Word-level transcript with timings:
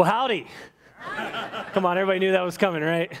Well, 0.00 0.08
howdy. 0.08 0.46
Come 1.74 1.84
on, 1.84 1.98
everybody 1.98 2.20
knew 2.20 2.32
that 2.32 2.40
was 2.40 2.56
coming, 2.56 2.82
right? 2.82 3.12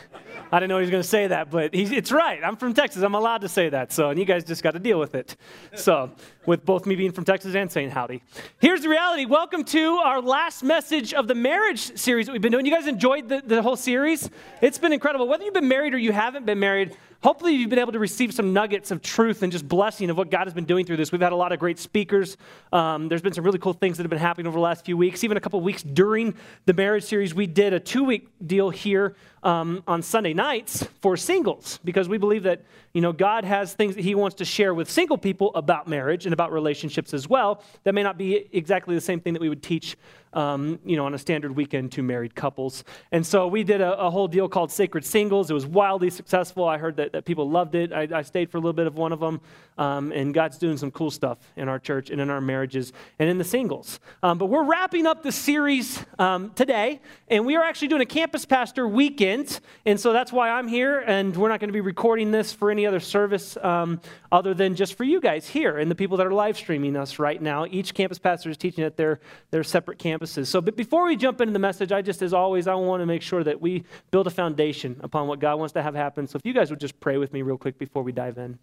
I 0.50 0.58
didn't 0.58 0.70
know 0.70 0.78
he 0.78 0.80
was 0.80 0.90
going 0.90 1.02
to 1.02 1.06
say 1.06 1.26
that, 1.26 1.50
but 1.50 1.74
it's 1.74 2.10
right. 2.10 2.42
I'm 2.42 2.56
from 2.56 2.72
Texas. 2.72 3.02
I'm 3.02 3.14
allowed 3.14 3.42
to 3.42 3.50
say 3.50 3.68
that. 3.68 3.92
So, 3.92 4.08
and 4.08 4.18
you 4.18 4.24
guys 4.24 4.44
just 4.44 4.62
got 4.62 4.70
to 4.70 4.78
deal 4.78 4.98
with 4.98 5.14
it. 5.14 5.36
So, 5.74 6.10
with 6.46 6.64
both 6.64 6.86
me 6.86 6.96
being 6.96 7.12
from 7.12 7.24
Texas 7.24 7.54
and 7.54 7.70
saying 7.70 7.90
howdy. 7.90 8.22
Here's 8.60 8.80
the 8.80 8.88
reality. 8.88 9.26
Welcome 9.26 9.62
to 9.64 9.96
our 9.96 10.22
last 10.22 10.62
message 10.62 11.12
of 11.12 11.28
the 11.28 11.34
marriage 11.34 11.98
series 11.98 12.24
that 12.24 12.32
we've 12.32 12.40
been 12.40 12.50
doing. 12.52 12.64
You 12.64 12.72
guys 12.72 12.86
enjoyed 12.86 13.28
the, 13.28 13.42
the 13.44 13.60
whole 13.60 13.76
series? 13.76 14.30
It's 14.62 14.78
been 14.78 14.94
incredible. 14.94 15.28
Whether 15.28 15.44
you've 15.44 15.52
been 15.52 15.68
married 15.68 15.92
or 15.92 15.98
you 15.98 16.12
haven't 16.12 16.46
been 16.46 16.60
married, 16.60 16.96
hopefully 17.22 17.52
you've 17.52 17.70
been 17.70 17.78
able 17.78 17.92
to 17.92 17.98
receive 17.98 18.32
some 18.32 18.52
nuggets 18.52 18.90
of 18.90 19.02
truth 19.02 19.42
and 19.42 19.52
just 19.52 19.68
blessing 19.68 20.10
of 20.10 20.16
what 20.16 20.30
God 20.30 20.46
has 20.46 20.54
been 20.54 20.64
doing 20.64 20.86
through 20.86 20.96
this. 20.96 21.12
We've 21.12 21.20
had 21.20 21.32
a 21.32 21.36
lot 21.36 21.52
of 21.52 21.58
great 21.58 21.78
speakers. 21.78 22.36
Um, 22.72 23.08
there's 23.08 23.22
been 23.22 23.32
some 23.32 23.44
really 23.44 23.58
cool 23.58 23.72
things 23.72 23.96
that 23.96 24.04
have 24.04 24.10
been 24.10 24.18
happening 24.18 24.46
over 24.46 24.56
the 24.56 24.62
last 24.62 24.84
few 24.84 24.96
weeks. 24.96 25.22
Even 25.24 25.36
a 25.36 25.40
couple 25.40 25.60
weeks 25.60 25.82
during 25.82 26.34
the 26.66 26.72
marriage 26.72 27.04
series, 27.04 27.34
we 27.34 27.46
did 27.46 27.72
a 27.72 27.80
two 27.80 28.04
week 28.04 28.28
deal 28.46 28.70
here 28.70 29.14
um, 29.42 29.82
on 29.86 30.02
Sunday 30.02 30.34
nights 30.34 30.86
for 31.00 31.16
singles 31.16 31.78
because 31.84 32.08
we 32.08 32.18
believe 32.18 32.42
that 32.42 32.62
you 32.92 33.00
know 33.00 33.12
God 33.12 33.44
has 33.44 33.72
things 33.72 33.94
that 33.94 34.02
He 34.02 34.14
wants 34.14 34.36
to 34.36 34.44
share 34.44 34.74
with 34.74 34.90
single 34.90 35.16
people 35.18 35.50
about 35.54 35.88
marriage 35.88 36.26
and 36.26 36.32
about 36.32 36.52
relationships 36.52 37.14
as 37.14 37.28
well. 37.28 37.62
That 37.84 37.94
may 37.94 38.02
not 38.02 38.18
be 38.18 38.48
exactly 38.52 38.94
the 38.94 39.00
same 39.00 39.20
thing 39.20 39.32
that 39.34 39.42
we 39.42 39.48
would 39.48 39.62
teach 39.62 39.96
um, 40.32 40.78
you 40.84 40.96
know, 40.96 41.06
on 41.06 41.14
a 41.14 41.18
standard 41.18 41.56
weekend 41.56 41.92
to 41.92 42.02
married 42.02 42.34
couples. 42.34 42.84
And 43.12 43.26
so 43.26 43.46
we 43.46 43.64
did 43.64 43.80
a, 43.80 43.98
a, 43.98 44.10
whole 44.10 44.28
deal 44.28 44.48
called 44.48 44.70
Sacred 44.70 45.04
Singles. 45.04 45.50
It 45.50 45.54
was 45.54 45.66
wildly 45.66 46.10
successful. 46.10 46.64
I 46.64 46.78
heard 46.78 46.96
that, 46.96 47.12
that 47.12 47.24
people 47.24 47.50
loved 47.50 47.74
it. 47.74 47.92
I, 47.92 48.08
I, 48.12 48.22
stayed 48.22 48.50
for 48.50 48.58
a 48.58 48.60
little 48.60 48.72
bit 48.72 48.86
of 48.86 48.96
one 48.96 49.12
of 49.12 49.20
them. 49.20 49.40
Um, 49.76 50.12
and 50.12 50.32
God's 50.32 50.58
doing 50.58 50.76
some 50.76 50.90
cool 50.90 51.10
stuff 51.10 51.38
in 51.56 51.68
our 51.68 51.78
church 51.78 52.10
and 52.10 52.20
in 52.20 52.30
our 52.30 52.40
marriages 52.40 52.92
and 53.18 53.28
in 53.28 53.38
the 53.38 53.44
singles. 53.44 53.98
Um, 54.22 54.38
but 54.38 54.46
we're 54.46 54.64
wrapping 54.64 55.06
up 55.06 55.22
the 55.22 55.32
series 55.32 56.04
um, 56.18 56.50
today, 56.50 57.00
and 57.28 57.46
we 57.46 57.56
are 57.56 57.64
actually 57.64 57.88
doing 57.88 58.02
a 58.02 58.06
campus 58.06 58.44
pastor 58.44 58.86
weekend. 58.86 59.60
And 59.86 59.98
so 59.98 60.12
that's 60.12 60.32
why 60.32 60.50
I'm 60.50 60.68
here, 60.68 61.00
and 61.00 61.34
we're 61.34 61.48
not 61.48 61.60
going 61.60 61.68
to 61.68 61.72
be 61.72 61.80
recording 61.80 62.30
this 62.30 62.52
for 62.52 62.70
any 62.70 62.86
other 62.86 63.00
service 63.00 63.56
um, 63.56 64.00
other 64.32 64.54
than 64.54 64.74
just 64.74 64.94
for 64.94 65.04
you 65.04 65.20
guys 65.20 65.48
here 65.48 65.78
and 65.78 65.90
the 65.90 65.94
people 65.94 66.16
that 66.16 66.26
are 66.26 66.32
live 66.32 66.56
streaming 66.56 66.96
us 66.96 67.18
right 67.18 67.40
now. 67.40 67.66
Each 67.66 67.92
campus 67.94 68.18
pastor 68.18 68.50
is 68.50 68.56
teaching 68.56 68.84
at 68.84 68.96
their, 68.96 69.20
their 69.50 69.64
separate 69.64 69.98
campuses. 69.98 70.46
So, 70.46 70.60
but 70.60 70.76
before 70.76 71.04
we 71.04 71.16
jump 71.16 71.40
into 71.40 71.52
the 71.52 71.58
message, 71.58 71.92
I 71.92 72.02
just, 72.02 72.22
as 72.22 72.32
always, 72.32 72.66
I 72.66 72.74
want 72.74 73.00
to 73.00 73.06
make 73.06 73.22
sure 73.22 73.42
that 73.44 73.60
we 73.60 73.84
build 74.10 74.26
a 74.26 74.30
foundation 74.30 75.00
upon 75.02 75.26
what 75.26 75.40
God 75.40 75.58
wants 75.58 75.72
to 75.74 75.82
have 75.82 75.94
happen. 75.94 76.26
So, 76.26 76.36
if 76.36 76.46
you 76.46 76.52
guys 76.52 76.70
would 76.70 76.80
just 76.80 76.98
pray 77.00 77.16
with 77.16 77.32
me 77.32 77.42
real 77.42 77.58
quick 77.58 77.78
before 77.78 78.02
we 78.02 78.12
dive 78.12 78.38
in. 78.38 78.58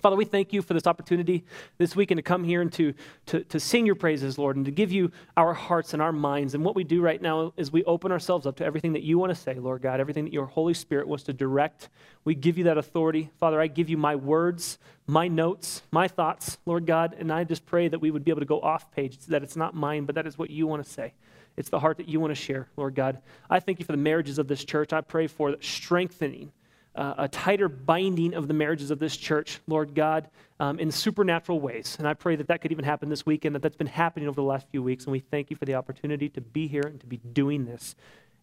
Father, 0.00 0.16
we 0.16 0.24
thank 0.24 0.52
you 0.52 0.62
for 0.62 0.74
this 0.74 0.86
opportunity 0.86 1.44
this 1.78 1.94
weekend 1.94 2.18
to 2.18 2.22
come 2.22 2.42
here 2.42 2.62
and 2.62 2.72
to, 2.72 2.94
to, 3.26 3.44
to 3.44 3.60
sing 3.60 3.86
your 3.86 3.94
praises, 3.94 4.38
Lord, 4.38 4.56
and 4.56 4.64
to 4.64 4.70
give 4.70 4.90
you 4.90 5.12
our 5.36 5.52
hearts 5.52 5.92
and 5.92 6.00
our 6.00 6.12
minds. 6.12 6.54
And 6.54 6.64
what 6.64 6.74
we 6.74 6.84
do 6.84 7.02
right 7.02 7.20
now 7.20 7.52
is 7.56 7.70
we 7.70 7.84
open 7.84 8.10
ourselves 8.10 8.46
up 8.46 8.56
to 8.56 8.64
everything 8.64 8.94
that 8.94 9.02
you 9.02 9.18
want 9.18 9.30
to 9.30 9.34
say, 9.34 9.54
Lord 9.54 9.82
God, 9.82 10.00
everything 10.00 10.24
that 10.24 10.32
your 10.32 10.46
Holy 10.46 10.74
Spirit 10.74 11.06
wants 11.06 11.24
to 11.24 11.32
direct. 11.32 11.88
We 12.24 12.34
give 12.34 12.56
you 12.56 12.64
that 12.64 12.78
authority. 12.78 13.30
Father, 13.38 13.60
I 13.60 13.66
give 13.66 13.88
you 13.88 13.96
my 13.96 14.16
words, 14.16 14.78
my 15.06 15.28
notes, 15.28 15.82
my 15.90 16.08
thoughts, 16.08 16.58
Lord 16.64 16.86
God, 16.86 17.14
and 17.18 17.32
I 17.32 17.44
just 17.44 17.66
pray 17.66 17.88
that 17.88 18.00
we 18.00 18.10
would 18.10 18.24
be 18.24 18.30
able 18.30 18.40
to 18.40 18.46
go 18.46 18.60
off 18.60 18.90
page, 18.92 19.18
that 19.26 19.42
it's 19.42 19.56
not 19.56 19.74
mine, 19.74 20.04
but 20.04 20.14
that 20.14 20.26
is 20.26 20.38
what 20.38 20.50
you 20.50 20.66
want 20.66 20.84
to 20.84 20.90
say. 20.90 21.12
It's 21.56 21.68
the 21.68 21.80
heart 21.80 21.98
that 21.98 22.08
you 22.08 22.20
want 22.20 22.30
to 22.30 22.40
share, 22.40 22.68
Lord 22.76 22.94
God. 22.94 23.20
I 23.50 23.60
thank 23.60 23.80
you 23.80 23.84
for 23.84 23.92
the 23.92 23.98
marriages 23.98 24.38
of 24.38 24.48
this 24.48 24.64
church. 24.64 24.92
I 24.92 25.02
pray 25.02 25.26
for 25.26 25.56
strengthening 25.60 26.52
uh, 26.94 27.14
a 27.18 27.28
tighter 27.28 27.68
binding 27.68 28.34
of 28.34 28.48
the 28.48 28.54
marriages 28.54 28.90
of 28.90 28.98
this 28.98 29.16
church, 29.16 29.60
Lord 29.66 29.94
God, 29.94 30.28
um, 30.58 30.78
in 30.78 30.90
supernatural 30.90 31.60
ways. 31.60 31.96
And 31.98 32.06
I 32.06 32.14
pray 32.14 32.36
that 32.36 32.48
that 32.48 32.60
could 32.60 32.72
even 32.72 32.84
happen 32.84 33.08
this 33.08 33.24
weekend, 33.24 33.54
that 33.54 33.62
that's 33.62 33.76
been 33.76 33.86
happening 33.86 34.28
over 34.28 34.36
the 34.36 34.46
last 34.46 34.68
few 34.70 34.82
weeks. 34.82 35.04
And 35.04 35.12
we 35.12 35.20
thank 35.20 35.50
you 35.50 35.56
for 35.56 35.64
the 35.64 35.74
opportunity 35.74 36.28
to 36.30 36.40
be 36.40 36.66
here 36.66 36.82
and 36.84 37.00
to 37.00 37.06
be 37.06 37.18
doing 37.18 37.64
this. 37.64 37.94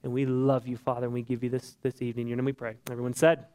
And 0.03 0.13
we 0.13 0.25
love 0.25 0.67
you, 0.67 0.77
Father, 0.77 1.05
and 1.05 1.13
we 1.13 1.21
give 1.21 1.43
you 1.43 1.49
this 1.49 1.75
this 1.81 2.01
evening. 2.01 2.27
Your 2.27 2.37
name 2.37 2.45
we 2.45 2.53
pray. 2.53 2.75
Everyone 2.89 3.13
said, 3.13 3.45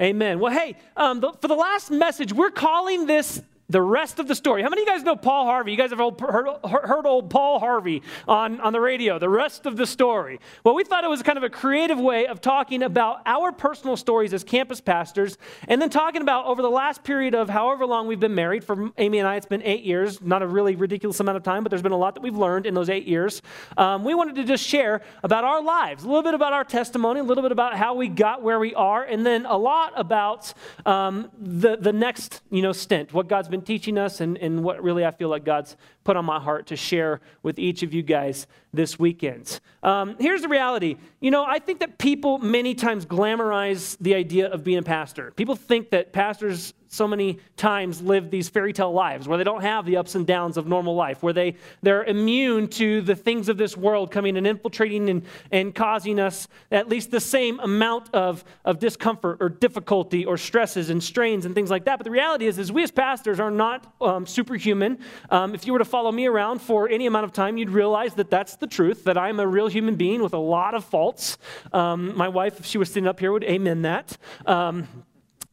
Amen. 0.00 0.40
Well, 0.40 0.52
hey, 0.52 0.76
um, 0.96 1.20
the, 1.20 1.32
for 1.40 1.48
the 1.48 1.54
last 1.54 1.90
message, 1.90 2.32
we're 2.32 2.50
calling 2.50 3.06
this 3.06 3.40
the 3.72 3.82
rest 3.82 4.18
of 4.18 4.28
the 4.28 4.34
story. 4.34 4.62
How 4.62 4.68
many 4.68 4.82
of 4.82 4.88
you 4.88 4.94
guys 4.94 5.02
know 5.02 5.16
Paul 5.16 5.46
Harvey? 5.46 5.70
You 5.70 5.78
guys 5.78 5.90
have 5.90 5.98
heard, 5.98 6.46
heard, 6.62 7.06
old 7.06 7.30
Paul 7.30 7.58
Harvey 7.58 8.02
on, 8.28 8.60
on 8.60 8.74
the 8.74 8.80
radio, 8.80 9.18
the 9.18 9.30
rest 9.30 9.64
of 9.64 9.78
the 9.78 9.86
story. 9.86 10.40
Well, 10.62 10.74
we 10.74 10.84
thought 10.84 11.04
it 11.04 11.10
was 11.10 11.22
kind 11.22 11.38
of 11.38 11.42
a 11.42 11.48
creative 11.48 11.98
way 11.98 12.26
of 12.26 12.42
talking 12.42 12.82
about 12.82 13.22
our 13.24 13.50
personal 13.50 13.96
stories 13.96 14.34
as 14.34 14.44
campus 14.44 14.82
pastors, 14.82 15.38
and 15.68 15.80
then 15.80 15.88
talking 15.88 16.20
about 16.20 16.44
over 16.44 16.60
the 16.60 16.70
last 16.70 17.02
period 17.02 17.34
of 17.34 17.48
however 17.48 17.86
long 17.86 18.06
we've 18.06 18.20
been 18.20 18.34
married. 18.34 18.62
For 18.62 18.90
Amy 18.98 19.18
and 19.18 19.26
I, 19.26 19.36
it's 19.36 19.46
been 19.46 19.62
eight 19.62 19.84
years, 19.84 20.20
not 20.20 20.42
a 20.42 20.46
really 20.46 20.76
ridiculous 20.76 21.18
amount 21.20 21.38
of 21.38 21.42
time, 21.42 21.62
but 21.64 21.70
there's 21.70 21.82
been 21.82 21.92
a 21.92 21.96
lot 21.96 22.14
that 22.14 22.20
we've 22.20 22.36
learned 22.36 22.66
in 22.66 22.74
those 22.74 22.90
eight 22.90 23.06
years. 23.06 23.40
Um, 23.78 24.04
we 24.04 24.14
wanted 24.14 24.34
to 24.36 24.44
just 24.44 24.64
share 24.64 25.00
about 25.22 25.44
our 25.44 25.62
lives, 25.62 26.04
a 26.04 26.06
little 26.06 26.22
bit 26.22 26.34
about 26.34 26.52
our 26.52 26.64
testimony, 26.64 27.20
a 27.20 27.24
little 27.24 27.42
bit 27.42 27.52
about 27.52 27.74
how 27.74 27.94
we 27.94 28.08
got 28.08 28.42
where 28.42 28.58
we 28.58 28.74
are, 28.74 29.02
and 29.02 29.24
then 29.24 29.46
a 29.46 29.56
lot 29.56 29.94
about 29.96 30.52
um, 30.84 31.30
the, 31.40 31.76
the 31.76 31.92
next 31.92 32.42
you 32.50 32.60
know, 32.60 32.72
stint, 32.72 33.14
what 33.14 33.28
God's 33.28 33.48
been 33.48 33.61
teaching 33.62 33.98
us 33.98 34.20
and, 34.20 34.36
and 34.38 34.62
what 34.62 34.82
really 34.82 35.04
I 35.04 35.10
feel 35.10 35.28
like 35.28 35.44
God's 35.44 35.76
put 36.04 36.16
on 36.16 36.24
my 36.24 36.40
heart 36.40 36.66
to 36.68 36.76
share 36.76 37.20
with 37.42 37.58
each 37.58 37.82
of 37.82 37.94
you 37.94 38.02
guys 38.02 38.46
this 38.72 38.98
weekend. 38.98 39.60
Um, 39.82 40.16
here's 40.18 40.42
the 40.42 40.48
reality. 40.48 40.96
You 41.20 41.30
know, 41.30 41.44
I 41.44 41.58
think 41.58 41.80
that 41.80 41.98
people 41.98 42.38
many 42.38 42.74
times 42.74 43.06
glamorize 43.06 43.96
the 44.00 44.14
idea 44.14 44.48
of 44.48 44.64
being 44.64 44.78
a 44.78 44.82
pastor. 44.82 45.32
People 45.36 45.56
think 45.56 45.90
that 45.90 46.12
pastors 46.12 46.74
so 46.92 47.08
many 47.08 47.38
times 47.56 48.02
live 48.02 48.30
these 48.30 48.50
fairy 48.50 48.72
tale 48.72 48.92
lives 48.92 49.26
where 49.26 49.38
they 49.38 49.44
don't 49.44 49.62
have 49.62 49.86
the 49.86 49.96
ups 49.96 50.14
and 50.14 50.26
downs 50.26 50.58
of 50.58 50.66
normal 50.66 50.94
life, 50.94 51.22
where 51.22 51.32
they, 51.32 51.56
they're 51.80 52.04
immune 52.04 52.68
to 52.68 53.00
the 53.00 53.16
things 53.16 53.48
of 53.48 53.56
this 53.56 53.76
world 53.76 54.10
coming 54.10 54.36
and 54.36 54.46
infiltrating 54.46 55.08
and, 55.08 55.22
and 55.50 55.74
causing 55.74 56.20
us 56.20 56.48
at 56.70 56.90
least 56.90 57.10
the 57.10 57.20
same 57.20 57.58
amount 57.60 58.14
of, 58.14 58.44
of 58.66 58.78
discomfort 58.78 59.38
or 59.40 59.48
difficulty 59.48 60.26
or 60.26 60.36
stresses 60.36 60.90
and 60.90 61.02
strains 61.02 61.46
and 61.46 61.54
things 61.54 61.70
like 61.70 61.86
that. 61.86 61.98
But 61.98 62.04
the 62.04 62.10
reality 62.10 62.46
is, 62.46 62.58
is 62.58 62.70
we 62.70 62.82
as 62.82 62.90
pastors 62.90 63.40
are 63.40 63.50
not 63.50 63.94
um, 64.02 64.26
superhuman. 64.26 64.98
Um, 65.30 65.54
if 65.54 65.66
you 65.66 65.72
were 65.72 65.78
to 65.78 65.86
follow 65.86 66.12
me 66.12 66.26
around 66.26 66.60
for 66.60 66.90
any 66.90 67.06
amount 67.06 67.24
of 67.24 67.32
time, 67.32 67.56
you'd 67.56 67.70
realize 67.70 68.14
that 68.14 68.28
that's 68.28 68.56
the 68.56 68.66
truth, 68.66 69.04
that 69.04 69.16
I'm 69.16 69.40
a 69.40 69.46
real 69.46 69.68
human 69.68 69.96
being 69.96 70.22
with 70.22 70.34
a 70.34 70.38
lot 70.38 70.74
of 70.74 70.84
faults. 70.84 71.38
Um, 71.72 72.14
my 72.16 72.28
wife, 72.28 72.60
if 72.60 72.66
she 72.66 72.76
was 72.76 72.88
sitting 72.88 73.06
up 73.06 73.18
here, 73.18 73.32
would 73.32 73.44
amen 73.44 73.82
that. 73.82 74.18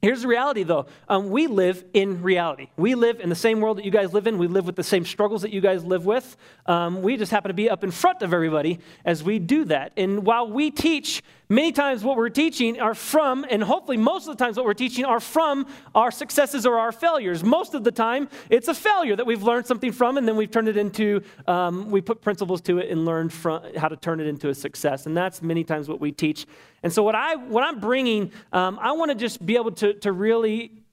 Here's 0.02 0.22
the 0.22 0.30
reality, 0.30 0.64
though. 0.64 0.86
Um, 1.10 1.30
we 1.30 1.48
live 1.48 1.84
in 1.94 2.22
reality. 2.22 2.70
We 2.78 2.96
live 2.96 3.20
in 3.20 3.28
the 3.28 3.36
same 3.36 3.60
world 3.60 3.78
that 3.78 3.86
you 3.86 3.92
guys 3.92 4.14
live 4.14 4.28
in. 4.28 4.38
We 4.38 4.48
live 4.48 4.66
with 4.66 4.78
the 4.78 4.84
same 4.84 5.04
struggles 5.04 5.42
that 5.42 5.52
you 5.52 5.60
guys 5.60 5.84
live 5.84 6.06
with. 6.06 6.38
Um, 6.68 7.02
we 7.02 7.18
just 7.18 7.32
happen 7.32 7.50
to 7.50 7.54
be 7.54 7.70
up 7.70 7.84
in 7.84 7.92
front 7.92 8.22
of 8.22 8.34
everybody 8.34 8.80
as 9.04 9.24
we 9.24 9.40
do 9.40 9.66
that. 9.66 9.92
And 9.98 10.26
while 10.26 10.50
we 10.50 10.72
teach 10.72 11.22
Many 11.52 11.72
times, 11.72 12.04
what 12.04 12.16
we're 12.16 12.30
teaching 12.30 12.80
are 12.80 12.94
from, 12.94 13.44
and 13.50 13.64
hopefully, 13.64 13.98
most 13.98 14.28
of 14.28 14.38
the 14.38 14.44
times, 14.44 14.56
what 14.56 14.68
we're 14.68 14.76
teaching 14.76 15.04
are 15.04 15.20
from 15.20 15.66
our 15.96 16.12
successes 16.12 16.64
or 16.64 16.78
our 16.78 16.92
failures. 16.92 17.44
Most 17.44 17.74
of 17.74 17.84
the 17.84 17.92
time, 17.92 18.30
it's 18.52 18.68
a 18.68 18.74
failure 18.76 19.16
that 19.16 19.26
we've 19.26 19.42
learned 19.42 19.66
something 19.66 19.92
from, 19.92 20.20
and 20.20 20.28
then 20.28 20.36
we've 20.36 20.52
turned 20.52 20.68
it 20.68 20.78
into, 20.78 21.24
um, 21.48 21.90
we 21.90 22.02
put 22.02 22.22
principles 22.22 22.62
to 22.62 22.78
it 22.78 22.92
and 22.92 23.04
learned 23.04 23.34
from 23.34 23.64
how 23.76 23.88
to 23.88 23.96
turn 23.96 24.20
it 24.20 24.28
into 24.28 24.50
a 24.50 24.54
success. 24.54 25.08
And 25.08 25.18
that's 25.18 25.42
many 25.42 25.64
times 25.64 25.90
what 25.90 26.00
we 26.00 26.12
teach. 26.12 26.46
And 26.84 26.94
so, 26.94 27.02
what, 27.02 27.16
I, 27.16 27.36
what 27.36 27.64
I'm 27.64 27.80
bringing, 27.80 28.31
um, 28.54 28.78
I 28.80 28.92
want 28.92 29.10
to 29.10 29.16
just 29.16 29.44
be 29.44 29.56
able 29.56 29.72
to, 29.72 29.96
to 29.96 30.12
really 30.12 30.84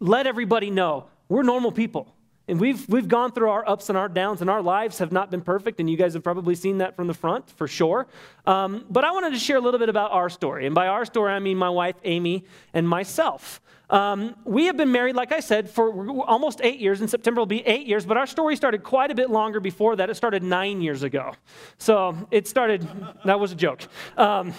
let 0.00 0.26
everybody 0.26 0.70
know 0.70 1.08
we're 1.28 1.42
normal 1.42 1.70
people. 1.70 2.14
And 2.48 2.58
we've, 2.58 2.88
we've 2.88 3.06
gone 3.06 3.32
through 3.32 3.50
our 3.50 3.68
ups 3.68 3.88
and 3.88 3.96
our 3.96 4.08
downs, 4.08 4.40
and 4.40 4.50
our 4.50 4.62
lives 4.62 4.98
have 4.98 5.12
not 5.12 5.30
been 5.30 5.42
perfect, 5.42 5.78
and 5.78 5.88
you 5.88 5.96
guys 5.96 6.14
have 6.14 6.24
probably 6.24 6.54
seen 6.54 6.78
that 6.78 6.96
from 6.96 7.06
the 7.06 7.14
front 7.14 7.48
for 7.48 7.68
sure. 7.68 8.06
Um, 8.46 8.84
but 8.90 9.04
I 9.04 9.12
wanted 9.12 9.32
to 9.32 9.38
share 9.38 9.56
a 9.56 9.60
little 9.60 9.78
bit 9.78 9.88
about 9.88 10.10
our 10.10 10.28
story. 10.28 10.66
And 10.66 10.74
by 10.74 10.88
our 10.88 11.04
story, 11.04 11.32
I 11.32 11.38
mean 11.38 11.56
my 11.56 11.70
wife, 11.70 11.96
Amy, 12.04 12.44
and 12.74 12.88
myself. 12.88 13.60
Um, 13.90 14.34
we 14.44 14.66
have 14.66 14.76
been 14.76 14.90
married, 14.90 15.14
like 15.14 15.32
I 15.32 15.40
said, 15.40 15.68
for 15.68 16.10
almost 16.22 16.60
eight 16.62 16.80
years. 16.80 17.02
In 17.02 17.08
September, 17.08 17.42
will 17.42 17.46
be 17.46 17.64
eight 17.66 17.86
years, 17.86 18.06
but 18.06 18.16
our 18.16 18.26
story 18.26 18.56
started 18.56 18.82
quite 18.82 19.10
a 19.10 19.14
bit 19.14 19.28
longer 19.30 19.60
before 19.60 19.96
that. 19.96 20.08
It 20.08 20.14
started 20.14 20.42
nine 20.42 20.80
years 20.80 21.02
ago. 21.02 21.34
So 21.76 22.16
it 22.30 22.48
started, 22.48 22.88
that 23.24 23.38
was 23.38 23.52
a 23.52 23.54
joke. 23.54 23.82
Um, 24.16 24.54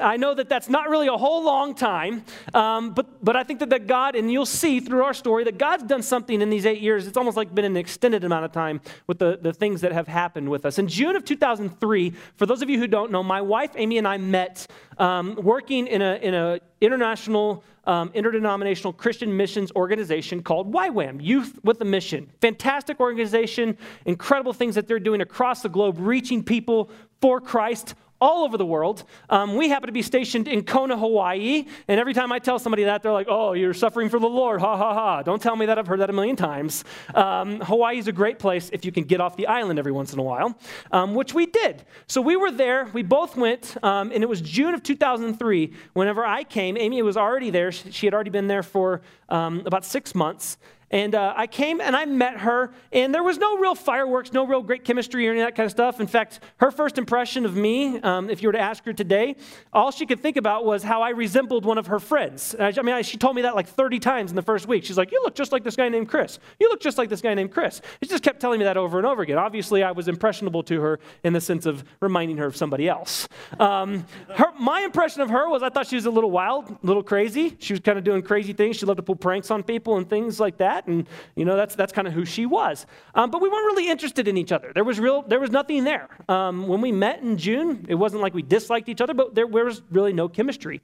I 0.00 0.16
know 0.16 0.34
that 0.34 0.48
that's 0.48 0.68
not 0.68 0.88
really 0.88 1.08
a 1.08 1.16
whole 1.16 1.44
long 1.44 1.74
time, 1.74 2.24
um, 2.54 2.92
but, 2.94 3.24
but 3.24 3.36
I 3.36 3.44
think 3.44 3.60
that, 3.60 3.70
that 3.70 3.86
God, 3.86 4.16
and 4.16 4.30
you'll 4.30 4.46
see 4.46 4.80
through 4.80 5.04
our 5.04 5.14
story, 5.14 5.44
that 5.44 5.58
God's 5.58 5.84
done 5.84 6.02
something 6.02 6.40
in 6.40 6.50
these 6.50 6.66
eight 6.66 6.80
years. 6.80 7.06
It's 7.06 7.16
almost 7.16 7.36
like 7.36 7.54
been 7.54 7.64
an 7.64 7.76
extended 7.76 8.24
amount 8.24 8.44
of 8.44 8.52
time 8.52 8.80
with 9.06 9.18
the, 9.18 9.38
the 9.40 9.52
things 9.52 9.80
that 9.80 9.92
have 9.92 10.08
happened 10.08 10.48
with 10.48 10.66
us. 10.66 10.78
In 10.78 10.88
June 10.88 11.16
of 11.16 11.24
2003, 11.24 12.10
for 12.36 12.46
those 12.46 12.62
of 12.62 12.70
you 12.70 12.78
who 12.78 12.86
don't 12.86 13.10
know, 13.10 13.22
my 13.22 13.40
wife 13.40 13.72
Amy 13.76 13.98
and 13.98 14.06
I 14.06 14.18
met 14.18 14.66
um, 14.98 15.36
working 15.36 15.86
in 15.86 16.02
an 16.02 16.20
in 16.22 16.34
a 16.34 16.60
international 16.80 17.64
um, 17.84 18.10
interdenominational 18.14 18.92
Christian 18.92 19.36
missions 19.36 19.72
organization 19.74 20.42
called 20.42 20.72
YWAM, 20.72 21.22
Youth 21.22 21.58
with 21.64 21.80
a 21.80 21.84
Mission. 21.84 22.30
Fantastic 22.40 23.00
organization, 23.00 23.76
incredible 24.04 24.52
things 24.52 24.74
that 24.74 24.86
they're 24.86 25.00
doing 25.00 25.20
across 25.20 25.62
the 25.62 25.68
globe, 25.68 25.96
reaching 25.98 26.42
people 26.42 26.90
for 27.20 27.40
Christ 27.40 27.94
all 28.22 28.44
over 28.44 28.56
the 28.56 28.64
world. 28.64 29.02
Um, 29.28 29.56
we 29.56 29.68
happen 29.68 29.88
to 29.88 29.92
be 29.92 30.00
stationed 30.00 30.46
in 30.46 30.62
Kona, 30.62 30.96
Hawaii. 30.96 31.66
And 31.88 31.98
every 31.98 32.14
time 32.14 32.30
I 32.30 32.38
tell 32.38 32.60
somebody 32.60 32.84
that, 32.84 33.02
they're 33.02 33.12
like, 33.12 33.26
oh, 33.28 33.52
you're 33.52 33.74
suffering 33.74 34.08
for 34.08 34.20
the 34.20 34.28
Lord. 34.28 34.60
Ha 34.60 34.76
ha 34.76 34.94
ha. 34.94 35.22
Don't 35.22 35.42
tell 35.42 35.56
me 35.56 35.66
that. 35.66 35.76
I've 35.76 35.88
heard 35.88 35.98
that 36.00 36.08
a 36.08 36.12
million 36.12 36.36
times. 36.36 36.84
Um, 37.16 37.60
Hawaii 37.60 37.98
is 37.98 38.06
a 38.06 38.12
great 38.12 38.38
place 38.38 38.70
if 38.72 38.84
you 38.84 38.92
can 38.92 39.02
get 39.02 39.20
off 39.20 39.36
the 39.36 39.48
island 39.48 39.80
every 39.80 39.90
once 39.90 40.12
in 40.12 40.20
a 40.20 40.22
while, 40.22 40.56
um, 40.92 41.14
which 41.16 41.34
we 41.34 41.46
did. 41.46 41.84
So 42.06 42.20
we 42.20 42.36
were 42.36 42.52
there. 42.52 42.88
We 42.92 43.02
both 43.02 43.36
went. 43.36 43.76
Um, 43.82 44.12
and 44.12 44.22
it 44.22 44.28
was 44.28 44.40
June 44.40 44.72
of 44.72 44.84
2003. 44.84 45.72
Whenever 45.94 46.24
I 46.24 46.44
came, 46.44 46.76
Amy 46.76 47.02
was 47.02 47.16
already 47.16 47.50
there. 47.50 47.72
She 47.72 48.06
had 48.06 48.14
already 48.14 48.30
been 48.30 48.46
there 48.46 48.62
for 48.62 49.02
um, 49.30 49.64
about 49.66 49.84
six 49.84 50.14
months. 50.14 50.58
And 50.92 51.14
uh, 51.14 51.32
I 51.34 51.46
came 51.46 51.80
and 51.80 51.96
I 51.96 52.04
met 52.04 52.40
her, 52.40 52.70
and 52.92 53.14
there 53.14 53.22
was 53.22 53.38
no 53.38 53.56
real 53.56 53.74
fireworks, 53.74 54.32
no 54.32 54.46
real 54.46 54.62
great 54.62 54.84
chemistry 54.84 55.26
or 55.26 55.32
any 55.32 55.40
of 55.40 55.46
that 55.46 55.54
kind 55.54 55.64
of 55.64 55.70
stuff. 55.70 56.00
In 56.00 56.06
fact, 56.06 56.40
her 56.58 56.70
first 56.70 56.98
impression 56.98 57.46
of 57.46 57.56
me, 57.56 57.98
um, 58.00 58.28
if 58.28 58.42
you 58.42 58.48
were 58.48 58.52
to 58.52 58.60
ask 58.60 58.84
her 58.84 58.92
today, 58.92 59.36
all 59.72 59.90
she 59.90 60.04
could 60.04 60.20
think 60.20 60.36
about 60.36 60.66
was 60.66 60.82
how 60.82 61.00
I 61.00 61.10
resembled 61.10 61.64
one 61.64 61.78
of 61.78 61.86
her 61.86 61.98
friends. 61.98 62.54
I, 62.60 62.70
mean, 62.82 62.94
I, 62.94 63.00
she 63.00 63.16
told 63.16 63.34
me 63.34 63.42
that 63.42 63.54
like 63.54 63.68
30 63.68 64.00
times 64.00 64.30
in 64.30 64.36
the 64.36 64.42
first 64.42 64.68
week. 64.68 64.84
She's 64.84 64.98
like, 64.98 65.10
You 65.10 65.22
look 65.22 65.34
just 65.34 65.50
like 65.50 65.64
this 65.64 65.76
guy 65.76 65.88
named 65.88 66.10
Chris. 66.10 66.38
You 66.60 66.68
look 66.68 66.82
just 66.82 66.98
like 66.98 67.08
this 67.08 67.22
guy 67.22 67.32
named 67.32 67.52
Chris. 67.52 67.80
She 68.02 68.08
just 68.10 68.22
kept 68.22 68.38
telling 68.38 68.58
me 68.58 68.66
that 68.66 68.76
over 68.76 68.98
and 68.98 69.06
over 69.06 69.22
again. 69.22 69.38
Obviously, 69.38 69.82
I 69.82 69.92
was 69.92 70.08
impressionable 70.08 70.62
to 70.64 70.80
her 70.82 71.00
in 71.24 71.32
the 71.32 71.40
sense 71.40 71.64
of 71.64 71.84
reminding 72.00 72.36
her 72.36 72.46
of 72.46 72.56
somebody 72.56 72.86
else. 72.86 73.28
Um, 73.58 74.04
her, 74.34 74.52
my 74.60 74.82
impression 74.82 75.22
of 75.22 75.30
her 75.30 75.48
was 75.48 75.62
I 75.62 75.70
thought 75.70 75.86
she 75.86 75.96
was 75.96 76.04
a 76.04 76.10
little 76.10 76.30
wild, 76.30 76.70
a 76.70 76.78
little 76.82 77.02
crazy. 77.02 77.56
She 77.60 77.72
was 77.72 77.80
kind 77.80 77.96
of 77.96 78.04
doing 78.04 78.20
crazy 78.20 78.52
things. 78.52 78.76
She 78.76 78.84
loved 78.84 78.98
to 78.98 79.02
pull 79.02 79.16
pranks 79.16 79.50
on 79.50 79.62
people 79.62 79.96
and 79.96 80.08
things 80.08 80.38
like 80.38 80.58
that 80.58 80.81
that, 80.84 80.92
and 80.92 81.06
you 81.36 81.44
know 81.44 81.56
that's 81.56 81.74
that's 81.74 81.92
kind 81.92 82.06
of 82.06 82.14
who 82.14 82.24
she 82.24 82.46
was. 82.46 82.86
Um, 83.14 83.30
but 83.30 83.40
we 83.40 83.48
weren't 83.48 83.64
really 83.66 83.88
interested 83.88 84.28
in 84.28 84.36
each 84.36 84.52
other. 84.52 84.72
There 84.74 84.84
was 84.84 85.00
real 85.00 85.22
there 85.22 85.40
was 85.40 85.50
nothing 85.50 85.84
there. 85.84 86.08
Um, 86.28 86.66
when 86.66 86.80
we 86.80 86.92
met 86.92 87.22
in 87.22 87.38
June, 87.38 87.86
it 87.88 87.94
wasn't 87.94 88.22
like 88.22 88.34
we 88.34 88.42
disliked 88.42 88.88
each 88.88 89.00
other, 89.00 89.14
but 89.14 89.34
there, 89.34 89.46
there 89.46 89.64
was 89.64 89.82
really 89.90 90.12
no 90.12 90.28
chemistry. 90.28 90.80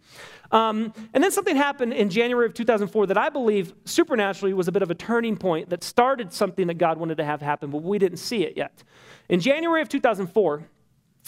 Um, 0.50 0.92
and 1.12 1.22
then 1.22 1.30
something 1.30 1.56
happened 1.56 1.92
in 1.92 2.08
January 2.08 2.46
of 2.46 2.54
2004 2.54 3.06
that 3.06 3.18
I 3.18 3.28
believe 3.28 3.74
supernaturally 3.84 4.54
was 4.54 4.68
a 4.68 4.72
bit 4.72 4.82
of 4.82 4.90
a 4.90 4.94
turning 4.94 5.36
point 5.36 5.68
that 5.70 5.84
started 5.84 6.32
something 6.32 6.66
that 6.68 6.78
God 6.78 6.98
wanted 6.98 7.18
to 7.18 7.24
have 7.24 7.42
happen, 7.42 7.70
but 7.70 7.82
we 7.82 7.98
didn't 7.98 8.18
see 8.18 8.44
it 8.44 8.56
yet. 8.56 8.82
In 9.28 9.40
January 9.40 9.82
of 9.82 9.88
2004. 9.88 10.62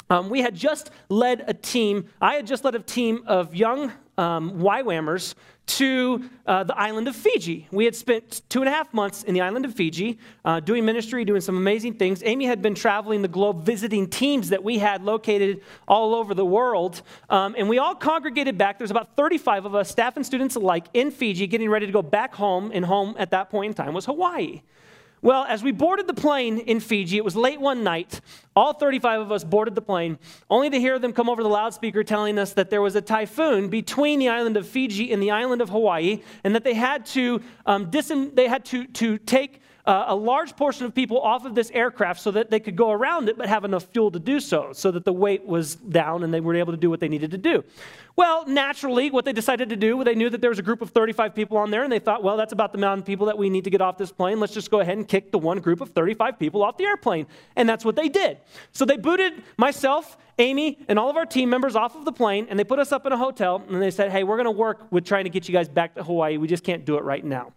Um, 0.09 0.29
we 0.29 0.41
had 0.41 0.55
just 0.57 0.91
led 1.09 1.45
a 1.47 1.55
team, 1.55 2.07
I 2.21 2.35
had 2.35 2.47
just 2.47 2.65
led 2.65 2.75
a 2.75 2.81
team 2.81 3.23
of 3.27 3.55
young 3.55 3.93
um, 4.21 4.61
YWAMers 4.61 5.35
to 5.67 6.29
uh, 6.47 6.65
the 6.65 6.77
island 6.77 7.07
of 7.09 7.15
Fiji. 7.15 7.69
We 7.71 7.85
had 7.85 7.95
spent 7.95 8.43
two 8.49 8.61
and 8.61 8.69
a 8.69 8.73
half 8.73 8.93
months 8.93 9.23
in 9.23 9.35
the 9.35 9.41
island 9.41 9.65
of 9.65 9.75
Fiji 9.75 10.19
uh, 10.45 10.61
doing 10.61 10.85
ministry, 10.85 11.25
doing 11.25 11.41
some 11.41 11.57
amazing 11.57 11.95
things. 11.95 12.23
Amy 12.25 12.45
had 12.45 12.61
been 12.61 12.75
traveling 12.75 13.23
the 13.23 13.29
globe 13.29 13.65
visiting 13.65 14.09
teams 14.09 14.49
that 14.49 14.65
we 14.65 14.79
had 14.79 15.05
located 15.05 15.63
all 15.87 16.15
over 16.15 16.35
the 16.35 16.45
world. 16.45 17.03
Um, 17.31 17.55
and 17.57 17.69
we 17.69 17.79
all 17.79 17.95
congregated 17.95 18.59
back. 18.59 18.79
There's 18.79 18.91
about 18.91 19.17
35 19.17 19.65
of 19.65 19.75
us, 19.75 19.89
staff 19.89 20.17
and 20.17 20.27
students 20.27 20.57
alike, 20.57 20.87
in 20.93 21.11
Fiji, 21.11 21.47
getting 21.47 21.71
ready 21.71 21.87
to 21.87 21.93
go 21.93 22.03
back 22.03 22.35
home. 22.35 22.73
And 22.75 22.85
home 22.85 23.15
at 23.19 23.31
that 23.31 23.49
point 23.49 23.71
in 23.71 23.75
time 23.75 23.95
was 23.95 24.07
Hawaii. 24.07 24.63
Well, 25.23 25.45
as 25.45 25.63
we 25.63 25.71
boarded 25.71 26.07
the 26.07 26.15
plane 26.15 26.59
in 26.59 26.81
Fiji, 26.81 27.19
it 27.19 27.25
was 27.25 27.37
late 27.37 27.61
one 27.61 27.85
night. 27.85 28.23
All 28.57 28.73
35 28.73 29.21
of 29.21 29.33
us 29.33 29.45
boarded 29.45 29.75
the 29.75 29.83
plane, 29.83 30.19
only 30.49 30.71
to 30.71 30.81
hear 30.81 30.99
them 30.99 31.13
come 31.13 31.29
over 31.29 31.43
the 31.43 31.49
loudspeaker 31.49 32.03
telling 32.03 32.39
us 32.39 32.55
that 32.55 32.71
there 32.71 32.81
was 32.81 32.97
a 32.97 33.03
typhoon 33.03 33.69
between 33.69 34.19
the 34.19 34.31
island 34.31 34.57
of 34.57 34.67
Fiji 34.67 35.13
and 35.13 35.23
the 35.23 35.31
island 35.31 35.61
of 35.61 35.69
Hawaii, 35.69 36.23
and 36.43 36.55
that 36.55 36.65
they 36.65 36.73
had 36.73 37.05
to, 37.07 37.43
um, 37.67 37.91
they 37.91 38.49
had 38.49 38.65
to, 38.67 38.87
to 38.87 39.19
take 39.19 39.61
a 39.91 40.15
large 40.15 40.57
portion 40.57 40.87
of 40.87 40.95
people 40.95 41.21
off 41.21 41.45
of 41.45 41.55
this 41.55 41.71
aircraft 41.73 42.21
so 42.21 42.31
that 42.31 42.51
they 42.51 42.61
could 42.61 42.77
go 42.77 42.91
around 42.91 43.29
it 43.29 43.37
but 43.37 43.49
have 43.49 43.65
enough 43.65 43.85
fuel 43.93 44.11
to 44.11 44.19
do 44.19 44.39
so, 44.39 44.73
so 44.73 44.91
that 44.91 45.05
the 45.05 45.13
weight 45.13 45.45
was 45.45 45.75
down 45.75 46.23
and 46.23 46.33
they 46.33 46.41
were 46.41 46.55
able 46.55 46.73
to 46.73 46.79
do 46.79 46.89
what 46.89 47.01
they 47.01 47.09
needed 47.09 47.31
to 47.33 47.39
do. 47.39 47.65
Well, 48.17 48.47
naturally, 48.47 49.11
what 49.11 49.25
they 49.25 49.33
decided 49.33 49.71
to 49.71 49.77
do, 49.77 50.05
they 50.05 50.15
knew 50.15 50.29
that 50.31 50.41
there 50.41 50.51
was 50.51 50.59
a 50.59 50.63
group 50.63 50.83
of 50.83 50.91
35 50.91 51.35
people 51.35 51.57
on 51.57 51.71
there, 51.71 51.83
and 51.83 51.91
they 51.91 51.99
thought, 51.99 52.23
well, 52.23 52.37
that's 52.37 52.53
about 52.53 52.73
the 52.73 52.79
amount 52.79 53.01
of 53.01 53.07
people 53.07 53.27
that 53.27 53.39
we 53.39 53.49
need 53.49 53.65
to 53.65 53.71
get 53.71 53.81
off 53.81 53.97
this 53.97 54.13
plane. 54.13 54.39
Let's 54.39 54.53
just 54.53 54.71
go 54.71 54.81
ahead 54.81 54.99
and 54.99 55.09
kick 55.09 55.33
the 55.33 55.39
one 55.39 55.59
group 55.59 55.81
of 55.81 55.91
35 55.91 56.39
people 56.39 56.63
off 56.63 56.77
the 56.77 56.85
airplane. 56.85 57.27
And 57.57 57.69
that's 57.69 57.85
what 57.85 57.97
they 57.97 58.09
did. 58.09 58.39
So 58.73 58.85
they 58.85 58.97
booted 58.97 59.43
myself, 59.57 60.19
Amy, 60.39 60.79
and 60.89 60.99
all 60.99 61.09
of 61.09 61.17
our 61.17 61.27
team 61.27 61.49
members 61.49 61.77
off 61.77 61.97
of 61.97 62.05
the 62.05 62.13
plane, 62.13 62.47
and 62.51 62.59
they 62.59 62.65
put 62.65 62.79
us 62.79 62.93
up 62.93 63.07
in 63.07 63.13
a 63.13 63.17
hotel, 63.17 63.65
and 63.69 63.81
they 63.81 63.91
said, 63.91 64.11
hey, 64.11 64.23
we're 64.23 64.37
going 64.37 64.45
to 64.45 64.51
work 64.51 64.91
with 64.91 65.05
trying 65.05 65.25
to 65.25 65.31
get 65.31 65.49
you 65.49 65.53
guys 65.53 65.69
back 65.69 65.95
to 65.95 66.03
Hawaii. 66.03 66.37
We 66.37 66.47
just 66.47 66.65
can't 66.65 66.85
do 66.85 66.97
it 66.97 67.05
right 67.05 67.25
now. 67.25 67.53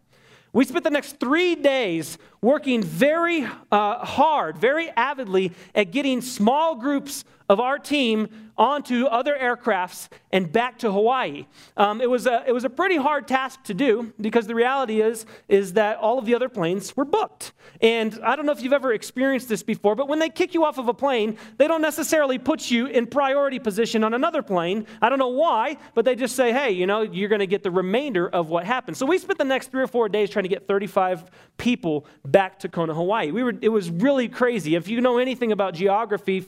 We 0.54 0.66
spent 0.66 0.84
the 0.84 0.92
next 0.92 1.20
three 1.20 1.56
days 1.56 2.20
working 2.40 2.84
very 2.84 3.44
uh, 3.72 4.06
hard, 4.06 4.60
very 4.60 4.90
avidly 4.92 5.52
at 5.74 5.90
getting 5.92 6.22
small 6.22 6.76
groups 6.76 7.26
of 7.54 7.60
our 7.60 7.78
team 7.78 8.28
onto 8.58 9.06
other 9.06 9.38
aircrafts 9.40 10.10
and 10.32 10.52
back 10.52 10.78
to 10.80 10.92
Hawaii. 10.92 11.46
Um, 11.76 12.02
it, 12.02 12.10
was 12.10 12.28
a, 12.28 12.44
it 12.46 12.52
was 12.52 12.64
a 12.64 12.70
pretty 12.70 12.98
hard 12.98 13.28
task 13.28 13.64
to 13.64 13.74
do 13.74 14.14
because 14.22 14.48
the 14.48 14.56
reality 14.56 15.02
is, 15.02 15.26
is 15.48 15.74
that 15.74 15.98
all 15.98 16.20
of 16.20 16.26
the 16.26 16.36
other 16.36 16.50
planes 16.50 16.96
were 16.96 17.06
booked. 17.06 17.54
And 17.82 18.20
I 18.24 18.36
don't 18.36 18.46
know 18.46 18.52
if 18.52 18.62
you've 18.62 18.74
ever 18.74 18.94
experienced 18.94 19.50
this 19.50 19.64
before, 19.64 19.96
but 19.96 20.08
when 20.08 20.20
they 20.20 20.30
kick 20.30 20.54
you 20.54 20.66
off 20.66 20.78
of 20.78 20.88
a 20.88 20.94
plane, 20.94 21.38
they 21.58 21.68
don't 21.68 21.82
necessarily 21.82 22.38
put 22.38 22.70
you 22.70 22.86
in 22.88 23.08
priority 23.08 23.60
position 23.60 24.04
on 24.04 24.14
another 24.14 24.42
plane. 24.42 24.86
I 25.02 25.10
don't 25.10 25.20
know 25.20 25.30
why, 25.30 25.78
but 25.94 26.06
they 26.06 26.16
just 26.16 26.36
say, 26.36 26.52
hey, 26.52 26.72
you 26.72 26.86
know, 26.86 27.02
you're 27.02 27.30
going 27.30 27.40
to 27.40 27.48
get 27.48 27.64
the 27.64 27.72
remainder 27.72 28.30
of 28.30 28.50
what 28.50 28.66
happened. 28.66 28.98
So 28.98 29.06
we 29.06 29.18
spent 29.18 29.40
the 29.40 29.46
next 29.46 29.72
three 29.72 29.82
or 29.82 29.88
four 29.88 30.10
days 30.10 30.30
trying 30.30 30.44
to 30.44 30.50
get 30.50 30.68
35 30.68 31.30
people 31.58 32.06
back 32.26 32.60
to 32.60 32.70
Kona, 32.70 32.94
Hawaii. 32.94 33.32
We 33.32 33.44
were, 33.44 33.54
it 33.62 33.70
was 33.70 33.90
really 33.90 34.28
crazy. 34.28 34.76
If 34.76 34.88
you 34.88 35.02
know 35.02 35.18
anything 35.18 35.52
about 35.52 35.74
geography, 35.74 36.46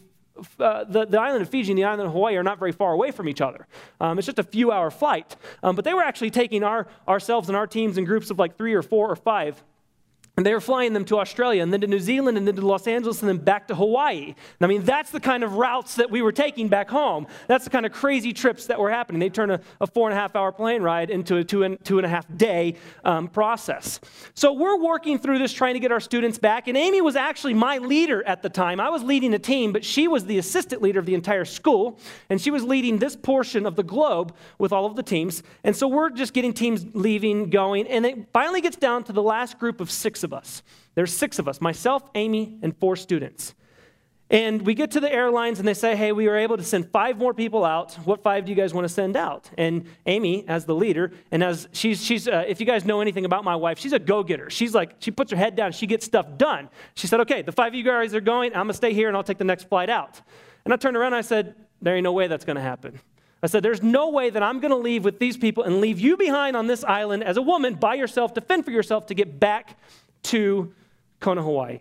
uh, 0.60 0.84
the, 0.84 1.06
the 1.06 1.20
island 1.20 1.42
of 1.42 1.50
Fiji 1.50 1.72
and 1.72 1.78
the 1.78 1.84
island 1.84 2.08
of 2.08 2.14
Hawaii 2.14 2.36
are 2.36 2.44
not 2.44 2.60
very 2.60 2.72
far 2.72 2.94
away 2.94 3.12
from 3.12 3.30
each 3.30 3.42
other. 3.42 3.68
Um, 4.02 4.18
it's 4.18 4.26
just 4.26 4.40
a 4.40 4.44
few 4.44 4.72
hour 4.72 4.92
flight. 4.92 5.36
Um, 5.64 5.76
but 5.76 5.86
they 5.86 5.94
were 5.94 6.04
actually 6.04 6.32
taking 6.32 6.64
our, 6.64 6.88
ourselves 7.08 7.48
and 7.50 7.56
our 7.56 7.68
teams 7.68 7.98
in 7.98 8.06
groups 8.06 8.30
of 8.30 8.40
like 8.40 8.58
three 8.58 8.74
or 8.74 8.82
four 8.82 9.10
or 9.10 9.16
five 9.16 9.64
and 10.38 10.46
they 10.46 10.54
were 10.54 10.62
flying 10.62 10.92
them 10.92 11.06
to 11.06 11.20
Australia 11.20 11.64
and 11.64 11.72
then 11.72 11.82
to 11.82 11.88
New 11.88 12.00
Zealand 12.00 12.38
and 12.38 12.46
then 12.46 12.56
to 12.56 12.66
Los 12.66 12.88
Angeles 12.88 13.22
and 13.22 13.30
then 13.30 13.38
back 13.38 13.70
to 13.70 13.76
Hawaii. 13.76 14.36
I 14.60 14.68
mean, 14.68 14.84
that's 14.84 15.12
the 15.12 15.20
kind 15.22 15.44
of 15.44 15.54
routes 15.54 15.96
that 15.96 16.12
we 16.12 16.22
were 16.22 16.34
taking 16.34 16.68
back 16.68 16.90
home. 16.90 17.28
That's 17.48 17.64
the 17.64 17.70
kind 17.70 17.86
of 17.86 17.94
crazy 17.94 18.34
trips 18.34 18.66
that 18.68 18.78
were 18.78 18.90
happening. 18.90 19.20
They 19.20 19.30
turn 19.30 19.50
a, 19.50 19.62
a 19.80 19.88
four 19.88 20.10
and 20.10 20.18
a 20.18 20.20
half 20.20 20.36
hour 20.36 20.52
plane 20.52 20.82
ride 20.82 21.10
into 21.10 21.38
a 21.38 21.44
two 21.44 21.64
and, 21.64 21.84
two 21.86 22.00
and 22.00 22.06
a 22.06 22.10
half 22.10 22.26
day 22.36 22.76
um, 23.06 23.30
process. 23.30 24.02
So 24.34 24.52
we're 24.52 24.78
working 24.78 25.20
through 25.20 25.40
this 25.40 25.54
trying 25.54 25.76
to 25.76 25.80
get 25.80 25.94
our 25.94 26.02
students 26.02 26.38
back. 26.38 26.68
And 26.68 26.76
Amy 26.76 27.00
was 27.00 27.16
actually 27.16 27.54
my 27.54 27.78
leader 27.78 28.22
at 28.28 28.42
the 28.42 28.50
time. 28.50 28.82
I 28.82 28.90
was 28.90 29.04
leading 29.04 29.34
a 29.34 29.40
team, 29.40 29.72
but 29.72 29.86
she 29.86 30.10
was 30.10 30.26
the 30.26 30.38
assistant 30.38 30.82
leader 30.82 31.00
of 31.00 31.06
the 31.06 31.14
entire 31.16 31.46
school. 31.46 31.98
And 32.30 32.42
she 32.42 32.52
was 32.52 32.64
leading 32.64 32.98
this 32.98 33.16
portion 33.16 33.66
of 33.66 33.78
the 33.78 33.84
globe 33.84 34.36
with 34.58 34.74
all 34.74 34.86
of 34.86 34.98
the 34.98 35.04
teams. 35.04 35.44
And 35.64 35.74
so 35.74 35.88
we're 35.88 36.10
just 36.10 36.34
getting 36.34 36.52
teams 36.52 36.86
leaving, 36.94 37.50
going. 37.50 37.88
And 37.88 38.06
it 38.06 38.28
finally 38.34 38.60
gets 38.60 38.76
down 38.76 39.06
to 39.06 39.14
the 39.14 39.24
last 39.24 39.60
group 39.60 39.80
of 39.80 39.90
six 39.90 40.25
of 40.26 40.34
us. 40.34 40.62
There's 40.96 41.14
six 41.14 41.40
of 41.40 41.48
us 41.48 41.62
myself, 41.62 42.04
Amy, 42.16 42.60
and 42.62 42.76
four 42.76 42.98
students. 42.98 43.56
And 44.30 44.64
we 44.64 44.74
get 44.74 44.92
to 44.92 45.00
the 45.00 45.12
airlines 45.12 45.60
and 45.60 45.68
they 45.68 45.76
say, 45.76 45.96
hey, 45.96 46.12
we 46.12 46.28
were 46.28 46.36
able 46.36 46.58
to 46.58 46.64
send 46.64 46.90
five 46.92 47.18
more 47.18 47.34
people 47.34 47.64
out. 47.64 47.94
What 48.06 48.24
five 48.24 48.46
do 48.46 48.52
you 48.52 48.56
guys 48.56 48.74
want 48.74 48.86
to 48.86 48.94
send 48.94 49.16
out? 49.16 49.52
And 49.56 49.86
Amy, 50.08 50.44
as 50.48 50.66
the 50.66 50.74
leader, 50.74 51.12
and 51.32 51.44
as 51.44 51.70
she's, 51.74 52.04
she's 52.04 52.28
uh, 52.28 52.44
if 52.48 52.60
you 52.60 52.66
guys 52.66 52.86
know 52.86 53.02
anything 53.02 53.26
about 53.26 53.44
my 53.44 53.56
wife, 53.56 53.78
she's 53.78 53.94
a 53.94 54.00
go 54.00 54.24
getter. 54.24 54.50
She's 54.50 54.74
like, 54.74 54.96
she 54.98 55.12
puts 55.12 55.30
her 55.30 55.38
head 55.38 55.56
down, 55.56 55.74
she 55.74 55.86
gets 55.86 56.06
stuff 56.06 56.38
done. 56.38 56.70
She 56.96 57.06
said, 57.06 57.20
okay, 57.22 57.44
the 57.44 57.52
five 57.52 57.68
of 57.68 57.76
you 57.76 57.84
guys 57.84 58.16
are 58.16 58.22
going, 58.22 58.52
I'm 58.54 58.64
going 58.64 58.70
to 58.70 58.74
stay 58.74 58.94
here 58.94 59.08
and 59.08 59.16
I'll 59.16 59.24
take 59.24 59.38
the 59.38 59.44
next 59.44 59.70
flight 59.70 59.92
out. 59.92 60.20
And 60.66 60.74
I 60.74 60.78
turned 60.78 60.98
around 60.98 61.14
and 61.14 61.18
I 61.18 61.22
said, 61.22 61.54
there 61.82 61.96
ain't 61.96 62.04
no 62.04 62.14
way 62.14 62.26
that's 62.26 62.46
going 62.46 62.56
to 62.56 62.64
happen. 62.64 63.00
I 63.44 63.48
said, 63.48 63.62
There's 63.62 63.84
no 63.84 64.10
way 64.10 64.32
that 64.32 64.42
I'm 64.42 64.60
going 64.60 64.72
to 64.72 64.78
leave 64.78 65.06
with 65.06 65.20
these 65.20 65.38
people 65.38 65.64
and 65.64 65.80
leave 65.80 66.00
you 66.00 66.18
behind 66.18 66.58
on 66.58 66.66
this 66.66 66.84
island 66.84 67.24
as 67.24 67.38
a 67.38 67.44
woman 67.44 67.76
by 67.76 67.94
yourself 67.94 68.34
to 68.34 68.42
fend 68.42 68.66
for 68.66 68.72
yourself 68.72 69.06
to 69.08 69.14
get 69.14 69.40
back 69.40 69.78
to 70.26 70.74
Kona, 71.20 71.42
Hawaii. 71.42 71.80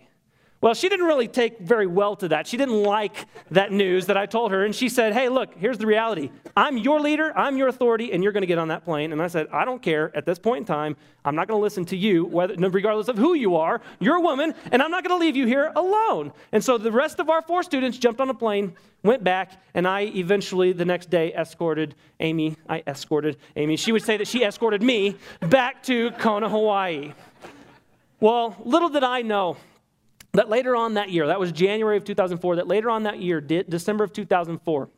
Well, 0.64 0.72
she 0.72 0.88
didn't 0.88 1.04
really 1.04 1.28
take 1.28 1.58
very 1.58 1.86
well 1.86 2.16
to 2.16 2.28
that. 2.28 2.46
She 2.46 2.56
didn't 2.56 2.82
like 2.82 3.26
that 3.50 3.70
news 3.70 4.06
that 4.06 4.16
I 4.16 4.24
told 4.24 4.50
her. 4.50 4.64
And 4.64 4.74
she 4.74 4.88
said, 4.88 5.12
Hey, 5.12 5.28
look, 5.28 5.54
here's 5.58 5.76
the 5.76 5.86
reality. 5.86 6.30
I'm 6.56 6.78
your 6.78 7.00
leader, 7.00 7.36
I'm 7.36 7.58
your 7.58 7.68
authority, 7.68 8.12
and 8.12 8.24
you're 8.24 8.32
going 8.32 8.40
to 8.40 8.46
get 8.46 8.56
on 8.56 8.68
that 8.68 8.82
plane. 8.82 9.12
And 9.12 9.20
I 9.20 9.26
said, 9.26 9.46
I 9.52 9.66
don't 9.66 9.82
care. 9.82 10.10
At 10.16 10.24
this 10.24 10.38
point 10.38 10.60
in 10.60 10.64
time, 10.64 10.96
I'm 11.26 11.34
not 11.34 11.48
going 11.48 11.58
to 11.58 11.62
listen 11.62 11.84
to 11.86 11.96
you, 11.98 12.24
whether, 12.24 12.54
regardless 12.70 13.08
of 13.08 13.18
who 13.18 13.34
you 13.34 13.56
are. 13.56 13.82
You're 14.00 14.16
a 14.16 14.22
woman, 14.22 14.54
and 14.72 14.80
I'm 14.80 14.90
not 14.90 15.04
going 15.04 15.14
to 15.20 15.22
leave 15.22 15.36
you 15.36 15.46
here 15.46 15.70
alone. 15.76 16.32
And 16.52 16.64
so 16.64 16.78
the 16.78 16.90
rest 16.90 17.20
of 17.20 17.28
our 17.28 17.42
four 17.42 17.62
students 17.62 17.98
jumped 17.98 18.22
on 18.22 18.30
a 18.30 18.34
plane, 18.34 18.74
went 19.02 19.22
back, 19.22 19.62
and 19.74 19.86
I 19.86 20.12
eventually, 20.14 20.72
the 20.72 20.86
next 20.86 21.10
day, 21.10 21.34
escorted 21.34 21.94
Amy. 22.20 22.56
I 22.70 22.82
escorted 22.86 23.36
Amy. 23.56 23.76
She 23.76 23.92
would 23.92 24.02
say 24.02 24.16
that 24.16 24.28
she 24.28 24.44
escorted 24.44 24.82
me 24.82 25.16
back 25.40 25.82
to 25.82 26.10
Kona, 26.12 26.48
Hawaii. 26.48 27.12
Well, 28.20 28.56
little 28.64 28.88
did 28.88 29.04
I 29.04 29.22
know 29.22 29.56
that 30.32 30.48
later 30.48 30.76
on 30.76 30.94
that 30.94 31.10
year, 31.10 31.26
that 31.28 31.38
was 31.38 31.52
January 31.52 31.96
of 31.96 32.04
2004, 32.04 32.56
that 32.56 32.68
later 32.68 32.90
on 32.90 33.04
that 33.04 33.20
year, 33.20 33.40
December 33.40 34.04
of 34.04 34.12
2004, 34.12 34.88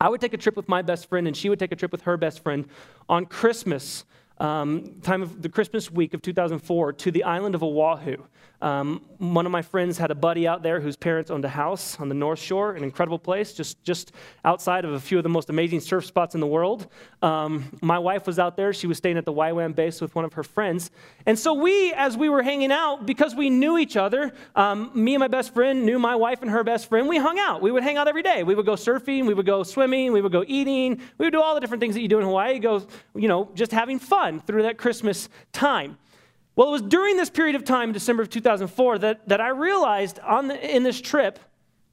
I 0.00 0.08
would 0.08 0.20
take 0.20 0.32
a 0.32 0.38
trip 0.38 0.56
with 0.56 0.68
my 0.68 0.82
best 0.82 1.08
friend 1.08 1.26
and 1.26 1.36
she 1.36 1.48
would 1.48 1.58
take 1.58 1.72
a 1.72 1.76
trip 1.76 1.92
with 1.92 2.02
her 2.02 2.16
best 2.16 2.42
friend 2.42 2.66
on 3.08 3.26
Christmas, 3.26 4.04
um, 4.40 5.00
time 5.02 5.22
of 5.22 5.42
the 5.42 5.48
Christmas 5.48 5.90
week 5.90 6.14
of 6.14 6.22
2004, 6.22 6.94
to 6.94 7.10
the 7.10 7.24
island 7.24 7.54
of 7.54 7.62
Oahu. 7.62 8.16
Um, 8.62 9.02
one 9.16 9.46
of 9.46 9.52
my 9.52 9.62
friends 9.62 9.96
had 9.96 10.10
a 10.10 10.14
buddy 10.14 10.46
out 10.46 10.62
there 10.62 10.80
whose 10.80 10.96
parents 10.96 11.30
owned 11.30 11.44
a 11.46 11.48
house 11.48 11.98
on 11.98 12.10
the 12.10 12.14
North 12.14 12.38
Shore, 12.38 12.74
an 12.74 12.84
incredible 12.84 13.18
place, 13.18 13.54
just, 13.54 13.82
just 13.84 14.12
outside 14.44 14.84
of 14.84 14.92
a 14.92 15.00
few 15.00 15.16
of 15.16 15.22
the 15.22 15.30
most 15.30 15.48
amazing 15.48 15.80
surf 15.80 16.04
spots 16.04 16.34
in 16.34 16.42
the 16.42 16.46
world. 16.46 16.86
Um, 17.22 17.64
my 17.80 17.98
wife 17.98 18.26
was 18.26 18.38
out 18.38 18.56
there. 18.56 18.74
She 18.74 18.86
was 18.86 18.98
staying 18.98 19.16
at 19.16 19.24
the 19.24 19.32
YWAM 19.32 19.74
base 19.74 20.00
with 20.00 20.14
one 20.14 20.26
of 20.26 20.34
her 20.34 20.42
friends. 20.42 20.90
And 21.24 21.38
so 21.38 21.54
we, 21.54 21.92
as 21.94 22.18
we 22.18 22.28
were 22.28 22.42
hanging 22.42 22.70
out, 22.70 23.06
because 23.06 23.34
we 23.34 23.48
knew 23.48 23.78
each 23.78 23.96
other, 23.96 24.32
um, 24.54 24.90
me 24.94 25.14
and 25.14 25.20
my 25.20 25.28
best 25.28 25.54
friend 25.54 25.86
knew 25.86 25.98
my 25.98 26.16
wife 26.16 26.42
and 26.42 26.50
her 26.50 26.62
best 26.62 26.88
friend, 26.88 27.08
we 27.08 27.16
hung 27.16 27.38
out. 27.38 27.62
We 27.62 27.72
would 27.72 27.82
hang 27.82 27.96
out 27.96 28.08
every 28.08 28.22
day. 28.22 28.42
We 28.42 28.54
would 28.54 28.66
go 28.66 28.74
surfing, 28.74 29.26
we 29.26 29.32
would 29.32 29.46
go 29.46 29.62
swimming, 29.62 30.12
we 30.12 30.20
would 30.20 30.32
go 30.32 30.44
eating, 30.46 31.00
we 31.16 31.26
would 31.26 31.32
do 31.32 31.40
all 31.40 31.54
the 31.54 31.60
different 31.60 31.80
things 31.80 31.94
that 31.94 32.02
you 32.02 32.08
do 32.08 32.18
in 32.18 32.24
Hawaii, 32.24 32.58
go, 32.58 32.86
you 33.14 33.28
know, 33.28 33.50
just 33.54 33.72
having 33.72 33.98
fun 33.98 34.29
through 34.38 34.62
that 34.62 34.78
Christmas 34.78 35.28
time. 35.52 35.98
Well, 36.54 36.68
it 36.68 36.72
was 36.72 36.82
during 36.82 37.16
this 37.16 37.30
period 37.30 37.56
of 37.56 37.64
time, 37.64 37.92
December 37.92 38.22
of 38.22 38.30
2004, 38.30 38.98
that, 38.98 39.28
that 39.28 39.40
I 39.40 39.48
realized 39.48 40.18
on 40.20 40.48
the, 40.48 40.76
in 40.76 40.82
this 40.82 41.00
trip, 41.00 41.38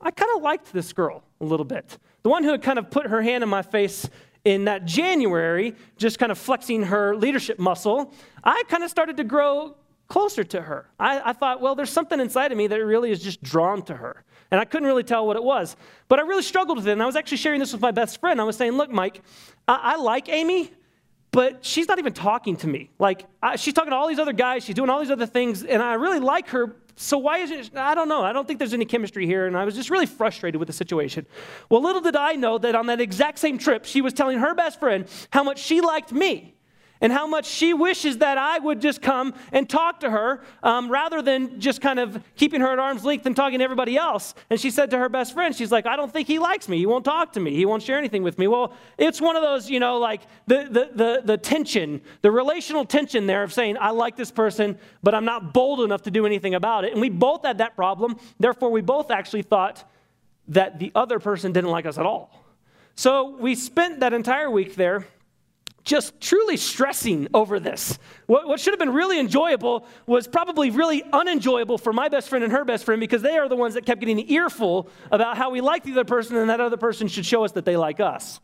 I 0.01 0.12
kind 0.12 0.29
of 0.36 0.44
liked 0.44 0.74
this 0.74 0.94
girl 0.94 1.24
a 1.39 1.46
little 1.46 1.65
bit. 1.65 1.98
The 2.24 2.29
one 2.29 2.44
who 2.44 2.51
had 2.51 2.62
kind 2.62 2.77
of 2.77 2.91
put 2.91 3.08
her 3.08 3.22
hand 3.22 3.44
in 3.44 3.50
my 3.50 3.62
face 3.62 4.10
in 4.44 4.65
that 4.65 4.86
January, 4.86 5.75
just 5.98 6.20
kind 6.20 6.32
of 6.32 6.38
flexing 6.38 6.84
her 6.84 7.15
leadership 7.15 7.60
muscle, 7.60 8.13
I 8.44 8.63
kind 8.67 8.84
of 8.84 8.89
started 8.89 9.17
to 9.17 9.24
grow 9.24 9.75
closer 10.08 10.44
to 10.44 10.62
her. 10.62 10.89
I, 11.00 11.29
I, 11.29 11.34
thought, 11.34 11.62
well, 11.62 11.75
there's 11.75 11.89
something 11.89 12.20
inside 12.20 12.51
of 12.51 12.58
me 12.58 12.67
that 12.67 12.77
really 12.77 13.12
is 13.12 13.22
just 13.22 13.41
drawn 13.44 13.82
to 13.84 13.96
her. 13.96 14.24
And 14.51 14.62
I 14.62 14.65
couldn't 14.65 14.88
really 14.88 15.03
tell 15.03 15.27
what 15.27 15.36
it 15.36 15.44
was. 15.44 15.75
But 16.08 16.20
I 16.20 16.22
really 16.22 16.44
struggled 16.44 16.77
with 16.77 16.88
it. 16.88 16.94
And 16.94 17.03
I 17.03 17.06
was 17.06 17.17
actually 17.17 17.38
sharing 17.38 17.60
this 17.60 17.74
with 17.74 17.82
my 17.82 17.91
best 17.91 18.22
friend. 18.22 18.39
I 18.39 18.46
was 18.46 18.56
saying, 18.56 18.74
look, 18.74 18.89
Mike, 18.89 19.22
I, 19.67 19.79
I 19.84 19.96
like 19.98 20.29
Amy, 20.29 20.72
but 21.38 21.63
she's 21.63 21.88
not 21.88 22.00
even 22.00 22.13
talking 22.13 22.56
to 22.56 22.65
me. 22.65 22.89
Like, 22.98 23.25
I, 23.44 23.58
she's 23.58 23.75
talking 23.75 23.91
to 23.91 23.96
all 23.96 24.08
these 24.08 24.17
other 24.17 24.34
guys, 24.34 24.63
she's 24.63 24.74
doing 24.74 24.89
all 24.89 25.00
these 25.00 25.12
other 25.12 25.27
things, 25.27 25.63
and 25.63 25.84
I 25.84 25.94
really 25.94 26.20
like 26.20 26.48
her. 26.48 26.75
So, 26.96 27.20
why 27.20 27.38
is 27.38 27.51
it? 27.51 27.77
I 27.77 27.94
don't 27.94 28.10
know. 28.10 28.24
I 28.24 28.34
don't 28.34 28.48
think 28.48 28.58
there's 28.58 28.74
any 28.74 28.86
chemistry 28.86 29.27
here. 29.27 29.46
And 29.46 29.56
I 29.56 29.63
was 29.63 29.75
just 29.75 29.91
really 29.91 30.08
frustrated 30.08 30.58
with 30.58 30.65
the 30.65 30.74
situation. 30.74 31.27
Well, 31.70 31.84
little 31.84 32.01
did 32.01 32.15
I 32.15 32.34
know 32.34 32.58
that 32.58 32.74
on 32.74 32.88
that 32.88 33.00
exact 33.00 33.38
same 33.38 33.60
trip, 33.60 33.86
she 33.86 34.01
was 34.01 34.13
telling 34.13 34.39
her 34.39 34.56
best 34.56 34.79
friend 34.79 35.08
how 35.29 35.44
much 35.44 35.60
she 35.60 35.79
liked 35.79 36.12
me 36.12 36.56
and 37.01 37.11
how 37.11 37.27
much 37.27 37.45
she 37.45 37.73
wishes 37.73 38.17
that 38.17 38.37
I 38.37 38.59
would 38.59 38.81
just 38.81 39.01
come 39.01 39.33
and 39.51 39.69
talk 39.69 39.99
to 40.01 40.09
her 40.09 40.41
um, 40.63 40.89
rather 40.89 41.21
than 41.21 41.59
just 41.59 41.81
kind 41.81 41.99
of 41.99 42.21
keeping 42.35 42.61
her 42.61 42.71
at 42.71 42.79
arm's 42.79 43.03
length 43.03 43.25
and 43.25 43.35
talking 43.35 43.59
to 43.59 43.63
everybody 43.63 43.97
else. 43.97 44.33
And 44.49 44.59
she 44.59 44.71
said 44.71 44.89
to 44.91 44.97
her 44.97 45.09
best 45.09 45.33
friend, 45.33 45.55
She's 45.55 45.71
like, 45.71 45.85
I 45.85 45.95
don't 45.95 46.11
think 46.11 46.27
he 46.27 46.39
likes 46.39 46.67
me. 46.67 46.77
He 46.77 46.85
won't 46.85 47.05
talk 47.05 47.33
to 47.33 47.39
me. 47.39 47.55
He 47.55 47.65
won't 47.65 47.83
share 47.83 47.97
anything 47.97 48.23
with 48.23 48.37
me. 48.37 48.47
Well, 48.47 48.73
it's 48.97 49.21
one 49.21 49.35
of 49.35 49.41
those, 49.41 49.69
you 49.69 49.79
know, 49.79 49.97
like 49.97 50.21
the, 50.47 50.67
the, 50.69 50.89
the, 50.93 51.21
the 51.23 51.37
tension, 51.37 52.01
the 52.21 52.31
relational 52.31 52.85
tension 52.85 53.27
there 53.27 53.43
of 53.43 53.53
saying, 53.53 53.77
I 53.79 53.91
like 53.91 54.15
this 54.15 54.31
person, 54.31 54.77
but 55.03 55.13
I'm 55.13 55.25
not 55.25 55.53
bold 55.53 55.81
enough 55.81 56.03
to 56.03 56.11
do 56.11 56.25
anything 56.25 56.55
about 56.55 56.85
it. 56.85 56.93
And 56.93 57.01
we 57.01 57.09
both 57.09 57.45
had 57.45 57.59
that 57.59 57.75
problem. 57.75 58.17
Therefore, 58.39 58.69
we 58.69 58.81
both 58.81 59.11
actually 59.11 59.43
thought 59.43 59.89
that 60.49 60.79
the 60.79 60.91
other 60.95 61.19
person 61.19 61.51
didn't 61.51 61.71
like 61.71 61.85
us 61.85 61.97
at 61.97 62.05
all. 62.05 62.43
So 62.95 63.35
we 63.37 63.53
spent 63.53 63.99
that 63.99 64.13
entire 64.13 64.49
week 64.49 64.75
there 64.75 65.05
just 65.88 66.20
truly 66.20 66.58
stressing 66.58 67.29
over 67.34 67.60
this. 67.60 67.98
What, 68.25 68.46
what, 68.46 68.60
should 68.60 68.74
have 68.74 68.79
been 68.79 68.94
really 68.94 69.20
enjoyable 69.20 69.88
was 70.06 70.27
probably 70.27 70.70
really 70.70 71.01
unenjoyable 71.13 71.77
for 71.77 71.94
my 71.94 72.10
best 72.10 72.27
friend 72.27 72.44
and 72.44 72.51
her 72.51 72.65
best 72.65 72.84
friend 72.84 73.00
because 73.00 73.22
they 73.22 73.38
are 73.38 73.48
the 73.48 73.56
ones 73.56 73.74
that 73.75 73.86
kept 73.86 74.01
getting 74.01 74.29
earful 74.29 74.89
about 75.12 75.38
how 75.38 75.50
we 75.50 75.62
like 75.62 75.84
the 75.84 75.94
other 75.94 76.03
person 76.03 76.36
and 76.36 76.50
that 76.50 76.60
other 76.60 76.75
person 76.75 77.08
should 77.08 77.25
show 77.25 77.46
us 77.46 77.53
that 77.53 77.63
they 77.63 77.77
like 77.77 78.01
us. 78.01 78.41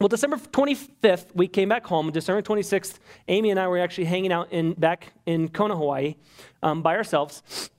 Well, 0.00 0.08
December 0.08 0.36
25th, 0.36 1.26
we 1.34 1.46
came 1.46 1.68
back 1.68 1.86
home. 1.86 2.10
December 2.10 2.42
26th, 2.42 2.98
Amy 3.28 3.50
and 3.50 3.58
I 3.58 3.68
were 3.68 3.78
actually 3.78 4.06
hanging 4.06 4.32
out 4.32 4.52
in, 4.52 4.74
back 4.74 5.12
in 5.24 5.48
Kona, 5.48 5.76
Hawaii 5.76 6.16
um, 6.64 6.82
by 6.82 6.96
ourselves 6.96 7.70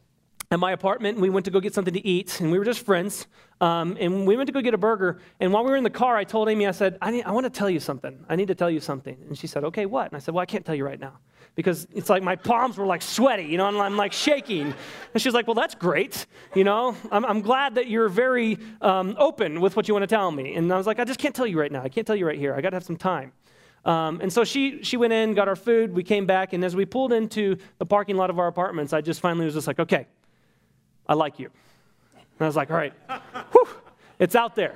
at 0.49 0.59
my 0.59 0.71
apartment. 0.71 1.19
We 1.19 1.29
went 1.29 1.45
to 1.45 1.51
go 1.51 1.59
get 1.59 1.73
something 1.73 1.93
to 1.93 2.07
eat, 2.07 2.39
and 2.39 2.51
we 2.51 2.57
were 2.57 2.65
just 2.65 2.85
friends. 2.85 3.27
Um, 3.59 3.97
and 3.99 4.27
we 4.27 4.37
went 4.37 4.47
to 4.47 4.53
go 4.53 4.61
get 4.61 4.73
a 4.73 4.77
burger. 4.77 5.19
And 5.39 5.51
while 5.51 5.63
we 5.63 5.71
were 5.71 5.77
in 5.77 5.83
the 5.83 5.89
car, 5.89 6.15
I 6.15 6.23
told 6.23 6.47
Amy, 6.47 6.67
I 6.67 6.71
said, 6.71 6.97
I, 7.01 7.09
need, 7.09 7.23
I 7.23 7.31
want 7.31 7.45
to 7.45 7.49
tell 7.49 7.69
you 7.69 7.79
something. 7.79 8.23
I 8.29 8.35
need 8.35 8.49
to 8.49 8.55
tell 8.55 8.69
you 8.69 8.79
something. 8.79 9.17
And 9.27 9.37
she 9.37 9.47
said, 9.47 9.63
Okay, 9.63 9.85
what? 9.85 10.07
And 10.07 10.15
I 10.15 10.19
said, 10.19 10.33
Well, 10.33 10.41
I 10.41 10.45
can't 10.45 10.65
tell 10.65 10.75
you 10.75 10.85
right 10.85 10.99
now 10.99 11.13
because 11.55 11.87
it's 11.91 12.07
like 12.07 12.21
my 12.21 12.35
palms 12.35 12.77
were 12.77 12.85
like 12.85 13.01
sweaty, 13.01 13.45
you 13.45 13.57
know, 13.57 13.67
and 13.67 13.77
I'm 13.77 13.97
like 13.97 14.13
shaking. 14.13 14.73
And 15.13 15.21
she's 15.21 15.33
like, 15.33 15.47
Well, 15.47 15.55
that's 15.55 15.73
great. 15.73 16.27
You 16.53 16.63
know, 16.63 16.95
I'm, 17.11 17.25
I'm 17.25 17.41
glad 17.41 17.75
that 17.75 17.87
you're 17.87 18.09
very 18.09 18.59
um, 18.81 19.15
open 19.17 19.59
with 19.59 19.75
what 19.75 19.87
you 19.87 19.93
want 19.95 20.03
to 20.03 20.07
tell 20.07 20.31
me. 20.31 20.53
And 20.53 20.71
I 20.71 20.77
was 20.77 20.85
like, 20.85 20.99
I 20.99 21.03
just 21.03 21.19
can't 21.19 21.33
tell 21.33 21.47
you 21.47 21.59
right 21.59 21.71
now. 21.71 21.81
I 21.81 21.89
can't 21.89 22.05
tell 22.05 22.15
you 22.15 22.27
right 22.27 22.37
here. 22.37 22.53
I 22.53 22.61
got 22.61 22.71
to 22.71 22.75
have 22.75 22.83
some 22.83 22.97
time. 22.97 23.31
Um, 23.85 24.19
and 24.21 24.31
so 24.31 24.43
she, 24.43 24.83
she 24.83 24.97
went 24.97 25.13
in, 25.13 25.33
got 25.33 25.47
our 25.47 25.55
food, 25.55 25.93
we 25.93 26.03
came 26.03 26.25
back, 26.25 26.51
and 26.51 26.63
as 26.65 26.75
we 26.75 26.85
pulled 26.85 27.13
into 27.13 27.55
the 27.77 27.85
parking 27.85 28.17
lot 28.17 28.29
of 28.29 28.37
our 28.37 28.47
apartments, 28.47 28.91
I 28.91 28.99
just 28.99 29.21
finally 29.21 29.45
was 29.45 29.53
just 29.53 29.65
like, 29.65 29.79
okay, 29.79 30.07
I 31.07 31.13
like 31.13 31.39
you. 31.39 31.49
And 32.39 32.45
I 32.45 32.45
was 32.45 32.55
like, 32.55 32.69
all 32.69 32.77
right, 32.77 32.93
whew, 33.51 33.67
it's 34.19 34.35
out 34.35 34.55
there. 34.55 34.75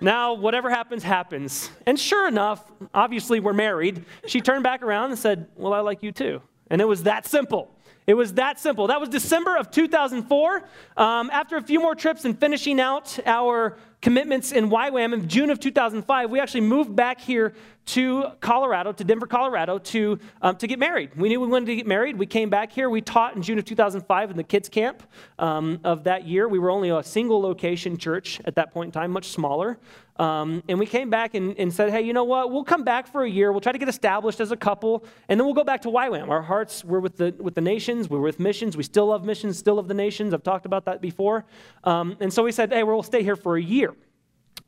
Now, 0.00 0.34
whatever 0.34 0.70
happens, 0.70 1.02
happens. 1.02 1.70
And 1.86 1.98
sure 1.98 2.28
enough, 2.28 2.64
obviously 2.94 3.40
we're 3.40 3.52
married. 3.52 4.04
She 4.26 4.40
turned 4.40 4.62
back 4.62 4.82
around 4.82 5.10
and 5.10 5.18
said, 5.18 5.48
Well, 5.56 5.72
I 5.72 5.80
like 5.80 6.02
you 6.02 6.12
too. 6.12 6.40
And 6.70 6.80
it 6.80 6.84
was 6.84 7.02
that 7.04 7.26
simple. 7.26 7.74
It 8.06 8.14
was 8.14 8.34
that 8.34 8.58
simple. 8.58 8.86
That 8.86 9.00
was 9.00 9.08
December 9.08 9.56
of 9.56 9.70
2004. 9.70 10.64
Um, 10.96 11.30
after 11.30 11.56
a 11.56 11.62
few 11.62 11.80
more 11.80 11.94
trips 11.94 12.24
and 12.24 12.38
finishing 12.38 12.80
out 12.80 13.18
our 13.26 13.76
commitments 14.00 14.52
in 14.52 14.70
YWAM 14.70 15.12
in 15.12 15.28
June 15.28 15.50
of 15.50 15.58
2005, 15.58 16.30
we 16.30 16.40
actually 16.40 16.60
moved 16.60 16.94
back 16.94 17.20
here 17.20 17.54
to 17.88 18.26
Colorado, 18.40 18.92
to 18.92 19.02
Denver, 19.02 19.26
Colorado, 19.26 19.78
to, 19.78 20.18
um, 20.42 20.56
to 20.56 20.66
get 20.66 20.78
married. 20.78 21.10
We 21.16 21.30
knew 21.30 21.40
we 21.40 21.46
wanted 21.46 21.66
to 21.66 21.76
get 21.76 21.86
married. 21.86 22.18
We 22.18 22.26
came 22.26 22.50
back 22.50 22.70
here. 22.70 22.90
We 22.90 23.00
taught 23.00 23.34
in 23.34 23.42
June 23.42 23.58
of 23.58 23.64
2005 23.64 24.30
in 24.30 24.36
the 24.36 24.44
kids' 24.44 24.68
camp 24.68 25.02
um, 25.38 25.80
of 25.84 26.04
that 26.04 26.26
year. 26.26 26.48
We 26.48 26.58
were 26.58 26.70
only 26.70 26.90
a 26.90 27.02
single 27.02 27.40
location 27.40 27.96
church 27.96 28.42
at 28.44 28.56
that 28.56 28.72
point 28.72 28.88
in 28.88 28.92
time, 28.92 29.10
much 29.10 29.28
smaller. 29.28 29.78
Um, 30.18 30.62
and 30.68 30.78
we 30.78 30.84
came 30.84 31.10
back 31.10 31.34
and, 31.34 31.56
and, 31.58 31.72
said, 31.72 31.90
hey, 31.90 32.02
you 32.02 32.12
know 32.12 32.24
what? 32.24 32.50
We'll 32.50 32.64
come 32.64 32.82
back 32.82 33.06
for 33.06 33.22
a 33.22 33.30
year. 33.30 33.52
We'll 33.52 33.60
try 33.60 33.72
to 33.72 33.78
get 33.78 33.88
established 33.88 34.40
as 34.40 34.50
a 34.50 34.56
couple, 34.56 35.04
and 35.28 35.38
then 35.38 35.46
we'll 35.46 35.54
go 35.54 35.64
back 35.64 35.80
to 35.82 35.88
YWAM. 35.88 36.28
Our 36.28 36.42
hearts 36.42 36.84
were 36.84 36.98
with 37.00 37.16
the, 37.16 37.34
with 37.38 37.54
the 37.54 37.60
nations. 37.60 38.10
We 38.10 38.18
were 38.18 38.24
with 38.24 38.40
missions. 38.40 38.76
We 38.76 38.82
still 38.82 39.06
love 39.06 39.24
missions, 39.24 39.58
still 39.58 39.76
love 39.76 39.86
the 39.86 39.94
nations. 39.94 40.34
I've 40.34 40.42
talked 40.42 40.66
about 40.66 40.84
that 40.86 41.00
before. 41.00 41.44
Um, 41.84 42.16
and 42.20 42.32
so 42.32 42.42
we 42.42 42.52
said, 42.52 42.72
hey, 42.72 42.82
we'll 42.82 43.02
stay 43.04 43.22
here 43.22 43.36
for 43.36 43.56
a 43.56 43.62
year. 43.62 43.94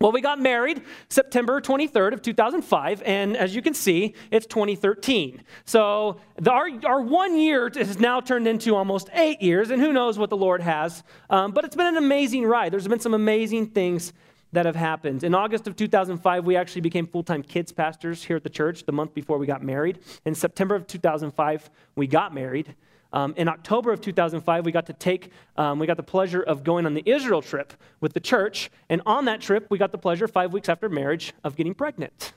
Well, 0.01 0.13
we 0.13 0.23
got 0.23 0.41
married 0.41 0.81
September 1.11 1.61
23rd 1.61 2.15
of 2.15 2.23
2005, 2.23 3.03
and 3.05 3.37
as 3.37 3.55
you 3.55 3.61
can 3.61 3.75
see, 3.75 4.15
it's 4.31 4.47
2013. 4.47 5.43
So 5.67 6.19
the, 6.37 6.51
our, 6.51 6.71
our 6.87 7.03
one 7.03 7.37
year 7.37 7.71
has 7.75 8.01
now 8.01 8.23
turned 8.23 8.49
into 8.49 8.75
almost 8.75 9.11
eight 9.13 9.43
years, 9.43 9.69
and 9.69 9.79
who 9.79 9.93
knows 9.93 10.19
what 10.19 10.31
the 10.31 10.39
Lord 10.39 10.63
has. 10.63 11.03
Um, 11.29 11.53
but 11.53 11.67
it's 11.67 11.77
been 11.77 11.87
an 11.87 11.99
amazing 11.99 12.47
ride. 12.47 12.73
There's 12.73 12.89
been 12.89 12.99
some 12.99 13.13
amazing 13.13 13.67
things 13.73 14.15
that 14.53 14.65
have 14.65 14.75
happened. 14.75 15.23
In 15.23 15.35
August 15.35 15.67
of 15.67 15.77
2005, 15.77 16.47
we 16.47 16.57
actually 16.57 16.81
became 16.81 17.07
full 17.07 17.23
time 17.23 17.43
kids 17.43 17.71
pastors 17.71 18.25
here 18.25 18.37
at 18.37 18.43
the 18.43 18.49
church 18.49 18.87
the 18.87 18.93
month 18.93 19.13
before 19.13 19.37
we 19.37 19.47
got 19.47 19.63
married. 19.63 19.99
In 20.25 20.35
September 20.35 20.77
of 20.77 20.87
2005, 20.87 21.69
we 21.97 22.07
got 22.07 22.33
married. 22.33 22.75
Um, 23.13 23.35
in 23.37 23.49
October 23.49 23.93
of 23.93 24.01
2005, 24.01 24.65
we 24.65 24.73
got 24.73 24.87
to 24.87 24.93
take, 24.93 25.31
um, 25.57 25.79
we 25.79 25.87
got 25.87 25.97
the 25.97 26.03
pleasure 26.03 26.43
of 26.43 26.63
going 26.63 26.87
on 26.87 26.95
the 26.95 27.03
Israel 27.07 27.43
trip 27.43 27.73
with 28.01 28.13
the 28.13 28.21
church. 28.21 28.71
And 28.89 29.03
on 29.07 29.25
that 29.25 29.41
trip, 29.41 29.67
we 29.71 29.79
got 29.79 29.93
the 29.93 29.99
pleasure, 29.99 30.29
five 30.29 30.53
weeks 30.53 30.69
after 30.69 30.89
marriage, 30.89 31.33
of 31.43 31.57
getting 31.57 31.75
pregnant. 31.75 32.33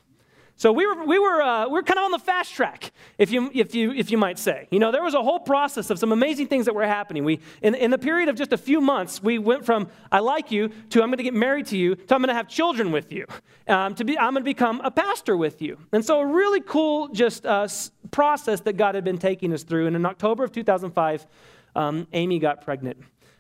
So 0.55 0.71
we 0.71 0.85
were, 0.85 1.03
we 1.03 1.17
were, 1.17 1.41
uh, 1.41 1.65
we 1.65 1.73
were 1.73 1.83
kind 1.83 1.97
of 1.97 2.05
on 2.05 2.11
the 2.11 2.19
fast 2.19 2.53
track, 2.53 2.91
if 3.17 3.31
you, 3.31 3.49
if, 3.53 3.73
you, 3.73 3.91
if 3.91 4.11
you 4.11 4.17
might 4.17 4.37
say. 4.37 4.67
You 4.69 4.79
know, 4.79 4.91
there 4.91 5.03
was 5.03 5.15
a 5.15 5.21
whole 5.21 5.39
process 5.39 5.89
of 5.89 5.97
some 5.97 6.11
amazing 6.11 6.47
things 6.47 6.65
that 6.65 6.75
were 6.75 6.85
happening. 6.85 7.23
We, 7.23 7.39
in, 7.61 7.73
in 7.73 7.89
the 7.89 7.97
period 7.97 8.29
of 8.29 8.35
just 8.35 8.53
a 8.53 8.57
few 8.57 8.79
months, 8.79 9.21
we 9.21 9.39
went 9.39 9.65
from 9.65 9.89
I 10.11 10.19
like 10.19 10.51
you 10.51 10.69
to 10.91 11.01
I'm 11.01 11.09
going 11.09 11.17
to 11.17 11.23
get 11.23 11.33
married 11.33 11.65
to 11.67 11.77
you 11.77 11.95
to 11.95 12.15
I'm 12.15 12.21
going 12.21 12.29
to 12.29 12.35
have 12.35 12.47
children 12.47 12.91
with 12.91 13.11
you, 13.11 13.25
um, 13.67 13.95
to 13.95 14.05
be, 14.05 14.17
I'm 14.17 14.33
going 14.33 14.43
to 14.43 14.49
become 14.49 14.79
a 14.81 14.91
pastor 14.91 15.35
with 15.35 15.61
you. 15.61 15.79
And 15.91 16.05
so 16.05 16.19
a 16.19 16.25
really 16.25 16.61
cool 16.61 17.07
just 17.07 17.45
uh, 17.45 17.67
process 18.13 18.61
that 18.61 18.77
God 18.77 18.95
had 18.95 19.03
been 19.03 19.17
taking 19.17 19.51
us 19.51 19.63
through. 19.63 19.87
And 19.87 19.95
in 19.97 20.05
October 20.05 20.45
of 20.45 20.53
2005, 20.53 21.27
um, 21.75 22.07
Amy 22.13 22.39
got 22.39 22.61
pregnant. 22.61 22.97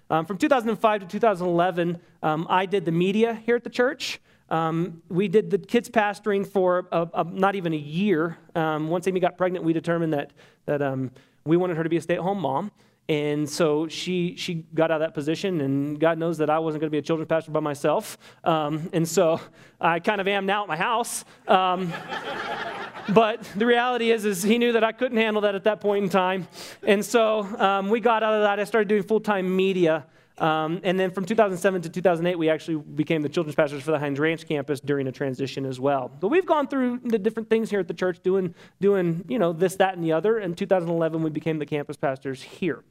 Um, 0.09 0.25
from 0.25 0.37
2005 0.37 1.01
to 1.01 1.07
2011, 1.07 1.99
um, 2.21 2.45
I 2.49 2.65
did 2.65 2.83
the 2.83 2.91
media 2.91 3.35
here 3.45 3.55
at 3.55 3.63
the 3.63 3.69
church. 3.69 4.19
Um, 4.49 5.01
we 5.07 5.27
did 5.29 5.49
the 5.49 5.57
kids 5.57 5.89
pastoring 5.89 6.45
for 6.45 6.87
a, 6.91 7.07
a, 7.13 7.23
not 7.23 7.55
even 7.55 7.73
a 7.73 7.77
year. 7.77 8.37
Um, 8.55 8.89
once 8.89 9.07
Amy 9.07 9.19
got 9.19 9.37
pregnant, 9.37 9.63
we 9.63 9.71
determined 9.71 10.13
that, 10.13 10.33
that 10.65 10.81
um, 10.81 11.11
we 11.45 11.55
wanted 11.55 11.77
her 11.77 11.83
to 11.83 11.89
be 11.89 11.97
a 11.97 12.01
stay 12.01 12.15
at 12.15 12.19
home 12.19 12.39
mom. 12.39 12.71
And 13.09 13.49
so 13.49 13.87
she, 13.87 14.35
she 14.37 14.65
got 14.73 14.89
out 14.89 15.01
of 15.01 15.07
that 15.07 15.13
position, 15.13 15.61
and 15.61 15.99
God 15.99 16.17
knows 16.17 16.37
that 16.37 16.49
I 16.49 16.59
wasn't 16.59 16.81
going 16.81 16.87
to 16.87 16.91
be 16.91 16.99
a 16.99 17.01
children's 17.01 17.27
pastor 17.27 17.51
by 17.51 17.59
myself. 17.59 18.17
Um, 18.43 18.89
and 18.93 19.07
so 19.07 19.41
I 19.81 19.99
kind 19.99 20.21
of 20.21 20.27
am 20.27 20.45
now 20.45 20.63
at 20.63 20.69
my 20.69 20.77
house. 20.77 21.25
Um, 21.47 21.91
but 23.09 23.43
the 23.55 23.65
reality 23.65 24.11
is, 24.11 24.23
is 24.23 24.41
he 24.41 24.57
knew 24.57 24.71
that 24.71 24.83
I 24.83 24.93
couldn't 24.93 25.17
handle 25.17 25.41
that 25.41 25.53
at 25.53 25.65
that 25.65 25.81
point 25.81 26.05
in 26.05 26.09
time. 26.09 26.47
And 26.81 27.03
so 27.03 27.41
um, 27.59 27.89
we 27.89 27.99
got 27.99 28.23
out 28.23 28.33
of 28.33 28.43
that. 28.43 28.59
I 28.59 28.63
started 28.63 28.87
doing 28.87 29.03
full 29.03 29.19
time 29.19 29.53
media 29.53 30.05
Um, 30.37 30.81
and 30.83 30.99
then 30.99 31.11
from 31.11 31.25
2007 31.25 31.83
to 31.83 31.89
2008, 31.89 32.35
we 32.37 32.49
actually 32.49 32.77
became 32.77 33.21
the 33.21 33.29
children's 33.29 33.55
pastors 33.55 33.83
for 33.83 33.91
the 33.91 33.99
Highlands 33.99 34.19
Ranch 34.19 34.47
campus 34.47 34.79
during 34.79 35.07
a 35.07 35.11
transition 35.11 35.65
as 35.65 35.79
well. 35.79 36.11
But 36.19 36.29
we've 36.29 36.45
gone 36.45 36.67
through 36.67 37.01
the 37.03 37.19
different 37.19 37.49
things 37.49 37.69
here 37.69 37.79
at 37.79 37.87
the 37.87 37.93
church, 37.93 38.19
doing, 38.23 38.55
doing 38.81 39.25
you 39.27 39.37
know, 39.37 39.53
this, 39.53 39.75
that, 39.75 39.95
and 39.95 40.03
the 40.03 40.13
other. 40.13 40.39
In 40.39 40.55
2011, 40.55 41.21
we 41.21 41.29
became 41.29 41.59
the 41.59 41.65
campus 41.65 41.97
pastors 41.97 42.41
here. 42.41 42.83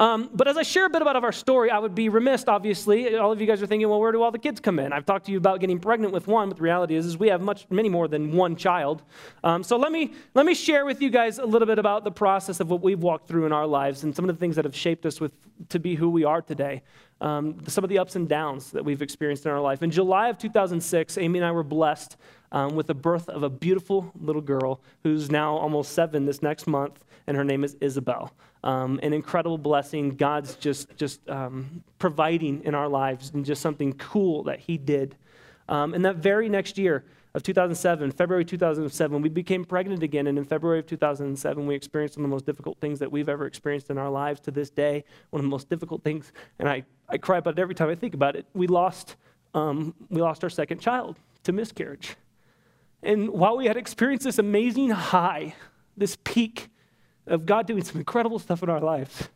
Um, 0.00 0.30
but 0.32 0.48
as 0.48 0.56
I 0.56 0.62
share 0.62 0.86
a 0.86 0.88
bit 0.88 1.02
about 1.02 1.16
of 1.16 1.24
our 1.24 1.32
story, 1.32 1.70
I 1.70 1.78
would 1.78 1.94
be 1.94 2.08
remiss, 2.08 2.44
obviously. 2.48 3.16
All 3.16 3.32
of 3.32 3.38
you 3.38 3.46
guys 3.46 3.62
are 3.62 3.66
thinking, 3.66 3.86
well, 3.86 4.00
where 4.00 4.12
do 4.12 4.22
all 4.22 4.30
the 4.30 4.38
kids 4.38 4.58
come 4.58 4.78
in? 4.78 4.94
I've 4.94 5.04
talked 5.04 5.26
to 5.26 5.32
you 5.32 5.36
about 5.36 5.60
getting 5.60 5.78
pregnant 5.78 6.14
with 6.14 6.26
one, 6.26 6.48
but 6.48 6.56
the 6.56 6.62
reality 6.62 6.94
is, 6.94 7.04
is 7.04 7.18
we 7.18 7.28
have 7.28 7.42
much, 7.42 7.66
many 7.68 7.90
more 7.90 8.08
than 8.08 8.32
one 8.32 8.56
child. 8.56 9.02
Um, 9.44 9.62
so 9.62 9.76
let 9.76 9.92
me, 9.92 10.14
let 10.32 10.46
me 10.46 10.54
share 10.54 10.86
with 10.86 11.02
you 11.02 11.10
guys 11.10 11.38
a 11.38 11.44
little 11.44 11.66
bit 11.66 11.78
about 11.78 12.04
the 12.04 12.10
process 12.10 12.60
of 12.60 12.70
what 12.70 12.80
we've 12.80 13.02
walked 13.02 13.28
through 13.28 13.44
in 13.44 13.52
our 13.52 13.66
lives 13.66 14.02
and 14.02 14.16
some 14.16 14.26
of 14.26 14.34
the 14.34 14.40
things 14.40 14.56
that 14.56 14.64
have 14.64 14.74
shaped 14.74 15.04
us 15.04 15.20
with, 15.20 15.32
to 15.68 15.78
be 15.78 15.96
who 15.96 16.08
we 16.08 16.24
are 16.24 16.40
today. 16.40 16.82
Um, 17.20 17.58
some 17.66 17.84
of 17.84 17.90
the 17.90 17.98
ups 17.98 18.16
and 18.16 18.26
downs 18.26 18.70
that 18.70 18.82
we've 18.82 19.02
experienced 19.02 19.44
in 19.44 19.52
our 19.52 19.60
life. 19.60 19.82
In 19.82 19.90
July 19.90 20.30
of 20.30 20.38
2006, 20.38 21.18
Amy 21.18 21.40
and 21.40 21.46
I 21.46 21.50
were 21.50 21.62
blessed 21.62 22.16
um, 22.52 22.74
with 22.74 22.86
the 22.86 22.94
birth 22.94 23.28
of 23.28 23.42
a 23.42 23.50
beautiful 23.50 24.10
little 24.18 24.40
girl 24.40 24.80
who's 25.02 25.30
now 25.30 25.56
almost 25.56 25.92
seven 25.92 26.24
this 26.24 26.40
next 26.40 26.66
month, 26.66 27.04
and 27.26 27.36
her 27.36 27.44
name 27.44 27.64
is 27.64 27.76
Isabel 27.82 28.32
um, 28.62 29.00
an 29.02 29.12
incredible 29.12 29.58
blessing. 29.58 30.16
God's 30.16 30.54
just, 30.56 30.96
just 30.96 31.26
um, 31.28 31.82
providing 31.98 32.62
in 32.64 32.74
our 32.74 32.88
lives 32.88 33.30
and 33.34 33.44
just 33.44 33.62
something 33.62 33.92
cool 33.94 34.44
that 34.44 34.60
He 34.60 34.78
did. 34.78 35.16
Um, 35.68 35.94
and 35.94 36.04
that 36.04 36.16
very 36.16 36.48
next 36.48 36.78
year 36.78 37.04
of 37.34 37.42
2007, 37.44 38.10
February 38.10 38.44
2007, 38.44 39.22
we 39.22 39.28
became 39.28 39.64
pregnant 39.64 40.02
again. 40.02 40.26
And 40.26 40.36
in 40.36 40.44
February 40.44 40.80
of 40.80 40.86
2007, 40.86 41.66
we 41.66 41.74
experienced 41.74 42.16
one 42.16 42.24
of 42.24 42.30
the 42.30 42.34
most 42.34 42.44
difficult 42.44 42.78
things 42.80 42.98
that 42.98 43.10
we've 43.10 43.28
ever 43.28 43.46
experienced 43.46 43.88
in 43.90 43.98
our 43.98 44.10
lives 44.10 44.40
to 44.40 44.50
this 44.50 44.70
day. 44.70 45.04
One 45.30 45.40
of 45.40 45.44
the 45.44 45.50
most 45.50 45.68
difficult 45.68 46.02
things, 46.02 46.32
and 46.58 46.68
I, 46.68 46.84
I 47.08 47.18
cry 47.18 47.38
about 47.38 47.58
it 47.58 47.60
every 47.60 47.74
time 47.74 47.88
I 47.88 47.94
think 47.94 48.14
about 48.14 48.34
it. 48.34 48.46
We 48.52 48.66
lost, 48.66 49.16
um, 49.54 49.94
we 50.08 50.20
lost 50.20 50.42
our 50.42 50.50
second 50.50 50.80
child 50.80 51.16
to 51.44 51.52
miscarriage. 51.52 52.16
And 53.02 53.30
while 53.30 53.56
we 53.56 53.66
had 53.66 53.76
experienced 53.76 54.24
this 54.24 54.38
amazing 54.38 54.90
high, 54.90 55.54
this 55.96 56.18
peak, 56.24 56.68
of 57.26 57.46
God 57.46 57.66
doing 57.66 57.84
some 57.84 57.98
incredible 57.98 58.38
stuff 58.38 58.62
in 58.62 58.70
our 58.70 58.80
lives. 58.80 59.28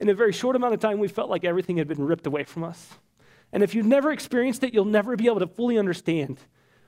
In 0.00 0.08
a 0.08 0.14
very 0.14 0.32
short 0.32 0.56
amount 0.56 0.74
of 0.74 0.80
time, 0.80 0.98
we 0.98 1.08
felt 1.08 1.30
like 1.30 1.44
everything 1.44 1.76
had 1.76 1.88
been 1.88 2.04
ripped 2.04 2.26
away 2.26 2.44
from 2.44 2.64
us. 2.64 2.90
And 3.52 3.62
if 3.62 3.74
you've 3.74 3.86
never 3.86 4.10
experienced 4.10 4.64
it, 4.64 4.74
you'll 4.74 4.84
never 4.84 5.16
be 5.16 5.26
able 5.26 5.40
to 5.40 5.46
fully 5.46 5.78
understand. 5.78 6.38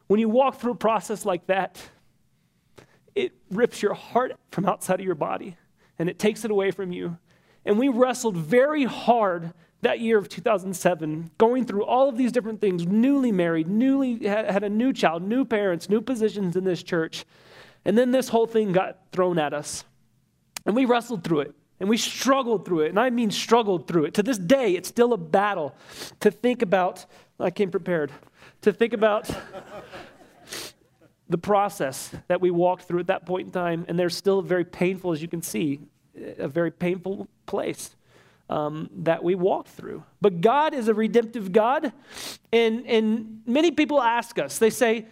When 0.08 0.20
you 0.20 0.28
walk 0.28 0.60
through 0.60 0.72
a 0.72 0.76
process 0.76 1.24
like 1.24 1.46
that, 1.46 1.80
it 3.14 3.32
rips 3.50 3.82
your 3.82 3.94
heart 3.94 4.36
from 4.50 4.66
outside 4.66 5.00
of 5.00 5.06
your 5.06 5.14
body 5.14 5.56
and 5.98 6.08
it 6.10 6.18
takes 6.18 6.44
it 6.44 6.50
away 6.50 6.70
from 6.70 6.92
you. 6.92 7.18
And 7.64 7.78
we 7.78 7.88
wrestled 7.88 8.36
very 8.36 8.84
hard 8.84 9.52
that 9.82 10.00
year 10.00 10.18
of 10.18 10.28
2007, 10.28 11.30
going 11.38 11.64
through 11.64 11.84
all 11.84 12.08
of 12.08 12.16
these 12.16 12.32
different 12.32 12.60
things, 12.60 12.86
newly 12.86 13.30
married, 13.30 13.68
newly 13.68 14.26
had 14.26 14.64
a 14.64 14.68
new 14.68 14.92
child, 14.92 15.22
new 15.22 15.44
parents, 15.44 15.88
new 15.88 16.00
positions 16.00 16.56
in 16.56 16.64
this 16.64 16.82
church. 16.82 17.24
And 17.84 17.96
then 17.96 18.10
this 18.10 18.28
whole 18.28 18.46
thing 18.46 18.72
got 18.72 18.98
thrown 19.12 19.38
at 19.38 19.54
us. 19.54 19.84
And 20.66 20.76
we 20.76 20.84
wrestled 20.84 21.24
through 21.24 21.40
it. 21.40 21.54
And 21.78 21.88
we 21.88 21.96
struggled 21.96 22.64
through 22.64 22.80
it. 22.80 22.88
And 22.88 22.98
I 22.98 23.10
mean 23.10 23.30
struggled 23.30 23.86
through 23.86 24.06
it. 24.06 24.14
To 24.14 24.22
this 24.22 24.38
day, 24.38 24.72
it's 24.72 24.88
still 24.88 25.12
a 25.12 25.18
battle 25.18 25.74
to 26.20 26.30
think 26.30 26.62
about. 26.62 27.06
I 27.38 27.50
came 27.50 27.70
prepared. 27.70 28.12
To 28.62 28.72
think 28.72 28.92
about 28.92 29.30
the 31.28 31.38
process 31.38 32.14
that 32.28 32.40
we 32.40 32.50
walked 32.50 32.84
through 32.84 33.00
at 33.00 33.06
that 33.08 33.26
point 33.26 33.46
in 33.46 33.52
time. 33.52 33.84
And 33.88 33.98
they're 33.98 34.10
still 34.10 34.42
very 34.42 34.64
painful, 34.64 35.12
as 35.12 35.22
you 35.22 35.28
can 35.28 35.42
see, 35.42 35.80
a 36.38 36.48
very 36.48 36.70
painful 36.70 37.28
place 37.44 37.94
um, 38.48 38.88
that 38.98 39.22
we 39.22 39.34
walked 39.34 39.68
through. 39.68 40.02
But 40.20 40.40
God 40.40 40.72
is 40.72 40.88
a 40.88 40.94
redemptive 40.94 41.52
God. 41.52 41.92
And, 42.52 42.86
and 42.86 43.42
many 43.46 43.70
people 43.70 44.00
ask 44.00 44.38
us, 44.38 44.58
they 44.58 44.70
say, 44.70 45.06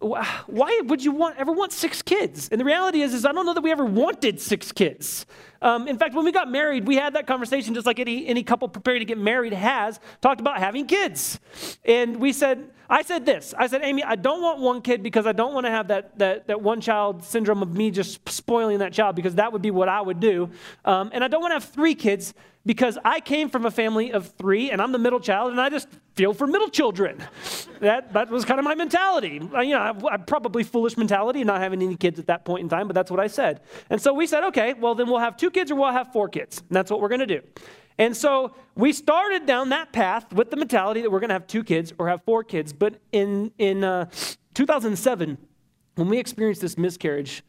why 0.00 0.80
would 0.84 1.04
you 1.04 1.12
want, 1.12 1.36
ever 1.38 1.52
want 1.52 1.72
six 1.72 2.02
kids? 2.02 2.48
And 2.50 2.60
the 2.60 2.64
reality 2.64 3.02
is, 3.02 3.12
is 3.12 3.24
I 3.24 3.32
don't 3.32 3.44
know 3.44 3.54
that 3.54 3.60
we 3.60 3.70
ever 3.70 3.84
wanted 3.84 4.40
six 4.40 4.72
kids. 4.72 5.26
Um, 5.62 5.88
in 5.88 5.98
fact, 5.98 6.14
when 6.14 6.24
we 6.24 6.32
got 6.32 6.50
married, 6.50 6.86
we 6.86 6.96
had 6.96 7.14
that 7.14 7.26
conversation 7.26 7.74
just 7.74 7.86
like 7.86 7.98
any, 7.98 8.26
any 8.26 8.42
couple 8.42 8.68
preparing 8.68 9.00
to 9.00 9.04
get 9.04 9.18
married 9.18 9.52
has, 9.52 10.00
talked 10.20 10.40
about 10.40 10.58
having 10.58 10.86
kids. 10.86 11.38
And 11.84 12.16
we 12.16 12.32
said, 12.32 12.70
I 12.88 13.02
said 13.02 13.24
this. 13.24 13.54
I 13.56 13.66
said, 13.68 13.82
Amy, 13.84 14.02
I 14.02 14.16
don't 14.16 14.42
want 14.42 14.58
one 14.60 14.82
kid 14.82 15.02
because 15.02 15.26
I 15.26 15.32
don't 15.32 15.54
want 15.54 15.66
to 15.66 15.70
have 15.70 15.88
that, 15.88 16.18
that, 16.18 16.48
that 16.48 16.60
one 16.60 16.80
child 16.80 17.22
syndrome 17.22 17.62
of 17.62 17.74
me 17.74 17.90
just 17.90 18.28
spoiling 18.28 18.78
that 18.78 18.92
child 18.92 19.16
because 19.16 19.36
that 19.36 19.52
would 19.52 19.62
be 19.62 19.70
what 19.70 19.88
I 19.88 20.00
would 20.00 20.18
do. 20.18 20.50
Um, 20.84 21.10
and 21.12 21.22
I 21.22 21.28
don't 21.28 21.40
want 21.40 21.52
to 21.52 21.54
have 21.54 21.64
three 21.64 21.94
kids 21.94 22.34
because 22.66 22.98
I 23.04 23.20
came 23.20 23.48
from 23.48 23.64
a 23.64 23.70
family 23.70 24.12
of 24.12 24.32
three 24.36 24.70
and 24.70 24.82
I'm 24.82 24.92
the 24.92 24.98
middle 24.98 25.20
child 25.20 25.50
and 25.52 25.60
I 25.60 25.70
just 25.70 25.88
feel 26.14 26.34
for 26.34 26.46
middle 26.46 26.68
children. 26.68 27.22
that, 27.80 28.12
that 28.12 28.28
was 28.28 28.44
kind 28.44 28.58
of 28.58 28.64
my 28.64 28.74
mentality. 28.74 29.40
Uh, 29.54 29.60
you 29.60 29.74
know, 29.74 29.80
I, 29.80 30.14
I, 30.14 30.16
probably 30.18 30.62
foolish 30.62 30.96
mentality 30.96 31.42
not 31.44 31.60
having 31.60 31.82
any 31.82 31.96
kids 31.96 32.18
at 32.18 32.26
that 32.26 32.44
point 32.44 32.62
in 32.62 32.68
time, 32.68 32.86
but 32.86 32.94
that's 32.94 33.10
what 33.10 33.20
I 33.20 33.26
said. 33.26 33.60
And 33.88 34.00
so 34.00 34.12
we 34.12 34.26
said, 34.26 34.44
okay, 34.44 34.74
well, 34.74 34.94
then 34.94 35.06
we'll 35.08 35.20
have 35.20 35.36
two 35.36 35.49
kids 35.50 35.70
or 35.70 35.76
we'll 35.76 35.92
have 35.92 36.12
four 36.12 36.28
kids. 36.28 36.58
And 36.58 36.70
that's 36.70 36.90
what 36.90 37.00
we're 37.00 37.08
going 37.08 37.20
to 37.20 37.26
do. 37.26 37.42
And 37.98 38.16
so 38.16 38.54
we 38.74 38.92
started 38.92 39.44
down 39.44 39.68
that 39.70 39.92
path 39.92 40.32
with 40.32 40.50
the 40.50 40.56
mentality 40.56 41.02
that 41.02 41.10
we're 41.10 41.20
going 41.20 41.28
to 41.28 41.34
have 41.34 41.46
two 41.46 41.62
kids 41.62 41.92
or 41.98 42.08
have 42.08 42.22
four 42.24 42.42
kids. 42.42 42.72
But 42.72 43.00
in, 43.12 43.52
in 43.58 43.84
uh, 43.84 44.06
2007, 44.54 45.36
when 45.96 46.08
we 46.08 46.18
experienced 46.18 46.62
this 46.62 46.78
miscarriage, 46.78 47.42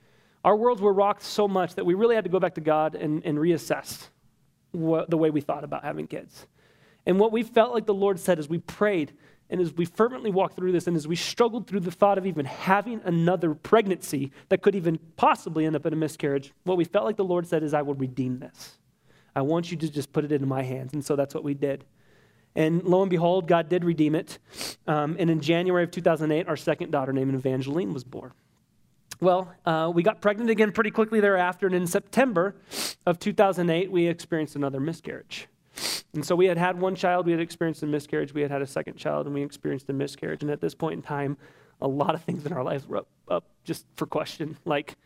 our 0.44 0.56
worlds 0.56 0.82
were 0.82 0.94
rocked 0.94 1.24
so 1.24 1.48
much 1.48 1.76
that 1.76 1.86
we 1.86 1.94
really 1.94 2.16
had 2.16 2.26
to 2.26 2.30
go 2.30 2.40
back 2.40 2.56
to 2.56 2.62
God 2.62 2.96
and, 2.96 3.24
and 3.26 3.38
reassess 3.38 4.10
what, 4.72 5.10
the 5.10 5.18
way 5.18 5.30
we 5.30 5.40
thought 5.40 5.64
about 5.64 5.84
having 5.84 6.08
kids. 6.08 6.48
And 7.06 7.20
what 7.20 7.32
we 7.32 7.44
felt 7.44 7.74
like 7.74 7.86
the 7.86 7.94
Lord 7.94 8.20
said 8.20 8.40
as 8.40 8.50
we 8.50 8.60
prayed 8.60 9.14
and 9.52 9.60
as 9.60 9.74
we 9.74 9.84
fervently 9.84 10.32
walked 10.32 10.56
through 10.56 10.72
this 10.72 10.88
and 10.88 10.96
as 10.96 11.08
we 11.08 11.18
struggled 11.18 11.68
through 11.68 11.82
the 11.82 11.92
thought 11.92 12.18
of 12.18 12.26
even 12.26 12.46
having 12.46 13.02
another 13.04 13.54
pregnancy 13.54 14.32
that 14.48 14.62
could 14.62 14.76
even 14.76 14.98
possibly 15.18 15.66
end 15.66 15.76
up 15.76 15.86
in 15.86 15.92
a 15.92 15.98
miscarriage, 15.98 16.54
what 16.64 16.78
we 16.78 16.86
felt 16.86 17.04
like 17.04 17.18
the 17.18 17.26
Lord 17.26 17.46
said 17.46 17.62
is, 17.62 17.74
I 17.74 17.82
will 17.82 17.94
redeem 17.94 18.40
this. 18.40 18.80
I 19.36 19.42
want 19.42 19.70
you 19.70 19.78
to 19.78 19.90
just 19.90 20.14
put 20.14 20.24
it 20.24 20.32
into 20.32 20.48
my 20.48 20.64
hands. 20.64 20.94
And 20.94 21.04
so 21.04 21.18
that's 21.18 21.36
what 21.36 21.44
we 21.44 21.54
did. 21.54 21.84
And 22.56 22.84
lo 22.84 23.02
and 23.02 23.10
behold, 23.10 23.48
God 23.48 23.68
did 23.68 23.84
redeem 23.84 24.16
it. 24.16 24.40
Um, 24.88 25.18
and 25.20 25.30
in 25.30 25.42
January 25.42 25.84
of 25.84 25.92
2008, 25.92 26.48
our 26.48 26.58
second 26.58 26.92
daughter, 26.92 27.12
named 27.12 27.36
Evangeline, 27.36 27.94
was 27.94 28.06
born. 28.06 28.32
Well, 29.20 29.54
uh, 29.66 29.92
we 29.94 30.02
got 30.02 30.22
pregnant 30.22 30.50
again 30.50 30.72
pretty 30.72 30.92
quickly 30.92 31.20
thereafter, 31.20 31.68
and 31.68 31.76
in 31.76 31.88
September 31.88 32.56
of 33.06 33.20
2008, 33.20 33.92
we 33.92 34.08
experienced 34.08 34.56
another 34.56 34.80
miscarriage. 34.80 35.48
And 36.14 36.26
so 36.26 36.36
we 36.36 36.46
had 36.46 36.58
had 36.58 36.80
one 36.80 36.96
child, 36.96 37.26
we 37.26 37.32
had 37.32 37.42
experienced 37.42 37.84
a 37.84 37.88
miscarriage, 37.88 38.34
we 38.34 38.42
had 38.42 38.52
had 38.52 38.62
a 38.62 38.68
second 38.68 38.98
child, 38.98 39.26
and 39.26 39.34
we 39.34 39.42
experienced 39.42 39.90
a 39.90 39.94
miscarriage. 39.94 40.42
And 40.42 40.52
at 40.52 40.60
this 40.60 40.76
point 40.76 40.96
in 40.96 41.02
time, 41.02 41.38
a 41.82 41.88
lot 41.88 42.14
of 42.16 42.24
things 42.24 42.46
in 42.46 42.54
our 42.54 42.64
lives 42.64 42.88
were 42.88 42.98
up, 42.98 43.08
up 43.30 43.46
just 43.64 43.86
for 43.96 44.06
question. 44.06 44.58
Like, 44.66 44.98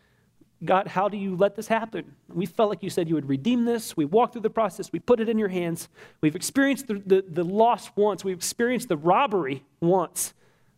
God, 0.64 0.88
how 0.88 1.08
do 1.08 1.16
you 1.16 1.36
let 1.36 1.54
this 1.54 1.68
happen? 1.68 2.16
We 2.32 2.46
felt 2.46 2.70
like 2.70 2.82
you 2.82 2.90
said 2.90 3.08
you 3.08 3.14
would 3.14 3.28
redeem 3.28 3.64
this. 3.64 3.96
We 3.96 4.04
walked 4.04 4.32
through 4.32 4.42
the 4.42 4.50
process. 4.50 4.90
We 4.90 4.98
put 4.98 5.20
it 5.20 5.28
in 5.28 5.38
your 5.38 5.48
hands. 5.48 5.88
We've 6.22 6.34
experienced 6.34 6.86
the, 6.86 7.02
the, 7.04 7.24
the 7.26 7.44
loss 7.44 7.90
once. 7.94 8.24
We've 8.24 8.36
experienced 8.36 8.88
the 8.88 8.96
robbery 8.96 9.64
once. 9.80 10.32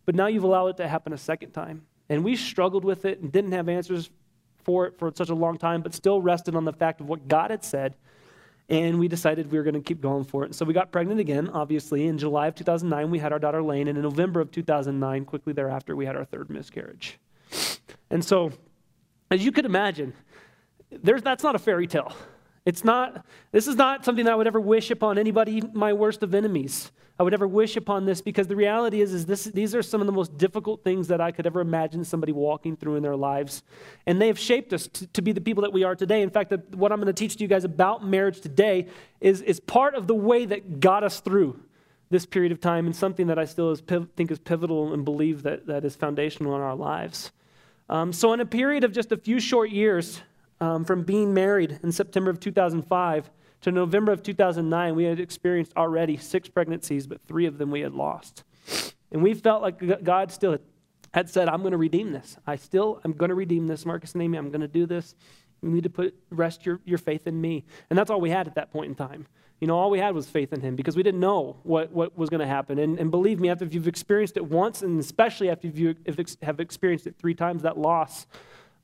But 0.05 0.15
now 0.15 0.27
you've 0.27 0.43
allowed 0.43 0.67
it 0.67 0.77
to 0.77 0.87
happen 0.87 1.13
a 1.13 1.17
second 1.17 1.51
time. 1.51 1.83
And 2.09 2.23
we 2.23 2.35
struggled 2.35 2.83
with 2.83 3.05
it 3.05 3.19
and 3.21 3.31
didn't 3.31 3.53
have 3.53 3.69
answers 3.69 4.09
for 4.63 4.85
it 4.85 4.97
for 4.97 5.11
such 5.15 5.29
a 5.29 5.35
long 5.35 5.57
time, 5.57 5.81
but 5.81 5.93
still 5.93 6.21
rested 6.21 6.55
on 6.55 6.65
the 6.65 6.73
fact 6.73 6.99
of 6.99 7.07
what 7.07 7.27
God 7.27 7.49
had 7.49 7.63
said. 7.63 7.95
And 8.69 8.99
we 8.99 9.07
decided 9.07 9.51
we 9.51 9.57
were 9.57 9.63
going 9.63 9.73
to 9.73 9.81
keep 9.81 9.99
going 9.99 10.23
for 10.23 10.45
it. 10.45 10.53
So 10.53 10.63
we 10.63 10.73
got 10.73 10.91
pregnant 10.91 11.19
again, 11.19 11.49
obviously. 11.49 12.07
In 12.07 12.19
July 12.19 12.47
of 12.47 12.55
2009, 12.55 13.09
we 13.09 13.17
had 13.17 13.33
our 13.33 13.39
daughter 13.39 13.63
Lane. 13.63 13.87
And 13.87 13.97
in 13.97 14.03
November 14.03 14.39
of 14.39 14.51
2009, 14.51 15.25
quickly 15.25 15.53
thereafter, 15.53 15.95
we 15.95 16.05
had 16.05 16.15
our 16.15 16.23
third 16.23 16.51
miscarriage. 16.51 17.17
And 18.11 18.23
so, 18.23 18.51
as 19.31 19.43
you 19.43 19.51
could 19.51 19.65
imagine, 19.65 20.13
there's, 20.91 21.23
that's 21.23 21.43
not 21.43 21.55
a 21.55 21.59
fairy 21.59 21.87
tale. 21.87 22.13
It's 22.65 22.83
not, 22.83 23.25
this 23.51 23.67
is 23.67 23.75
not 23.75 24.05
something 24.05 24.25
that 24.25 24.33
I 24.33 24.35
would 24.35 24.47
ever 24.47 24.59
wish 24.59 24.91
upon 24.91 25.17
anybody, 25.17 25.61
my 25.73 25.93
worst 25.93 26.21
of 26.21 26.35
enemies. 26.35 26.91
I 27.19 27.23
would 27.23 27.33
ever 27.33 27.47
wish 27.47 27.75
upon 27.75 28.05
this 28.05 28.21
because 28.21 28.47
the 28.47 28.55
reality 28.55 29.01
is, 29.01 29.13
is 29.13 29.25
this, 29.25 29.43
these 29.43 29.75
are 29.75 29.83
some 29.83 29.99
of 29.99 30.07
the 30.07 30.13
most 30.13 30.37
difficult 30.37 30.85
things 30.85 31.09
that 31.09 31.19
I 31.19 31.31
could 31.31 31.45
ever 31.45 31.59
imagine 31.59 32.05
somebody 32.05 32.31
walking 32.31 32.77
through 32.77 32.95
in 32.95 33.03
their 33.03 33.17
lives. 33.17 33.61
And 34.05 34.21
they 34.21 34.27
have 34.27 34.39
shaped 34.39 34.71
us 34.71 34.87
to, 34.87 35.07
to 35.07 35.21
be 35.21 35.33
the 35.33 35.41
people 35.41 35.63
that 35.63 35.73
we 35.73 35.83
are 35.83 35.95
today. 35.95 36.21
In 36.21 36.29
fact, 36.29 36.49
the, 36.49 36.63
what 36.77 36.93
I'm 36.93 36.99
going 36.99 37.13
to 37.13 37.13
teach 37.13 37.35
to 37.35 37.43
you 37.43 37.49
guys 37.49 37.65
about 37.65 38.05
marriage 38.05 38.39
today 38.39 38.87
is, 39.19 39.41
is 39.41 39.59
part 39.59 39.95
of 39.95 40.07
the 40.07 40.15
way 40.15 40.45
that 40.45 40.79
got 40.79 41.03
us 41.03 41.19
through 41.19 41.59
this 42.09 42.25
period 42.25 42.53
of 42.53 42.61
time 42.61 42.85
and 42.85 42.95
something 42.95 43.27
that 43.27 43.37
I 43.37 43.43
still 43.43 43.71
is, 43.71 43.81
think 43.81 44.31
is 44.31 44.39
pivotal 44.39 44.93
and 44.93 45.03
believe 45.03 45.43
that, 45.43 45.67
that 45.67 45.83
is 45.83 45.97
foundational 45.97 46.55
in 46.55 46.61
our 46.61 46.75
lives. 46.75 47.31
Um, 47.89 48.13
so, 48.13 48.31
in 48.33 48.39
a 48.39 48.45
period 48.45 48.83
of 48.83 48.93
just 48.93 49.11
a 49.11 49.17
few 49.17 49.39
short 49.39 49.71
years, 49.71 50.21
um, 50.61 50.85
from 50.85 51.03
being 51.03 51.33
married 51.33 51.79
in 51.83 51.91
September 51.91 52.29
of 52.29 52.39
2005 52.39 53.29
to 53.61 53.71
November 53.71 54.11
of 54.11 54.23
2009, 54.23 54.95
we 54.95 55.03
had 55.03 55.19
experienced 55.19 55.73
already 55.75 56.17
six 56.17 56.47
pregnancies, 56.49 57.07
but 57.07 57.21
three 57.27 57.45
of 57.45 57.57
them 57.57 57.71
we 57.71 57.81
had 57.81 57.93
lost. 57.93 58.43
And 59.11 59.21
we 59.23 59.33
felt 59.33 59.61
like 59.61 60.03
God 60.03 60.31
still 60.31 60.57
had 61.13 61.29
said, 61.29 61.49
I'm 61.49 61.61
going 61.61 61.71
to 61.71 61.77
redeem 61.77 62.11
this. 62.11 62.37
I 62.45 62.55
still, 62.55 63.01
I'm 63.03 63.13
going 63.13 63.29
to 63.29 63.35
redeem 63.35 63.67
this, 63.67 63.85
Marcus 63.85 64.13
and 64.13 64.21
Amy. 64.21 64.37
I'm 64.37 64.49
going 64.49 64.61
to 64.61 64.67
do 64.67 64.85
this. 64.85 65.15
You 65.61 65.69
need 65.69 65.83
to 65.83 65.89
put 65.89 66.15
rest 66.29 66.65
your, 66.65 66.79
your 66.85 66.97
faith 66.97 67.27
in 67.27 67.39
me. 67.39 67.65
And 67.89 67.97
that's 67.97 68.09
all 68.09 68.21
we 68.21 68.29
had 68.29 68.47
at 68.47 68.55
that 68.55 68.71
point 68.71 68.87
in 68.87 68.95
time. 68.95 69.27
You 69.59 69.67
know, 69.67 69.75
all 69.75 69.89
we 69.89 69.99
had 69.99 70.15
was 70.15 70.29
faith 70.29 70.53
in 70.53 70.61
him 70.61 70.77
because 70.77 70.95
we 70.95 71.03
didn't 71.03 71.19
know 71.19 71.57
what, 71.63 71.91
what 71.91 72.17
was 72.17 72.29
going 72.29 72.39
to 72.39 72.47
happen. 72.47 72.79
And, 72.79 72.97
and 72.97 73.11
believe 73.11 73.41
me, 73.41 73.49
after 73.49 73.65
you've 73.65 73.89
experienced 73.89 74.37
it 74.37 74.45
once, 74.45 74.83
and 74.83 74.99
especially 74.99 75.49
after 75.49 75.67
you 75.67 75.95
have 76.41 76.61
experienced 76.61 77.07
it 77.07 77.15
three 77.17 77.33
times, 77.33 77.63
that 77.63 77.77
loss, 77.77 78.25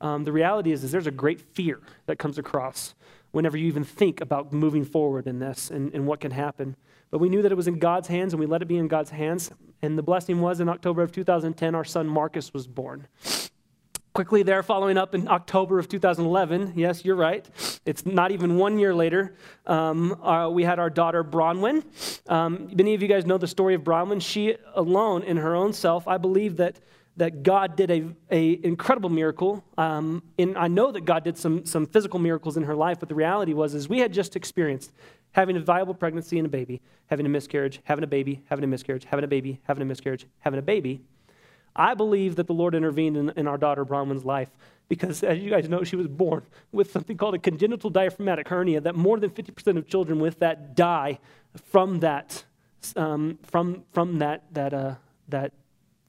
um, 0.01 0.25
the 0.25 0.33
reality 0.33 0.73
is, 0.73 0.83
is 0.83 0.91
there's 0.91 1.07
a 1.07 1.11
great 1.11 1.39
fear 1.39 1.79
that 2.07 2.19
comes 2.19 2.37
across 2.37 2.93
whenever 3.35 3.57
you 3.57 3.67
even 3.67 3.83
think 3.83 4.21
about 4.21 4.53
moving 4.53 4.85
forward 4.85 5.27
in 5.27 5.39
this 5.39 5.69
and, 5.69 5.93
and 5.93 6.07
what 6.07 6.21
can 6.21 6.31
happen. 6.31 6.73
But 7.11 7.19
we 7.19 7.27
knew 7.27 7.41
that 7.41 7.51
it 7.51 7.55
was 7.55 7.67
in 7.67 7.79
God's 7.79 8.07
hands, 8.07 8.31
and 8.31 8.39
we 8.39 8.45
let 8.45 8.61
it 8.61 8.65
be 8.65 8.77
in 8.77 8.87
God's 8.87 9.09
hands. 9.09 9.51
And 9.81 9.97
the 9.97 10.03
blessing 10.03 10.39
was 10.39 10.61
in 10.61 10.69
October 10.69 11.03
of 11.03 11.11
2010, 11.11 11.75
our 11.75 11.83
son 11.83 12.07
Marcus 12.07 12.53
was 12.53 12.65
born. 12.65 13.07
Quickly 14.13 14.41
there, 14.41 14.63
following 14.63 14.97
up 14.97 15.13
in 15.13 15.27
October 15.27 15.79
of 15.79 15.89
2011, 15.89 16.73
yes, 16.77 17.03
you're 17.03 17.17
right. 17.17 17.45
It's 17.85 18.05
not 18.05 18.31
even 18.31 18.55
one 18.55 18.79
year 18.79 18.95
later. 18.95 19.35
Um, 19.67 20.13
uh, 20.23 20.47
we 20.49 20.63
had 20.63 20.79
our 20.79 20.89
daughter 20.89 21.21
Bronwyn. 21.21 21.83
Um, 22.31 22.69
many 22.73 22.93
of 22.93 23.01
you 23.01 23.09
guys 23.09 23.25
know 23.25 23.37
the 23.37 23.47
story 23.47 23.75
of 23.75 23.83
Bronwyn. 23.83 24.21
She 24.21 24.55
alone, 24.73 25.23
in 25.23 25.35
her 25.35 25.57
own 25.57 25.73
self, 25.73 26.07
I 26.07 26.17
believe 26.17 26.55
that 26.55 26.79
that 27.17 27.43
God 27.43 27.75
did 27.75 27.91
a, 27.91 28.05
a 28.29 28.59
incredible 28.65 29.09
miracle. 29.09 29.63
Um, 29.77 30.21
and 30.37 30.57
I 30.57 30.67
know 30.67 30.91
that 30.91 31.05
God 31.05 31.23
did 31.23 31.37
some 31.37 31.65
some 31.65 31.85
physical 31.85 32.19
miracles 32.19 32.57
in 32.57 32.63
her 32.63 32.75
life, 32.75 32.99
but 32.99 33.09
the 33.09 33.15
reality 33.15 33.53
was 33.53 33.73
is 33.73 33.87
we 33.87 33.99
had 33.99 34.13
just 34.13 34.35
experienced 34.35 34.91
having 35.31 35.57
a 35.57 35.59
viable 35.59 35.93
pregnancy 35.93 36.37
and 36.37 36.45
a 36.45 36.49
baby, 36.49 36.81
having 37.07 37.25
a 37.25 37.29
miscarriage, 37.29 37.81
having 37.83 38.03
a 38.03 38.07
baby, 38.07 38.41
having 38.45 38.63
a 38.63 38.67
miscarriage, 38.67 39.05
having 39.05 39.25
a 39.25 39.27
baby, 39.27 39.59
having 39.63 39.81
a 39.81 39.85
miscarriage, 39.85 40.25
having 40.39 40.59
a 40.59 40.61
baby 40.61 41.01
I 41.75 41.93
believe 41.93 42.37
that 42.37 42.47
the 42.47 42.53
Lord 42.53 42.73
intervened 42.73 43.17
in, 43.17 43.29
in 43.31 43.47
our 43.47 43.57
daughter 43.57 43.83
Bronwyn's 43.83 44.23
life 44.23 44.49
because, 44.87 45.23
as 45.23 45.39
you 45.39 45.49
guys 45.49 45.67
know, 45.67 45.83
she 45.83 45.95
was 45.95 46.07
born 46.07 46.43
with 46.71 46.91
something 46.91 47.17
called 47.17 47.35
a 47.35 47.39
congenital 47.39 47.89
diaphragmatic 47.89 48.47
hernia 48.47 48.79
that 48.81 48.95
more 48.95 49.19
than 49.19 49.29
50% 49.29 49.77
of 49.77 49.87
children 49.87 50.19
with 50.19 50.39
that 50.39 50.75
die 50.75 51.19
from 51.65 51.99
that, 51.99 52.45
um, 52.95 53.39
from, 53.43 53.83
from 53.91 54.19
that, 54.19 54.43
that, 54.53 54.73
uh, 54.73 54.95
that 55.27 55.51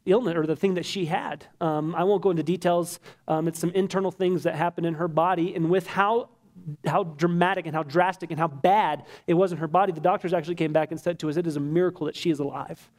illness 0.07 0.35
or 0.37 0.47
the 0.47 0.57
thing 0.57 0.75
that 0.75 0.87
she 0.87 1.07
had. 1.07 1.47
Um, 1.61 1.95
I 1.95 2.05
won't 2.05 2.23
go 2.23 2.31
into 2.31 2.43
details. 2.43 3.01
Um, 3.29 3.49
it's 3.49 3.59
some 3.59 3.71
internal 3.71 4.11
things 4.11 4.45
that 4.45 4.55
happen 4.55 4.85
in 4.85 4.95
her 4.95 5.09
body, 5.09 5.55
and 5.55 5.71
with 5.71 5.87
how 5.87 6.31
how 6.87 7.05
dramatic 7.05 7.67
and 7.67 7.75
how 7.75 7.83
drastic 7.83 8.31
and 8.31 8.41
how 8.41 8.49
bad 8.49 9.05
it 9.27 9.35
was 9.35 9.53
in 9.53 9.59
her 9.59 9.69
body, 9.69 9.93
the 9.93 10.01
doctors 10.01 10.33
actually 10.33 10.55
came 10.55 10.73
back 10.73 10.91
and 10.91 10.99
said 10.99 11.19
to 11.19 11.29
us, 11.29 11.37
"It 11.37 11.47
is 11.47 11.57
a 11.57 11.61
miracle 11.61 12.07
that 12.07 12.17
she 12.17 12.31
is 12.31 12.39
alive." 12.39 12.91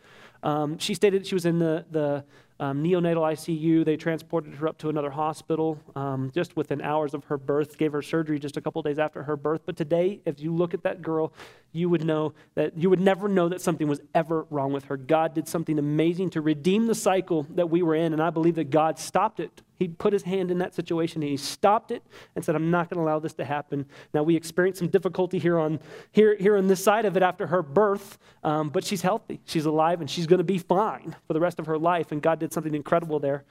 Um, 0.44 0.78
she 0.78 0.94
stated 0.94 1.26
she 1.26 1.36
was 1.36 1.46
in 1.46 1.60
the 1.60 1.86
the 1.90 2.24
um, 2.60 2.84
neonatal 2.84 3.22
ICU. 3.34 3.86
They 3.86 3.98
transported 3.98 4.56
her 4.56 4.68
up 4.68 4.78
to 4.80 4.90
another 4.90 5.12
hospital 5.12 5.80
um, 5.96 6.32
just 6.34 6.56
within 6.56 6.82
hours 6.82 7.14
of 7.14 7.24
her 7.26 7.38
birth, 7.38 7.78
gave 7.78 7.92
her 7.92 8.02
surgery 8.02 8.40
just 8.40 8.58
a 8.58 8.62
couple 8.62 8.82
days 8.82 9.00
after 9.00 9.24
her 9.24 9.36
birth. 9.36 9.62
But 9.66 9.78
today, 9.78 10.22
if 10.26 10.40
you 10.40 10.54
look 10.54 10.74
at 10.74 10.84
that 10.84 11.02
girl, 11.02 11.34
you 11.72 11.90
would 11.90 12.04
know 12.04 12.34
that 12.56 12.78
you 12.78 12.90
would 12.90 13.00
never 13.00 13.28
know 13.28 13.50
that 13.50 13.62
something 13.62 13.88
was 13.88 14.02
ever 14.16 14.46
wrong 14.50 14.74
with 14.74 14.86
her. 14.86 14.98
God 14.98 15.34
did 15.34 15.48
something 15.48 15.78
amazing 15.78 16.32
to 16.32 16.42
redeem 16.42 16.88
the 16.88 16.96
cycle 16.96 17.44
that 17.52 17.70
we 17.70 17.84
were 17.84 17.96
in, 17.96 18.14
and 18.14 18.22
I 18.22 18.30
believe 18.30 18.56
that 18.56 18.70
God 18.70 18.98
stopped 19.00 19.40
it. 19.40 19.62
He 19.78 19.88
put 19.88 20.14
his 20.14 20.24
hand 20.24 20.52
in 20.52 20.58
that 20.60 20.74
situation 20.74 21.22
and 21.22 21.30
he 21.30 21.38
stopped 21.38 21.92
it 21.92 22.04
and 22.36 22.44
said, 22.44 22.56
I'm 22.56 22.72
not 22.72 22.90
going 22.90 22.98
to 22.98 23.10
allow 23.10 23.20
this 23.20 23.34
to 23.36 23.46
happen. 23.46 23.86
Now, 24.14 24.24
we 24.24 24.36
experienced 24.36 24.80
some 24.80 24.88
difficulty 24.88 25.40
here 25.40 25.60
on, 25.60 25.80
here, 26.12 26.36
here 26.40 26.58
on 26.58 26.68
this 26.68 26.84
side 26.84 27.06
of 27.06 27.16
it 27.16 27.24
after 27.24 27.48
her 27.48 27.62
birth, 27.62 28.18
um, 28.44 28.70
but 28.70 28.84
she's 28.84 29.02
healthy. 29.02 29.40
She's 29.46 29.66
alive 29.66 30.02
and 30.02 30.10
she's 30.10 30.28
going 30.28 30.40
to 30.40 30.44
be 30.44 30.58
fine 30.58 31.16
for 31.28 31.34
the 31.34 31.40
rest 31.40 31.60
of 31.60 31.68
her 31.68 31.78
life, 31.78 32.12
and 32.12 32.22
God 32.22 32.40
did 32.40 32.52
something 32.52 32.74
incredible 32.74 33.20
there. 33.20 33.46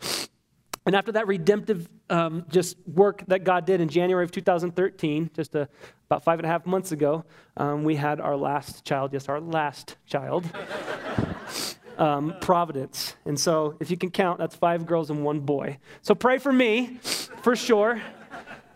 And 0.86 0.94
after 0.94 1.12
that 1.12 1.26
redemptive 1.26 1.88
um, 2.08 2.46
just 2.48 2.76
work 2.86 3.24
that 3.26 3.42
God 3.42 3.66
did 3.66 3.80
in 3.80 3.88
January 3.88 4.24
of 4.24 4.30
2013, 4.30 5.30
just 5.34 5.54
a, 5.56 5.68
about 6.08 6.22
five 6.22 6.38
and 6.38 6.46
a 6.46 6.48
half 6.48 6.64
months 6.64 6.92
ago, 6.92 7.24
um, 7.56 7.82
we 7.82 7.96
had 7.96 8.20
our 8.20 8.36
last 8.36 8.84
child. 8.84 9.12
Yes, 9.12 9.28
our 9.28 9.40
last 9.40 9.96
child. 10.06 10.48
um, 11.98 12.34
Providence. 12.40 13.14
And 13.24 13.38
so, 13.38 13.76
if 13.80 13.90
you 13.90 13.96
can 13.96 14.10
count, 14.10 14.38
that's 14.38 14.54
five 14.54 14.86
girls 14.86 15.10
and 15.10 15.24
one 15.24 15.40
boy. 15.40 15.78
So 16.02 16.14
pray 16.14 16.38
for 16.38 16.52
me, 16.52 16.98
for 17.42 17.56
sure. 17.56 18.00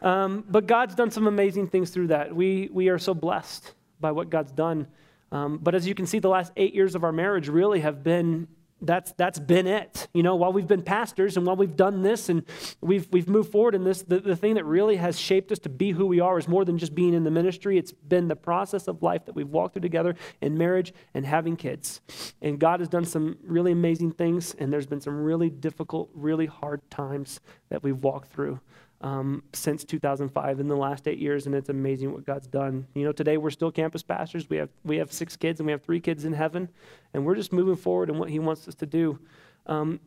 Um, 0.02 0.44
but 0.48 0.66
God's 0.66 0.94
done 0.94 1.10
some 1.10 1.26
amazing 1.26 1.68
things 1.68 1.90
through 1.90 2.08
that. 2.08 2.34
We, 2.34 2.70
we 2.72 2.88
are 2.88 2.98
so 2.98 3.14
blessed 3.14 3.74
by 4.00 4.12
what 4.12 4.30
God's 4.30 4.52
done. 4.52 4.86
Um, 5.32 5.58
but 5.58 5.74
as 5.74 5.86
you 5.86 5.94
can 5.94 6.06
see, 6.06 6.18
the 6.18 6.28
last 6.28 6.52
eight 6.56 6.74
years 6.74 6.94
of 6.94 7.04
our 7.04 7.12
marriage 7.12 7.48
really 7.48 7.80
have 7.80 8.02
been 8.02 8.48
that's, 8.82 9.12
that's 9.12 9.38
been 9.38 9.66
it. 9.66 10.08
You 10.14 10.22
know, 10.22 10.36
while 10.36 10.52
we've 10.52 10.66
been 10.66 10.82
pastors 10.82 11.36
and 11.36 11.46
while 11.46 11.56
we've 11.56 11.76
done 11.76 12.02
this 12.02 12.28
and 12.28 12.44
we've, 12.80 13.08
we've 13.10 13.28
moved 13.28 13.52
forward 13.52 13.74
in 13.74 13.84
this, 13.84 14.02
the, 14.02 14.20
the 14.20 14.36
thing 14.36 14.54
that 14.54 14.64
really 14.64 14.96
has 14.96 15.18
shaped 15.18 15.52
us 15.52 15.58
to 15.60 15.68
be 15.68 15.90
who 15.92 16.06
we 16.06 16.20
are 16.20 16.38
is 16.38 16.48
more 16.48 16.64
than 16.64 16.78
just 16.78 16.94
being 16.94 17.14
in 17.14 17.24
the 17.24 17.30
ministry. 17.30 17.78
It's 17.78 17.92
been 17.92 18.28
the 18.28 18.36
process 18.36 18.88
of 18.88 19.02
life 19.02 19.24
that 19.26 19.34
we've 19.34 19.48
walked 19.48 19.74
through 19.74 19.82
together 19.82 20.14
in 20.40 20.56
marriage 20.56 20.92
and 21.14 21.26
having 21.26 21.56
kids. 21.56 22.00
And 22.40 22.58
God 22.58 22.80
has 22.80 22.88
done 22.88 23.04
some 23.04 23.38
really 23.42 23.72
amazing 23.72 24.12
things, 24.12 24.54
and 24.58 24.72
there's 24.72 24.86
been 24.86 25.00
some 25.00 25.22
really 25.22 25.50
difficult, 25.50 26.10
really 26.14 26.46
hard 26.46 26.88
times 26.90 27.40
that 27.68 27.82
we've 27.82 28.02
walked 28.02 28.32
through 28.32 28.60
um, 29.02 29.42
since 29.52 29.84
2005 29.84 30.60
in 30.60 30.68
the 30.68 30.76
last 30.76 31.08
eight 31.08 31.18
years, 31.18 31.46
and 31.46 31.54
it's 31.54 31.68
amazing 31.68 32.12
what 32.12 32.26
God's 32.26 32.46
done. 32.46 32.86
You 32.94 33.04
know, 33.04 33.12
today 33.12 33.38
we're 33.38 33.50
still 33.50 33.70
campus 33.70 34.02
pastors. 34.02 34.50
We 34.50 34.58
have 34.58 34.68
we 34.84 34.98
have 34.98 35.12
six 35.12 35.36
kids, 35.36 35.60
and 35.60 35.66
we 35.66 35.72
have 35.72 35.82
three 35.82 36.00
kids 36.00 36.24
in 36.24 36.32
heaven, 36.32 36.68
and 37.14 37.24
we're 37.24 37.34
just 37.34 37.52
moving 37.52 37.76
forward 37.76 38.10
in 38.10 38.18
what 38.18 38.28
He 38.28 38.38
wants 38.38 38.68
us 38.68 38.74
to 38.76 38.86
do. 38.86 39.18
Um, 39.66 40.00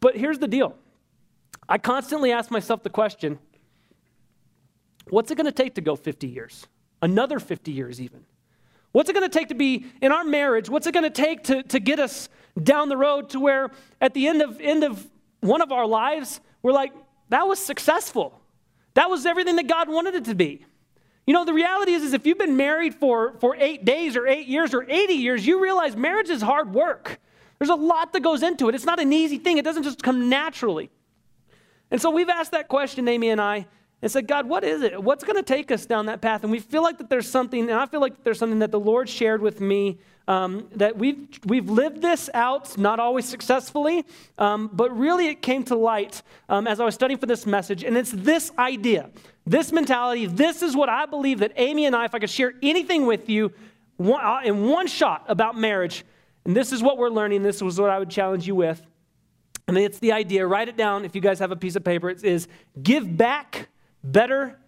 but 0.00 0.16
here's 0.16 0.38
the 0.38 0.48
deal: 0.48 0.76
I 1.68 1.78
constantly 1.78 2.32
ask 2.32 2.50
myself 2.50 2.82
the 2.82 2.90
question, 2.90 3.38
what's 5.08 5.30
it 5.30 5.36
going 5.36 5.46
to 5.46 5.52
take 5.52 5.74
to 5.74 5.80
go 5.80 5.96
50 5.96 6.28
years? 6.28 6.66
Another 7.02 7.40
50 7.40 7.72
years, 7.72 8.00
even. 8.00 8.24
What's 8.92 9.08
it 9.08 9.12
going 9.12 9.28
to 9.28 9.38
take 9.38 9.48
to 9.48 9.54
be 9.54 9.86
in 10.02 10.12
our 10.12 10.24
marriage? 10.24 10.68
What's 10.68 10.86
it 10.86 10.92
going 10.92 11.04
to 11.04 11.10
take 11.10 11.44
to, 11.44 11.62
to 11.64 11.78
get 11.78 12.00
us 12.00 12.28
down 12.60 12.88
the 12.88 12.96
road 12.96 13.30
to 13.30 13.40
where 13.40 13.70
at 14.00 14.14
the 14.14 14.26
end 14.26 14.42
of, 14.42 14.60
end 14.60 14.82
of 14.82 15.06
one 15.40 15.60
of 15.60 15.70
our 15.70 15.86
lives, 15.86 16.40
we're 16.62 16.72
like, 16.72 16.92
that 17.30 17.48
was 17.48 17.58
successful. 17.58 18.40
That 18.94 19.08
was 19.08 19.24
everything 19.24 19.56
that 19.56 19.68
God 19.68 19.88
wanted 19.88 20.14
it 20.14 20.24
to 20.26 20.34
be. 20.34 20.66
You 21.26 21.34
know, 21.34 21.44
the 21.44 21.54
reality 21.54 21.92
is, 21.92 22.02
is 22.02 22.12
if 22.12 22.26
you've 22.26 22.38
been 22.38 22.56
married 22.56 22.94
for, 22.94 23.34
for 23.40 23.56
eight 23.56 23.84
days 23.84 24.16
or 24.16 24.26
eight 24.26 24.48
years 24.48 24.74
or 24.74 24.84
80 24.88 25.14
years, 25.14 25.46
you 25.46 25.62
realize 25.62 25.96
marriage 25.96 26.28
is 26.28 26.42
hard 26.42 26.74
work. 26.74 27.20
There's 27.58 27.70
a 27.70 27.74
lot 27.74 28.12
that 28.14 28.20
goes 28.20 28.42
into 28.42 28.68
it. 28.68 28.74
It's 28.74 28.84
not 28.84 28.98
an 28.98 29.12
easy 29.12 29.38
thing, 29.38 29.58
it 29.58 29.64
doesn't 29.64 29.84
just 29.84 30.02
come 30.02 30.28
naturally. 30.28 30.90
And 31.90 32.00
so 32.00 32.10
we've 32.10 32.28
asked 32.28 32.52
that 32.52 32.68
question, 32.68 33.06
Amy 33.08 33.30
and 33.30 33.40
I, 33.40 33.66
and 34.02 34.10
said, 34.10 34.26
God, 34.26 34.48
what 34.48 34.64
is 34.64 34.82
it? 34.82 35.02
What's 35.02 35.24
going 35.24 35.36
to 35.36 35.42
take 35.42 35.70
us 35.70 35.86
down 35.86 36.06
that 36.06 36.20
path? 36.20 36.42
And 36.42 36.50
we 36.50 36.58
feel 36.58 36.82
like 36.82 36.98
that 36.98 37.10
there's 37.10 37.28
something, 37.28 37.70
and 37.70 37.78
I 37.78 37.86
feel 37.86 38.00
like 38.00 38.24
there's 38.24 38.38
something 38.38 38.60
that 38.60 38.70
the 38.70 38.80
Lord 38.80 39.08
shared 39.08 39.42
with 39.42 39.60
me 39.60 39.98
um, 40.30 40.68
that 40.76 40.96
we've, 40.96 41.28
we've 41.44 41.68
lived 41.68 42.02
this 42.02 42.30
out, 42.34 42.78
not 42.78 43.00
always 43.00 43.24
successfully, 43.24 44.06
um, 44.38 44.70
but 44.72 44.96
really 44.96 45.26
it 45.26 45.42
came 45.42 45.64
to 45.64 45.74
light 45.74 46.22
um, 46.48 46.68
as 46.68 46.78
I 46.78 46.84
was 46.84 46.94
studying 46.94 47.18
for 47.18 47.26
this 47.26 47.46
message. 47.46 47.82
And 47.82 47.96
it's 47.96 48.12
this 48.12 48.52
idea, 48.56 49.10
this 49.44 49.72
mentality. 49.72 50.26
This 50.26 50.62
is 50.62 50.76
what 50.76 50.88
I 50.88 51.06
believe 51.06 51.40
that 51.40 51.52
Amy 51.56 51.84
and 51.84 51.96
I, 51.96 52.04
if 52.04 52.14
I 52.14 52.20
could 52.20 52.30
share 52.30 52.52
anything 52.62 53.06
with 53.06 53.28
you 53.28 53.52
one, 53.96 54.24
uh, 54.24 54.42
in 54.44 54.68
one 54.68 54.86
shot 54.86 55.24
about 55.26 55.58
marriage, 55.58 56.04
and 56.44 56.56
this 56.56 56.72
is 56.72 56.80
what 56.80 56.96
we're 56.96 57.10
learning, 57.10 57.42
this 57.42 57.60
was 57.60 57.80
what 57.80 57.90
I 57.90 57.98
would 57.98 58.10
challenge 58.10 58.46
you 58.46 58.54
with. 58.54 58.80
And 59.66 59.76
it's 59.76 59.98
the 59.98 60.12
idea, 60.12 60.46
write 60.46 60.68
it 60.68 60.76
down 60.76 61.04
if 61.04 61.16
you 61.16 61.20
guys 61.20 61.40
have 61.40 61.50
a 61.50 61.56
piece 61.56 61.74
of 61.74 61.82
paper. 61.82 62.08
It 62.08 62.22
is 62.22 62.46
give 62.80 63.16
back 63.16 63.68
better 64.04 64.60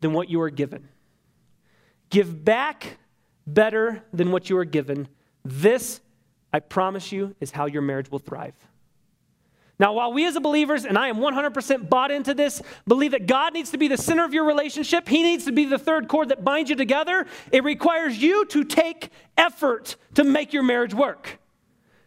than 0.00 0.14
what 0.14 0.30
you 0.30 0.40
are 0.40 0.50
given. 0.50 0.88
Give 2.08 2.42
back 2.42 2.96
better 3.46 4.02
than 4.12 4.32
what 4.32 4.50
you 4.50 4.56
are 4.58 4.64
given. 4.64 5.08
This, 5.44 6.00
I 6.52 6.60
promise 6.60 7.12
you, 7.12 7.34
is 7.40 7.50
how 7.50 7.66
your 7.66 7.82
marriage 7.82 8.10
will 8.10 8.18
thrive. 8.18 8.54
Now, 9.80 9.94
while 9.94 10.12
we 10.12 10.26
as 10.26 10.38
believers, 10.38 10.84
and 10.84 10.98
I 10.98 11.08
am 11.08 11.16
100% 11.16 11.88
bought 11.88 12.10
into 12.10 12.34
this, 12.34 12.60
believe 12.86 13.12
that 13.12 13.26
God 13.26 13.54
needs 13.54 13.70
to 13.70 13.78
be 13.78 13.88
the 13.88 13.96
center 13.96 14.26
of 14.26 14.34
your 14.34 14.44
relationship, 14.44 15.08
He 15.08 15.22
needs 15.22 15.46
to 15.46 15.52
be 15.52 15.64
the 15.64 15.78
third 15.78 16.06
cord 16.06 16.28
that 16.28 16.44
binds 16.44 16.68
you 16.68 16.76
together, 16.76 17.26
it 17.50 17.64
requires 17.64 18.22
you 18.22 18.44
to 18.46 18.62
take 18.64 19.08
effort 19.38 19.96
to 20.14 20.22
make 20.22 20.52
your 20.52 20.62
marriage 20.62 20.92
work. 20.92 21.38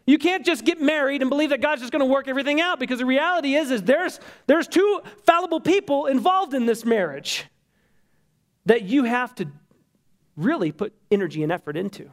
You 0.06 0.18
can't 0.18 0.46
just 0.46 0.64
get 0.64 0.80
married 0.80 1.20
and 1.20 1.28
believe 1.28 1.50
that 1.50 1.62
God's 1.62 1.80
just 1.80 1.90
going 1.90 2.00
to 2.00 2.06
work 2.06 2.28
everything 2.28 2.60
out 2.60 2.78
because 2.78 3.00
the 3.00 3.06
reality 3.06 3.54
is, 3.54 3.72
is 3.72 3.82
there's, 3.82 4.20
there's 4.46 4.68
two 4.68 5.00
fallible 5.24 5.60
people 5.60 6.06
involved 6.06 6.54
in 6.54 6.66
this 6.66 6.84
marriage 6.84 7.46
that 8.66 8.82
you 8.82 9.04
have 9.04 9.34
to 9.36 9.48
really 10.36 10.72
put 10.72 10.92
energy 11.10 11.42
and 11.42 11.52
effort 11.52 11.76
into. 11.76 12.10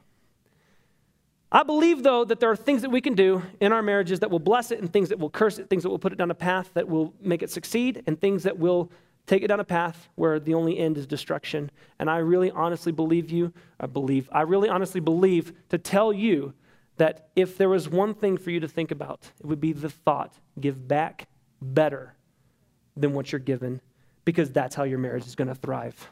I 1.52 1.64
believe, 1.64 2.04
though, 2.04 2.24
that 2.24 2.40
there 2.40 2.50
are 2.50 2.56
things 2.56 2.82
that 2.82 2.92
we 2.92 3.02
can 3.02 3.14
do 3.14 3.44
in 3.60 3.74
our 3.74 3.82
marriages 3.82 4.22
that 4.22 4.32
will 4.32 4.40
bless 4.40 4.72
it 4.72 4.80
and 4.80 4.92
things 4.92 5.10
that 5.10 5.20
will 5.20 5.30
curse 5.30 5.60
it, 5.60 5.70
things 5.70 5.84
that 5.84 5.90
will 5.90 6.00
put 6.00 6.14
it 6.14 6.18
down 6.18 6.32
a 6.32 6.36
path 6.36 6.70
that 6.76 6.88
will 6.88 7.14
make 7.20 7.44
it 7.44 7.52
succeed, 7.52 8.04
and 8.08 8.20
things 8.22 8.44
that 8.44 8.58
will 8.58 8.90
take 9.28 9.44
it 9.44 9.48
down 9.48 9.60
a 9.60 9.66
path 9.66 10.08
where 10.16 10.40
the 10.40 10.54
only 10.54 10.78
end 10.78 10.98
is 10.98 11.06
destruction. 11.06 11.70
And 12.00 12.10
I 12.10 12.18
really 12.18 12.52
honestly 12.52 12.92
believe 12.92 13.30
you, 13.30 13.52
I 13.80 13.86
believe, 13.86 14.30
I 14.32 14.42
really 14.42 14.70
honestly 14.70 15.02
believe 15.02 15.52
to 15.70 15.78
tell 15.78 16.14
you 16.14 16.54
that 16.98 17.30
if 17.36 17.58
there 17.58 17.70
was 17.70 17.90
one 17.90 18.14
thing 18.14 18.38
for 18.38 18.50
you 18.52 18.60
to 18.62 18.68
think 18.68 18.92
about, 18.92 19.30
it 19.40 19.46
would 19.46 19.60
be 19.60 19.74
the 19.74 19.90
thought 19.90 20.34
give 20.60 20.88
back 20.88 21.28
better 21.62 22.16
than 22.96 23.14
what 23.14 23.32
you're 23.32 23.40
given, 23.40 23.82
because 24.26 24.52
that's 24.52 24.76
how 24.76 24.84
your 24.84 25.00
marriage 25.00 25.26
is 25.26 25.36
going 25.36 25.48
to 25.48 25.56
thrive. 25.56 26.10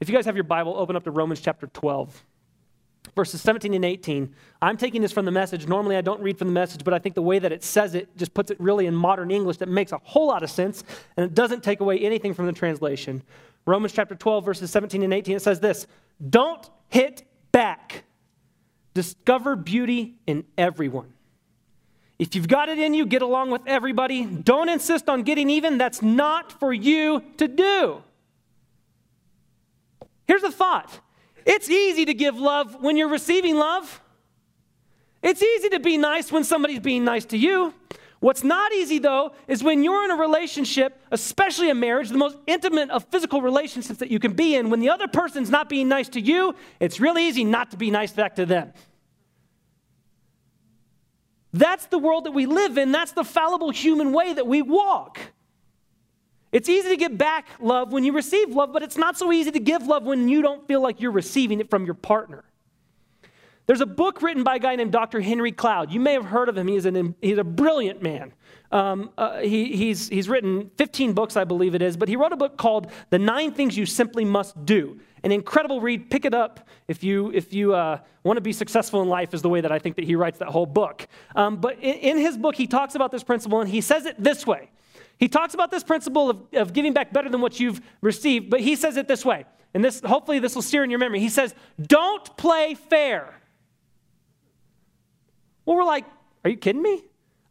If 0.00 0.08
you 0.08 0.14
guys 0.14 0.26
have 0.26 0.36
your 0.36 0.44
Bible, 0.44 0.74
open 0.76 0.96
up 0.96 1.04
to 1.04 1.10
Romans 1.10 1.40
chapter 1.40 1.66
12, 1.68 2.24
verses 3.14 3.40
17 3.40 3.72
and 3.74 3.84
18. 3.84 4.34
I'm 4.60 4.76
taking 4.76 5.00
this 5.00 5.12
from 5.12 5.24
the 5.24 5.30
message. 5.30 5.66
Normally, 5.66 5.96
I 5.96 6.02
don't 6.02 6.20
read 6.20 6.38
from 6.38 6.48
the 6.48 6.54
message, 6.54 6.84
but 6.84 6.92
I 6.92 6.98
think 6.98 7.14
the 7.14 7.22
way 7.22 7.38
that 7.38 7.52
it 7.52 7.64
says 7.64 7.94
it 7.94 8.14
just 8.16 8.34
puts 8.34 8.50
it 8.50 8.60
really 8.60 8.86
in 8.86 8.94
modern 8.94 9.30
English 9.30 9.56
that 9.58 9.68
makes 9.68 9.92
a 9.92 9.98
whole 10.02 10.26
lot 10.26 10.42
of 10.42 10.50
sense, 10.50 10.84
and 11.16 11.24
it 11.24 11.34
doesn't 11.34 11.62
take 11.62 11.80
away 11.80 11.98
anything 11.98 12.34
from 12.34 12.46
the 12.46 12.52
translation. 12.52 13.22
Romans 13.64 13.92
chapter 13.92 14.14
12, 14.14 14.44
verses 14.44 14.70
17 14.70 15.02
and 15.02 15.14
18, 15.14 15.36
it 15.36 15.42
says 15.42 15.60
this 15.60 15.86
Don't 16.28 16.68
hit 16.88 17.24
back. 17.52 18.04
Discover 18.92 19.56
beauty 19.56 20.14
in 20.26 20.44
everyone. 20.56 21.12
If 22.18 22.34
you've 22.34 22.48
got 22.48 22.70
it 22.70 22.78
in 22.78 22.94
you, 22.94 23.04
get 23.04 23.20
along 23.20 23.50
with 23.50 23.60
everybody. 23.66 24.24
Don't 24.24 24.70
insist 24.70 25.08
on 25.08 25.22
getting 25.22 25.50
even. 25.50 25.76
That's 25.76 26.00
not 26.00 26.50
for 26.58 26.72
you 26.72 27.22
to 27.36 27.46
do. 27.46 28.02
Here's 30.26 30.42
a 30.42 30.50
thought 30.50 31.00
it's 31.44 31.70
easy 31.70 32.04
to 32.04 32.14
give 32.14 32.38
love 32.38 32.82
when 32.82 32.96
you're 32.96 33.08
receiving 33.08 33.56
love. 33.56 34.00
It's 35.22 35.42
easy 35.42 35.70
to 35.70 35.80
be 35.80 35.96
nice 35.96 36.30
when 36.30 36.44
somebody's 36.44 36.80
being 36.80 37.04
nice 37.04 37.24
to 37.26 37.38
you. 37.38 37.72
What's 38.20 38.42
not 38.42 38.72
easy, 38.72 38.98
though, 38.98 39.32
is 39.46 39.62
when 39.62 39.84
you're 39.84 40.04
in 40.04 40.10
a 40.10 40.16
relationship, 40.16 41.00
especially 41.10 41.70
a 41.70 41.74
marriage, 41.74 42.08
the 42.08 42.16
most 42.16 42.38
intimate 42.46 42.90
of 42.90 43.04
physical 43.04 43.42
relationships 43.42 43.98
that 43.98 44.10
you 44.10 44.18
can 44.18 44.32
be 44.32 44.56
in, 44.56 44.70
when 44.70 44.80
the 44.80 44.90
other 44.90 45.06
person's 45.06 45.50
not 45.50 45.68
being 45.68 45.88
nice 45.88 46.08
to 46.10 46.20
you, 46.20 46.54
it's 46.80 46.98
really 46.98 47.26
easy 47.28 47.44
not 47.44 47.70
to 47.72 47.76
be 47.76 47.90
nice 47.90 48.12
back 48.12 48.36
to 48.36 48.46
them. 48.46 48.72
That's 51.52 51.86
the 51.86 51.98
world 51.98 52.24
that 52.24 52.32
we 52.32 52.46
live 52.46 52.78
in. 52.78 52.92
That's 52.92 53.12
the 53.12 53.24
fallible 53.24 53.70
human 53.70 54.12
way 54.12 54.32
that 54.32 54.46
we 54.46 54.62
walk. 54.62 55.20
It's 56.52 56.68
easy 56.68 56.88
to 56.88 56.96
get 56.96 57.18
back 57.18 57.46
love 57.60 57.92
when 57.92 58.04
you 58.04 58.12
receive 58.12 58.50
love, 58.50 58.72
but 58.72 58.82
it's 58.82 58.96
not 58.96 59.18
so 59.18 59.32
easy 59.32 59.50
to 59.50 59.60
give 59.60 59.86
love 59.86 60.04
when 60.04 60.28
you 60.28 60.42
don't 60.42 60.66
feel 60.66 60.80
like 60.80 61.00
you're 61.00 61.10
receiving 61.10 61.60
it 61.60 61.70
from 61.70 61.84
your 61.84 61.94
partner. 61.94 62.44
There's 63.66 63.80
a 63.80 63.86
book 63.86 64.22
written 64.22 64.44
by 64.44 64.56
a 64.56 64.58
guy 64.60 64.76
named 64.76 64.92
Dr. 64.92 65.20
Henry 65.20 65.50
Cloud. 65.50 65.90
You 65.90 65.98
may 65.98 66.12
have 66.12 66.24
heard 66.24 66.48
of 66.48 66.56
him. 66.56 66.68
He's, 66.68 66.86
an, 66.86 67.16
he's 67.20 67.38
a 67.38 67.44
brilliant 67.44 68.00
man. 68.00 68.32
Um, 68.70 69.10
uh, 69.18 69.40
he, 69.40 69.76
he's, 69.76 70.08
he's 70.08 70.28
written 70.28 70.70
15 70.76 71.12
books, 71.14 71.36
I 71.36 71.44
believe 71.44 71.74
it 71.74 71.82
is, 71.82 71.96
but 71.96 72.08
he 72.08 72.16
wrote 72.16 72.32
a 72.32 72.36
book 72.36 72.56
called 72.56 72.90
The 73.10 73.18
Nine 73.18 73.52
Things 73.52 73.76
You 73.76 73.84
Simply 73.84 74.24
Must 74.24 74.64
Do. 74.64 75.00
An 75.24 75.32
incredible 75.32 75.80
read. 75.80 76.10
Pick 76.10 76.24
it 76.24 76.34
up 76.34 76.68
if 76.86 77.02
you, 77.02 77.32
if 77.32 77.52
you 77.52 77.74
uh, 77.74 77.98
want 78.22 78.36
to 78.36 78.40
be 78.40 78.52
successful 78.52 79.02
in 79.02 79.08
life, 79.08 79.34
is 79.34 79.42
the 79.42 79.48
way 79.48 79.60
that 79.60 79.72
I 79.72 79.80
think 79.80 79.96
that 79.96 80.04
he 80.04 80.14
writes 80.14 80.38
that 80.38 80.48
whole 80.48 80.66
book. 80.66 81.06
Um, 81.34 81.56
but 81.56 81.78
in, 81.78 81.94
in 81.94 82.18
his 82.18 82.36
book, 82.36 82.54
he 82.54 82.68
talks 82.68 82.94
about 82.94 83.10
this 83.10 83.24
principle, 83.24 83.60
and 83.60 83.68
he 83.68 83.80
says 83.80 84.06
it 84.06 84.22
this 84.22 84.46
way 84.46 84.70
he 85.18 85.28
talks 85.28 85.54
about 85.54 85.70
this 85.70 85.82
principle 85.82 86.30
of, 86.30 86.42
of 86.52 86.72
giving 86.72 86.92
back 86.92 87.12
better 87.12 87.28
than 87.28 87.40
what 87.40 87.58
you've 87.58 87.80
received, 88.00 88.50
but 88.50 88.60
he 88.60 88.76
says 88.76 88.96
it 88.96 89.08
this 89.08 89.24
way. 89.24 89.44
And 89.72 89.84
this, 89.84 90.00
hopefully, 90.00 90.38
this 90.38 90.54
will 90.54 90.62
sear 90.62 90.84
in 90.84 90.90
your 90.90 90.98
memory. 90.98 91.20
He 91.20 91.28
says, 91.28 91.54
Don't 91.80 92.36
play 92.36 92.74
fair. 92.74 93.34
Well, 95.64 95.76
we're 95.76 95.84
like, 95.84 96.04
Are 96.44 96.50
you 96.50 96.56
kidding 96.56 96.82
me? 96.82 97.02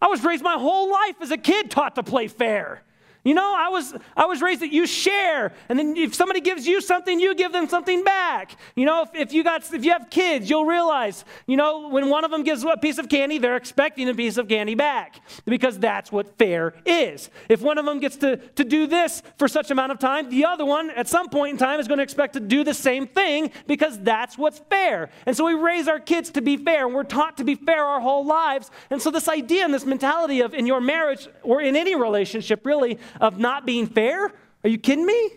I 0.02 0.08
was 0.08 0.24
raised 0.24 0.44
my 0.44 0.58
whole 0.58 0.92
life 0.92 1.16
as 1.22 1.32
a 1.32 1.38
kid 1.38 1.72
taught 1.72 1.96
to 1.96 2.04
play 2.04 2.28
fair. 2.28 2.84
You 3.26 3.34
know, 3.34 3.56
I 3.58 3.70
was, 3.70 3.96
I 4.16 4.26
was 4.28 4.40
raised 4.40 4.62
that 4.62 4.72
you 4.72 4.86
share, 4.86 5.52
and 5.68 5.80
then 5.80 5.98
if 5.98 6.14
somebody 6.14 6.42
gives 6.42 6.68
you 6.68 6.80
something, 6.80 7.20
you 7.20 7.34
give 7.34 7.52
them 7.52 7.68
something 7.68 8.04
back. 8.04 8.56
You 8.76 8.86
know, 8.86 9.02
if, 9.02 9.10
if, 9.16 9.34
you 9.34 9.44
got, 9.44 9.74
if 9.74 9.84
you 9.84 9.92
have 9.94 10.12
kids, 10.12 10.48
you'll 10.48 10.66
realize, 10.66 11.26
you 11.48 11.58
know, 11.58 11.90
when 11.90 12.10
one 12.12 12.24
of 12.24 12.30
them 12.30 12.44
gives 12.44 12.64
a 12.64 12.78
piece 12.78 13.00
of 13.00 13.10
candy, 13.10 13.40
they're 13.40 13.56
expecting 13.56 14.08
a 14.10 14.14
piece 14.14 14.38
of 14.38 14.48
candy 14.48 14.76
back 14.76 15.22
because 15.46 15.80
that's 15.80 16.12
what 16.12 16.38
fair 16.38 16.76
is. 16.86 17.32
If 17.50 17.64
one 17.64 17.80
of 17.80 17.86
them 17.86 18.00
gets 18.00 18.16
to, 18.18 18.38
to 18.38 18.64
do 18.64 18.86
this 18.86 19.24
for 19.40 19.48
such 19.48 19.72
amount 19.72 19.92
of 19.92 19.98
time, 19.98 20.30
the 20.30 20.46
other 20.46 20.64
one 20.64 20.92
at 20.92 21.08
some 21.08 21.28
point 21.30 21.54
in 21.54 21.58
time 21.58 21.80
is 21.80 21.88
going 21.88 21.98
to 21.98 22.04
expect 22.04 22.34
to 22.34 22.40
do 22.40 22.64
the 22.64 22.76
same 22.76 23.08
thing 23.08 23.50
because 23.66 23.98
that's 24.02 24.38
what's 24.38 24.60
fair. 24.70 25.10
And 25.26 25.36
so 25.36 25.46
we 25.46 25.56
raise 25.56 25.88
our 25.88 26.00
kids 26.00 26.30
to 26.32 26.42
be 26.42 26.58
fair, 26.58 26.86
and 26.86 26.94
we're 26.94 27.04
taught 27.04 27.38
to 27.38 27.44
be 27.44 27.56
fair 27.56 27.84
our 27.84 28.02
whole 28.02 28.24
lives. 28.24 28.70
And 28.92 29.02
so 29.02 29.10
this 29.10 29.28
idea 29.28 29.66
and 29.66 29.74
this 29.74 29.86
mentality 29.86 30.42
of 30.42 30.54
in 30.54 30.68
your 30.68 30.80
marriage 30.80 31.28
or 31.42 31.60
in 31.60 31.76
any 31.76 31.96
relationship 31.96 32.64
really 32.68 33.00
of 33.20 33.40
not 33.40 33.66
being 33.66 33.88
fair? 33.88 34.32
Are 34.64 34.70
you 34.70 34.78
kidding 34.78 35.06
me? 35.06 35.32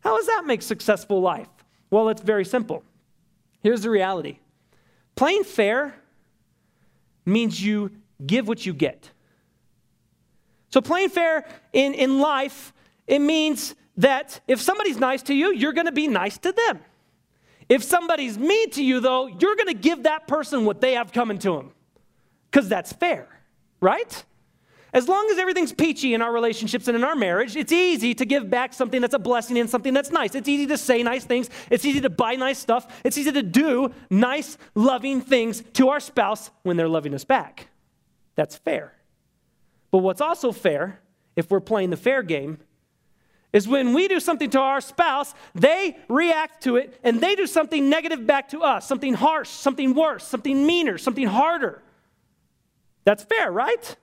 How 0.00 0.16
does 0.16 0.26
that 0.26 0.44
make 0.46 0.62
successful 0.62 1.20
life? 1.20 1.48
Well, 1.90 2.08
it's 2.08 2.22
very 2.22 2.44
simple. 2.44 2.82
Here's 3.62 3.82
the 3.82 3.90
reality 3.90 4.38
playing 5.14 5.44
fair 5.44 5.94
means 7.24 7.62
you 7.62 7.90
give 8.24 8.48
what 8.48 8.66
you 8.66 8.74
get. 8.74 9.10
So, 10.70 10.80
playing 10.80 11.10
fair 11.10 11.46
in, 11.72 11.94
in 11.94 12.18
life, 12.18 12.72
it 13.06 13.18
means 13.18 13.74
that 13.98 14.40
if 14.48 14.60
somebody's 14.60 14.96
nice 14.96 15.22
to 15.24 15.34
you, 15.34 15.52
you're 15.52 15.74
going 15.74 15.86
to 15.86 15.92
be 15.92 16.08
nice 16.08 16.38
to 16.38 16.52
them. 16.52 16.80
If 17.68 17.84
somebody's 17.84 18.38
mean 18.38 18.70
to 18.70 18.82
you, 18.82 19.00
though, 19.00 19.26
you're 19.26 19.56
going 19.56 19.68
to 19.68 19.74
give 19.74 20.04
that 20.04 20.26
person 20.26 20.64
what 20.64 20.80
they 20.80 20.94
have 20.94 21.12
coming 21.12 21.38
to 21.40 21.56
them 21.56 21.72
because 22.50 22.68
that's 22.68 22.92
fair, 22.92 23.28
right? 23.80 24.24
As 24.94 25.08
long 25.08 25.28
as 25.30 25.38
everything's 25.38 25.72
peachy 25.72 26.12
in 26.12 26.20
our 26.20 26.30
relationships 26.30 26.86
and 26.86 26.96
in 26.96 27.02
our 27.02 27.14
marriage, 27.14 27.56
it's 27.56 27.72
easy 27.72 28.14
to 28.14 28.26
give 28.26 28.50
back 28.50 28.74
something 28.74 29.00
that's 29.00 29.14
a 29.14 29.18
blessing 29.18 29.58
and 29.58 29.68
something 29.68 29.94
that's 29.94 30.10
nice. 30.10 30.34
It's 30.34 30.48
easy 30.48 30.66
to 30.66 30.76
say 30.76 31.02
nice 31.02 31.24
things. 31.24 31.48
It's 31.70 31.86
easy 31.86 32.02
to 32.02 32.10
buy 32.10 32.34
nice 32.34 32.58
stuff. 32.58 33.00
It's 33.02 33.16
easy 33.16 33.32
to 33.32 33.42
do 33.42 33.90
nice, 34.10 34.58
loving 34.74 35.22
things 35.22 35.62
to 35.74 35.88
our 35.88 36.00
spouse 36.00 36.50
when 36.62 36.76
they're 36.76 36.88
loving 36.88 37.14
us 37.14 37.24
back. 37.24 37.68
That's 38.34 38.56
fair. 38.56 38.92
But 39.90 39.98
what's 39.98 40.20
also 40.20 40.52
fair, 40.52 41.00
if 41.36 41.50
we're 41.50 41.60
playing 41.60 41.88
the 41.88 41.96
fair 41.96 42.22
game, 42.22 42.58
is 43.52 43.66
when 43.68 43.94
we 43.94 44.08
do 44.08 44.20
something 44.20 44.50
to 44.50 44.60
our 44.60 44.80
spouse, 44.80 45.34
they 45.54 45.96
react 46.08 46.62
to 46.64 46.76
it 46.76 46.98
and 47.02 47.20
they 47.20 47.34
do 47.34 47.46
something 47.46 47.88
negative 47.88 48.26
back 48.26 48.48
to 48.50 48.62
us 48.62 48.86
something 48.86 49.14
harsh, 49.14 49.48
something 49.48 49.94
worse, 49.94 50.24
something 50.24 50.66
meaner, 50.66 50.98
something 50.98 51.26
harder. 51.26 51.82
That's 53.04 53.24
fair, 53.24 53.50
right? 53.50 53.96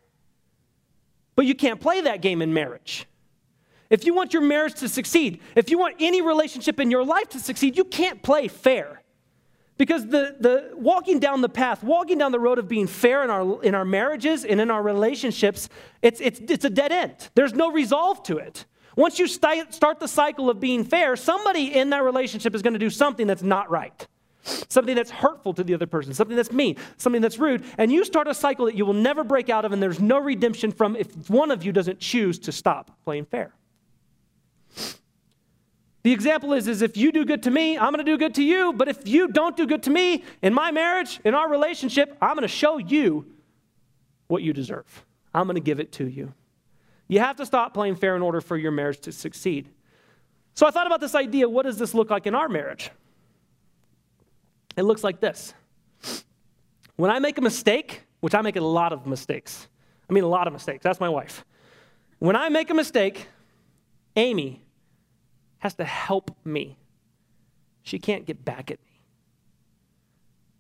But 1.40 1.46
you 1.46 1.56
can't 1.56 1.80
play 1.80 2.02
that 2.02 2.22
game 2.22 2.42
in 2.42 2.54
marriage. 2.54 3.06
If 3.90 4.06
you 4.06 4.14
want 4.14 4.34
your 4.34 4.42
marriage 4.42 4.74
to 4.82 4.90
succeed, 4.90 5.40
if 5.56 5.70
you 5.70 5.80
want 5.80 5.96
any 5.98 6.22
relationship 6.22 6.82
in 6.82 6.92
your 6.92 7.06
life 7.06 7.30
to 7.30 7.40
succeed, 7.40 7.78
you 7.78 7.86
can't 7.86 8.22
play 8.22 8.50
fair. 8.50 9.02
Because 9.78 10.06
the, 10.08 10.36
the 10.38 10.72
walking 10.76 11.18
down 11.18 11.40
the 11.40 11.48
path, 11.48 11.82
walking 11.82 12.18
down 12.18 12.34
the 12.34 12.42
road 12.42 12.60
of 12.60 12.68
being 12.68 12.88
fair 12.88 13.24
in 13.24 13.30
our, 13.30 13.64
in 13.64 13.74
our 13.74 13.86
marriages 13.86 14.44
and 14.44 14.60
in 14.60 14.70
our 14.70 14.84
relationships, 14.84 15.70
it's, 16.02 16.20
it's, 16.20 16.42
it's 16.42 16.66
a 16.66 16.70
dead 16.70 16.92
end. 16.92 17.30
There's 17.36 17.54
no 17.54 17.72
resolve 17.72 18.22
to 18.24 18.36
it. 18.36 18.66
Once 18.98 19.18
you 19.18 19.26
st- 19.26 19.74
start 19.74 20.02
the 20.02 20.10
cycle 20.10 20.50
of 20.50 20.60
being 20.60 20.84
fair, 20.84 21.16
somebody 21.16 21.74
in 21.74 21.92
that 21.92 22.04
relationship 22.04 22.54
is 22.54 22.62
going 22.62 22.74
to 22.74 22.80
do 22.80 22.90
something 22.90 23.28
that's 23.28 23.44
not 23.44 23.72
right 23.72 24.06
something 24.44 24.96
that's 24.96 25.12
hurtful 25.12 25.54
to 25.54 25.64
the 25.64 25.74
other 25.74 25.88
person, 25.88 26.14
something 26.14 26.36
that's 26.36 26.52
mean, 26.52 26.76
something 26.98 27.22
that's 27.22 27.38
rude, 27.38 27.64
and 27.78 27.92
you 27.92 28.06
start 28.06 28.28
a 28.28 28.34
cycle 28.34 28.66
that 28.66 28.76
you 28.76 28.86
will 28.86 28.94
never 28.94 29.24
break 29.24 29.50
out 29.50 29.66
of, 29.66 29.72
and 29.72 29.82
there's 29.82 30.00
no 30.00 30.20
redemption 30.20 30.72
from 30.72 30.96
if 30.96 31.30
one 31.30 31.52
of 31.52 31.64
you 31.64 31.72
doesn't 31.72 32.00
choose 32.00 32.40
to 32.40 32.52
stop 32.52 32.92
playing 33.04 33.26
fair. 33.26 33.54
The 36.04 36.14
example 36.14 36.54
is, 36.54 36.68
is 36.68 36.82
if 36.82 36.96
you 36.96 37.12
do 37.12 37.26
good 37.26 37.44
to 37.44 37.52
me, 37.52 37.78
I'm 37.78 37.92
going 37.92 38.04
to 38.04 38.10
do 38.10 38.18
good 38.18 38.36
to 38.36 38.44
you. 38.44 38.72
But 38.72 38.88
if 38.88 39.08
you 39.08 39.28
don't 39.28 39.58
do 39.58 39.68
good 39.68 39.84
to 39.84 39.90
me 39.90 40.24
in 40.42 40.54
my 40.54 40.72
marriage, 40.72 41.20
in 41.26 41.36
our 41.36 41.50
relationship, 41.50 42.18
I'm 42.22 42.36
going 42.36 42.44
to 42.44 42.48
show 42.48 42.78
you 42.78 43.26
what 44.28 44.42
you 44.42 44.54
deserve. 44.54 45.06
I'm 45.34 45.46
going 45.46 45.56
to 45.56 45.62
give 45.62 45.80
it 45.80 45.92
to 45.94 46.08
you. 46.08 46.34
You 47.08 47.20
have 47.20 47.36
to 47.38 47.46
stop 47.46 47.74
playing 47.74 47.96
fair 47.96 48.16
in 48.16 48.22
order 48.22 48.40
for 48.40 48.56
your 48.56 48.72
marriage 48.72 49.02
to 49.02 49.12
succeed. 49.12 49.68
So 50.54 50.66
I 50.66 50.72
thought 50.72 50.88
about 50.88 51.02
this 51.02 51.16
idea 51.16 51.50
what 51.50 51.64
does 51.66 51.78
this 51.78 51.94
look 51.94 52.10
like 52.10 52.28
in 52.28 52.36
our 52.36 52.48
marriage? 52.48 52.92
It 54.78 54.84
looks 54.84 55.04
like 55.04 55.20
this. 55.20 55.54
When 56.96 57.12
I 57.12 57.20
make 57.20 57.38
a 57.38 57.42
mistake, 57.42 58.04
which 58.20 58.36
I 58.36 58.42
make 58.42 58.56
a 58.56 58.62
lot 58.62 58.92
of 58.94 59.06
mistakes, 59.06 59.68
I 60.10 60.14
mean 60.14 60.24
a 60.24 60.28
lot 60.28 60.48
of 60.48 60.54
mistakes, 60.54 60.84
that's 60.84 61.00
my 61.00 61.10
wife. 61.10 61.46
When 62.20 62.36
I 62.36 62.50
make 62.50 62.70
a 62.70 62.74
mistake, 62.74 63.28
Amy 64.16 64.62
has 65.60 65.74
to 65.76 65.86
help 65.86 66.36
me. 66.44 66.78
She 67.84 68.00
can't 68.00 68.26
get 68.26 68.44
back 68.44 68.72
at 68.72 68.80
me. 68.86 69.02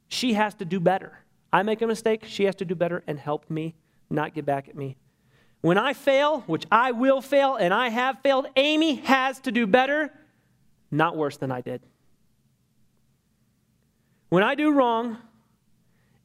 She 0.08 0.34
has 0.34 0.54
to 0.56 0.66
do 0.66 0.80
better. 0.80 1.20
I 1.52 1.64
make 1.64 1.82
a 1.82 1.88
mistake, 1.88 2.24
she 2.26 2.46
has 2.46 2.56
to 2.56 2.66
do 2.66 2.76
better 2.76 3.04
and 3.08 3.20
help 3.20 3.50
me, 3.50 3.76
not 4.10 4.34
get 4.34 4.46
back 4.46 4.70
at 4.70 4.76
me. 4.76 4.98
When 5.62 5.78
I 5.78 5.94
fail, 5.94 6.42
which 6.42 6.66
I 6.72 6.92
will 6.92 7.22
fail 7.22 7.56
and 7.56 7.74
I 7.74 7.90
have 7.90 8.20
failed, 8.22 8.48
Amy 8.56 8.96
has 8.96 9.40
to 9.42 9.52
do 9.52 9.68
better, 9.68 10.14
not 10.90 11.18
worse 11.18 11.38
than 11.38 11.52
I 11.52 11.62
did. 11.62 11.82
When 14.30 14.44
I 14.44 14.56
do 14.56 14.72
wrong, 14.72 15.18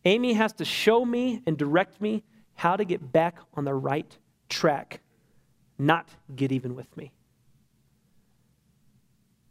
Amy 0.05 0.35
has 0.35 0.53
to 0.55 0.64
show 0.64 1.05
me 1.05 1.43
and 1.47 1.57
direct 1.57 2.01
me 2.01 2.23
how 2.55 2.77
to 2.77 2.85
get 2.85 3.12
back 3.12 3.38
on 3.55 3.64
the 3.64 3.75
right 3.75 4.17
track, 4.49 5.01
not 5.79 6.09
get 6.35 6.53
even 6.53 6.75
with 6.75 6.95
me. 6.97 7.11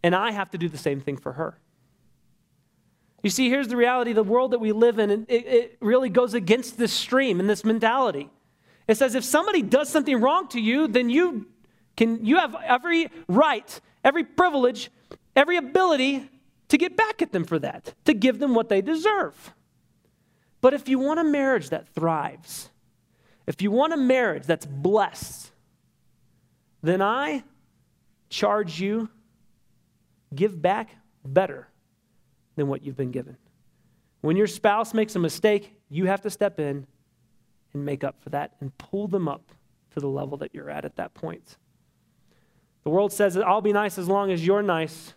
And 0.03 0.15
I 0.15 0.31
have 0.31 0.51
to 0.51 0.57
do 0.57 0.69
the 0.69 0.77
same 0.77 1.01
thing 1.01 1.17
for 1.17 1.33
her. 1.33 1.57
You 3.23 3.29
see, 3.29 3.49
here's 3.49 3.69
the 3.69 3.77
reality 3.77 4.13
the 4.13 4.23
world 4.23 4.51
that 4.51 4.59
we 4.59 4.71
live 4.71 4.99
in, 4.99 5.09
it, 5.09 5.25
it 5.29 5.77
really 5.79 6.09
goes 6.09 6.33
against 6.33 6.77
this 6.77 6.91
stream 6.91 7.39
and 7.39 7.49
this 7.49 7.63
mentality. 7.63 8.29
It 8.87 8.97
says 8.97 9.15
if 9.15 9.23
somebody 9.23 9.61
does 9.61 9.89
something 9.89 10.19
wrong 10.19 10.49
to 10.49 10.59
you, 10.59 10.87
then 10.87 11.09
you 11.09 11.47
can 11.95 12.25
you 12.25 12.37
have 12.37 12.55
every 12.65 13.09
right, 13.27 13.79
every 14.03 14.25
privilege 14.25 14.91
every 15.35 15.57
ability 15.57 16.29
to 16.73 16.77
get 16.79 16.97
back 16.97 17.21
at 17.21 17.31
them 17.31 17.43
for 17.43 17.59
that, 17.59 17.93
to 18.03 18.15
give 18.15 18.39
them 18.39 18.55
what 18.55 18.67
they 18.67 18.81
deserve. 18.81 19.53
But 20.59 20.73
if 20.73 20.89
you 20.89 20.97
want 20.97 21.19
a 21.19 21.23
marriage 21.23 21.69
that 21.69 21.87
thrives, 21.89 22.71
if 23.45 23.61
you 23.61 23.69
want 23.69 23.93
a 23.93 23.97
marriage 23.97 24.47
that's 24.47 24.65
blessed, 24.65 25.51
then 26.81 26.99
I 26.99 27.43
charge 28.27 28.81
you 28.81 29.07
give 30.33 30.59
back 30.59 30.89
better 31.23 31.67
than 32.55 32.67
what 32.67 32.83
you've 32.83 32.97
been 32.97 33.11
given. 33.11 33.37
When 34.21 34.35
your 34.35 34.47
spouse 34.47 34.95
makes 34.95 35.15
a 35.15 35.19
mistake, 35.19 35.75
you 35.91 36.07
have 36.07 36.21
to 36.21 36.31
step 36.31 36.59
in 36.59 36.87
and 37.73 37.85
make 37.85 38.03
up 38.03 38.19
for 38.19 38.31
that 38.31 38.55
and 38.61 38.75
pull 38.79 39.07
them 39.07 39.27
up 39.27 39.51
to 39.91 39.99
the 39.99 40.07
level 40.07 40.39
that 40.39 40.55
you're 40.55 40.71
at 40.71 40.85
at 40.85 40.95
that 40.95 41.13
point. 41.13 41.55
The 42.83 42.89
world 42.89 43.13
says 43.13 43.35
that 43.35 43.45
I'll 43.45 43.61
be 43.61 43.73
nice 43.73 43.99
as 43.99 44.07
long 44.07 44.31
as 44.31 44.43
you're 44.43 44.63
nice, 44.63 45.13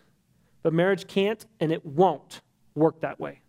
but 0.67 0.73
marriage 0.73 1.07
can't 1.07 1.45
and 1.61 1.71
it 1.71 1.85
won't 1.85 2.41
work 2.75 2.99
that 2.99 3.21
way. 3.21 3.39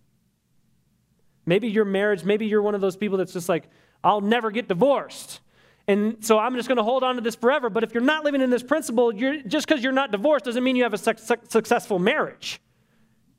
Maybe 1.47 1.67
your 1.67 1.85
marriage, 1.85 2.23
maybe 2.23 2.47
you're 2.47 2.63
one 2.63 2.77
of 2.77 2.81
those 2.81 2.97
people 2.97 3.19
that's 3.19 3.33
just 3.33 3.49
like, 3.49 3.65
I'll 4.05 4.21
never 4.21 4.53
get 4.53 4.69
divorced. 4.69 5.41
And 5.89 6.25
so 6.25 6.39
I'm 6.39 6.55
just 6.55 6.69
going 6.69 6.77
to 6.77 6.85
hold 6.85 7.03
on 7.03 7.17
to 7.17 7.21
this 7.21 7.35
forever. 7.35 7.71
But 7.71 7.83
if 7.83 7.93
you're 7.93 8.05
not 8.05 8.23
living 8.23 8.41
in 8.41 8.51
this 8.51 8.63
principle, 8.63 9.11
just 9.11 9.67
because 9.67 9.83
you're 9.83 9.91
not 9.91 10.13
divorced 10.13 10.45
doesn't 10.45 10.63
mean 10.63 10.77
you 10.77 10.85
have 10.85 10.95
a 10.95 10.99
su- 10.99 11.15
su- 11.17 11.35
successful 11.49 11.99
marriage. 11.99 12.61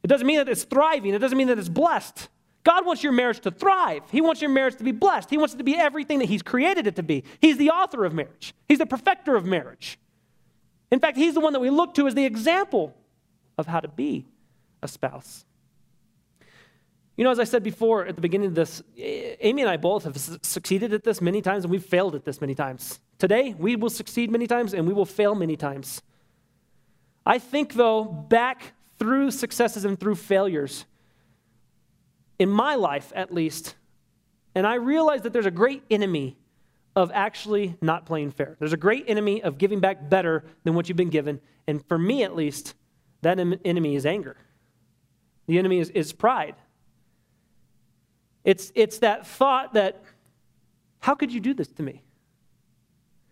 It 0.03 0.07
doesn't 0.07 0.27
mean 0.27 0.39
that 0.39 0.49
it's 0.49 0.65
thriving. 0.65 1.13
It 1.13 1.19
doesn't 1.19 1.37
mean 1.37 1.47
that 1.47 1.57
it's 1.57 1.69
blessed. 1.69 2.27
God 2.65 2.85
wants 2.85 3.01
your 3.01 3.13
marriage 3.13 3.39
to 3.39 3.51
thrive. 3.51 4.01
He 4.11 4.19
wants 4.19 4.41
your 4.41 4.51
marriage 4.51 4.75
to 4.75 4.83
be 4.83 4.91
blessed. 4.91 5.29
He 5.29 5.37
wants 5.37 5.53
it 5.53 5.57
to 5.59 5.63
be 5.63 5.77
everything 5.77 6.19
that 6.19 6.27
He's 6.27 6.41
created 6.41 6.85
it 6.85 6.97
to 6.97 7.03
be. 7.03 7.23
He's 7.39 7.55
the 7.55 7.69
author 7.69 8.03
of 8.03 8.13
marriage, 8.13 8.53
He's 8.67 8.79
the 8.79 8.85
perfecter 8.85 9.37
of 9.37 9.45
marriage. 9.45 9.97
In 10.91 10.99
fact, 10.99 11.15
He's 11.15 11.33
the 11.33 11.39
one 11.39 11.53
that 11.53 11.61
we 11.61 11.69
look 11.69 11.93
to 11.93 12.07
as 12.07 12.13
the 12.13 12.25
example 12.25 12.93
of 13.59 13.67
how 13.67 13.81
to 13.81 13.89
be 13.89 14.25
a 14.81 14.87
spouse. 14.87 15.43
You 17.17 17.25
know, 17.25 17.31
as 17.31 17.39
I 17.39 17.43
said 17.43 17.61
before 17.61 18.05
at 18.05 18.15
the 18.15 18.21
beginning 18.21 18.47
of 18.47 18.55
this, 18.55 18.81
Amy 18.97 19.61
and 19.61 19.69
I 19.69 19.75
both 19.75 20.05
have 20.05 20.17
succeeded 20.17 20.93
at 20.93 21.03
this 21.03 21.19
many 21.19 21.41
times 21.41 21.65
and 21.65 21.71
we've 21.71 21.83
failed 21.83 22.15
at 22.15 22.23
this 22.23 22.39
many 22.39 22.55
times. 22.55 23.01
Today, 23.17 23.53
we 23.59 23.75
will 23.75 23.89
succeed 23.89 24.31
many 24.31 24.47
times 24.47 24.73
and 24.73 24.87
we 24.87 24.93
will 24.93 25.05
fail 25.05 25.35
many 25.35 25.57
times. 25.57 26.01
I 27.25 27.37
think, 27.37 27.73
though, 27.73 28.05
back 28.05 28.71
through 28.97 29.31
successes 29.31 29.83
and 29.83 29.99
through 29.99 30.15
failures, 30.15 30.85
in 32.39 32.49
my 32.49 32.75
life 32.75 33.11
at 33.13 33.33
least, 33.33 33.75
and 34.55 34.65
I 34.65 34.75
realize 34.75 35.23
that 35.23 35.33
there's 35.33 35.45
a 35.45 35.51
great 35.51 35.83
enemy 35.91 36.37
of 36.95 37.11
actually 37.13 37.75
not 37.81 38.05
playing 38.05 38.31
fair. 38.31 38.55
There's 38.59 38.73
a 38.73 38.77
great 38.77 39.05
enemy 39.09 39.43
of 39.43 39.57
giving 39.57 39.81
back 39.81 40.09
better 40.09 40.45
than 40.63 40.73
what 40.73 40.87
you've 40.87 40.97
been 40.97 41.09
given. 41.09 41.41
And 41.67 41.85
for 41.87 41.97
me, 41.97 42.23
at 42.23 42.35
least, 42.35 42.75
that 43.21 43.39
enemy 43.65 43.95
is 43.95 44.05
anger. 44.05 44.38
The 45.47 45.58
enemy 45.60 45.79
is, 45.79 45.89
is 45.89 46.13
pride. 46.13 46.55
It's, 48.43 48.71
it's 48.75 48.99
that 48.99 49.27
thought 49.27 49.73
that, 49.73 50.03
how 50.99 51.15
could 51.15 51.34
you 51.34 51.39
do 51.39 51.53
this 51.53 51.67
to 51.69 51.84
me? 51.84 52.03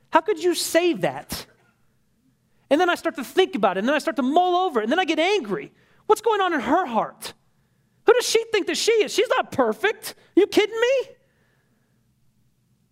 How 0.10 0.22
could 0.22 0.42
you 0.42 0.56
say 0.56 0.94
that? 0.94 1.46
And 2.70 2.82
then 2.82 2.90
I 2.90 2.96
start 2.96 3.16
to 3.16 3.24
think 3.24 3.56
about 3.56 3.78
it, 3.78 3.80
and 3.80 3.88
then 3.88 3.96
I 3.96 4.00
start 4.00 4.18
to 4.18 4.24
mull 4.24 4.68
over 4.68 4.80
it, 4.80 4.84
and 4.84 4.92
then 4.92 5.00
I 5.00 5.06
get 5.06 5.20
angry. 5.20 5.72
What's 6.06 6.22
going 6.22 6.42
on 6.42 6.54
in 6.54 6.60
her 6.60 6.86
heart? 6.86 7.34
Who 8.06 8.14
does 8.14 8.28
she 8.28 8.44
think 8.52 8.68
that 8.68 8.78
she 8.78 8.92
is? 8.92 9.14
She's 9.14 9.30
not 9.30 9.52
perfect. 9.52 10.16
Are 10.36 10.40
you 10.40 10.48
kidding 10.48 10.80
me? 10.80 11.10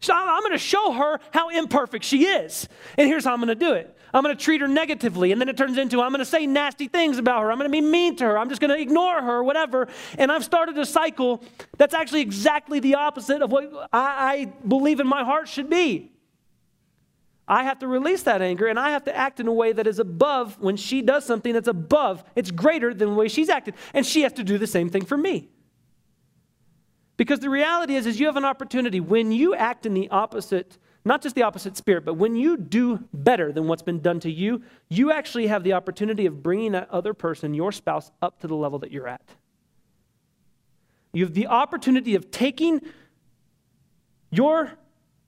So 0.02 0.14
I'm 0.14 0.42
going 0.42 0.52
to 0.52 0.58
show 0.58 0.92
her 0.92 1.20
how 1.32 1.50
imperfect 1.50 2.06
she 2.06 2.26
is. 2.26 2.68
And 2.98 3.08
here's 3.08 3.26
how 3.26 3.34
I'm 3.34 3.40
going 3.40 3.48
to 3.48 3.56
do 3.56 3.74
it 3.74 3.98
I'm 4.16 4.24
going 4.24 4.36
to 4.36 4.42
treat 4.42 4.62
her 4.62 4.68
negatively. 4.70 5.34
And 5.34 5.42
then 5.42 5.50
it 5.50 5.58
turns 5.58 5.78
into 5.78 6.02
I'm 6.02 6.12
going 6.12 6.20
to 6.20 6.26
say 6.26 6.48
nasty 6.48 6.88
things 6.88 7.18
about 7.18 7.42
her. 7.42 7.52
I'm 7.52 7.58
going 7.58 7.70
to 7.70 7.72
be 7.72 7.82
mean 7.82 8.16
to 8.16 8.24
her. 8.24 8.40
I'm 8.40 8.48
just 8.48 8.62
going 8.62 8.72
to 8.72 8.82
ignore 8.82 9.22
her, 9.22 9.44
whatever. 9.44 9.90
And 10.18 10.32
I've 10.32 10.46
started 10.46 10.78
a 10.78 10.86
cycle 10.86 11.44
that's 11.78 11.94
actually 11.94 12.22
exactly 12.22 12.80
the 12.80 12.96
opposite 12.96 13.42
of 13.42 13.52
what 13.52 13.90
I, 13.92 14.00
I 14.00 14.46
believe 14.66 15.02
in 15.02 15.08
my 15.08 15.26
heart 15.26 15.50
should 15.50 15.70
be. 15.70 16.14
I 17.46 17.66
have 17.66 17.80
to 17.80 17.88
release 17.88 18.24
that 18.24 18.42
anger 18.42 18.68
and 18.68 18.80
I 18.80 18.92
have 18.92 19.04
to 19.04 19.16
act 19.16 19.42
in 19.42 19.48
a 19.48 19.54
way 19.54 19.74
that 19.74 19.86
is 19.86 20.00
above 20.00 20.62
when 20.62 20.78
she 20.78 21.02
does 21.02 21.26
something 21.26 21.54
that's 21.54 21.68
above, 21.68 22.24
it's 22.38 22.52
greater 22.52 22.94
than 22.94 23.10
the 23.10 23.16
way 23.16 23.28
she's 23.28 23.50
acted. 23.50 23.76
And 23.94 24.06
she 24.06 24.22
has 24.22 24.32
to 24.34 24.46
do 24.46 24.58
the 24.58 24.66
same 24.66 24.90
thing 24.90 25.04
for 25.04 25.18
me. 25.18 25.50
Because 27.18 27.42
the 27.42 27.50
reality 27.50 27.96
is, 27.96 28.06
is 28.06 28.18
you 28.18 28.28
have 28.28 28.38
an 28.38 28.46
opportunity 28.46 29.02
when 29.02 29.34
you 29.34 29.56
act 29.56 29.86
in 29.86 29.94
the 29.94 30.08
opposite, 30.10 30.78
not 31.06 31.22
just 31.22 31.36
the 31.36 31.44
opposite 31.44 31.78
spirit, 31.78 32.04
but 32.04 32.16
when 32.16 32.36
you 32.36 32.58
do 32.58 33.04
better 33.14 33.52
than 33.52 33.68
what's 33.68 33.82
been 33.82 34.02
done 34.02 34.20
to 34.22 34.32
you, 34.32 34.62
you 34.90 35.12
actually 35.12 35.48
have 35.48 35.64
the 35.64 35.74
opportunity 35.74 36.26
of 36.26 36.44
bringing 36.44 36.74
that 36.74 36.90
other 36.90 37.14
person, 37.14 37.54
your 37.54 37.72
spouse, 37.72 38.12
up 38.22 38.40
to 38.42 38.48
the 38.48 38.56
level 38.56 38.80
that 38.80 38.92
you're 38.92 39.08
at. 39.08 39.22
You 41.14 41.24
have 41.24 41.34
the 41.34 41.48
opportunity 41.48 42.16
of 42.16 42.32
taking 42.32 42.82
your 44.32 44.74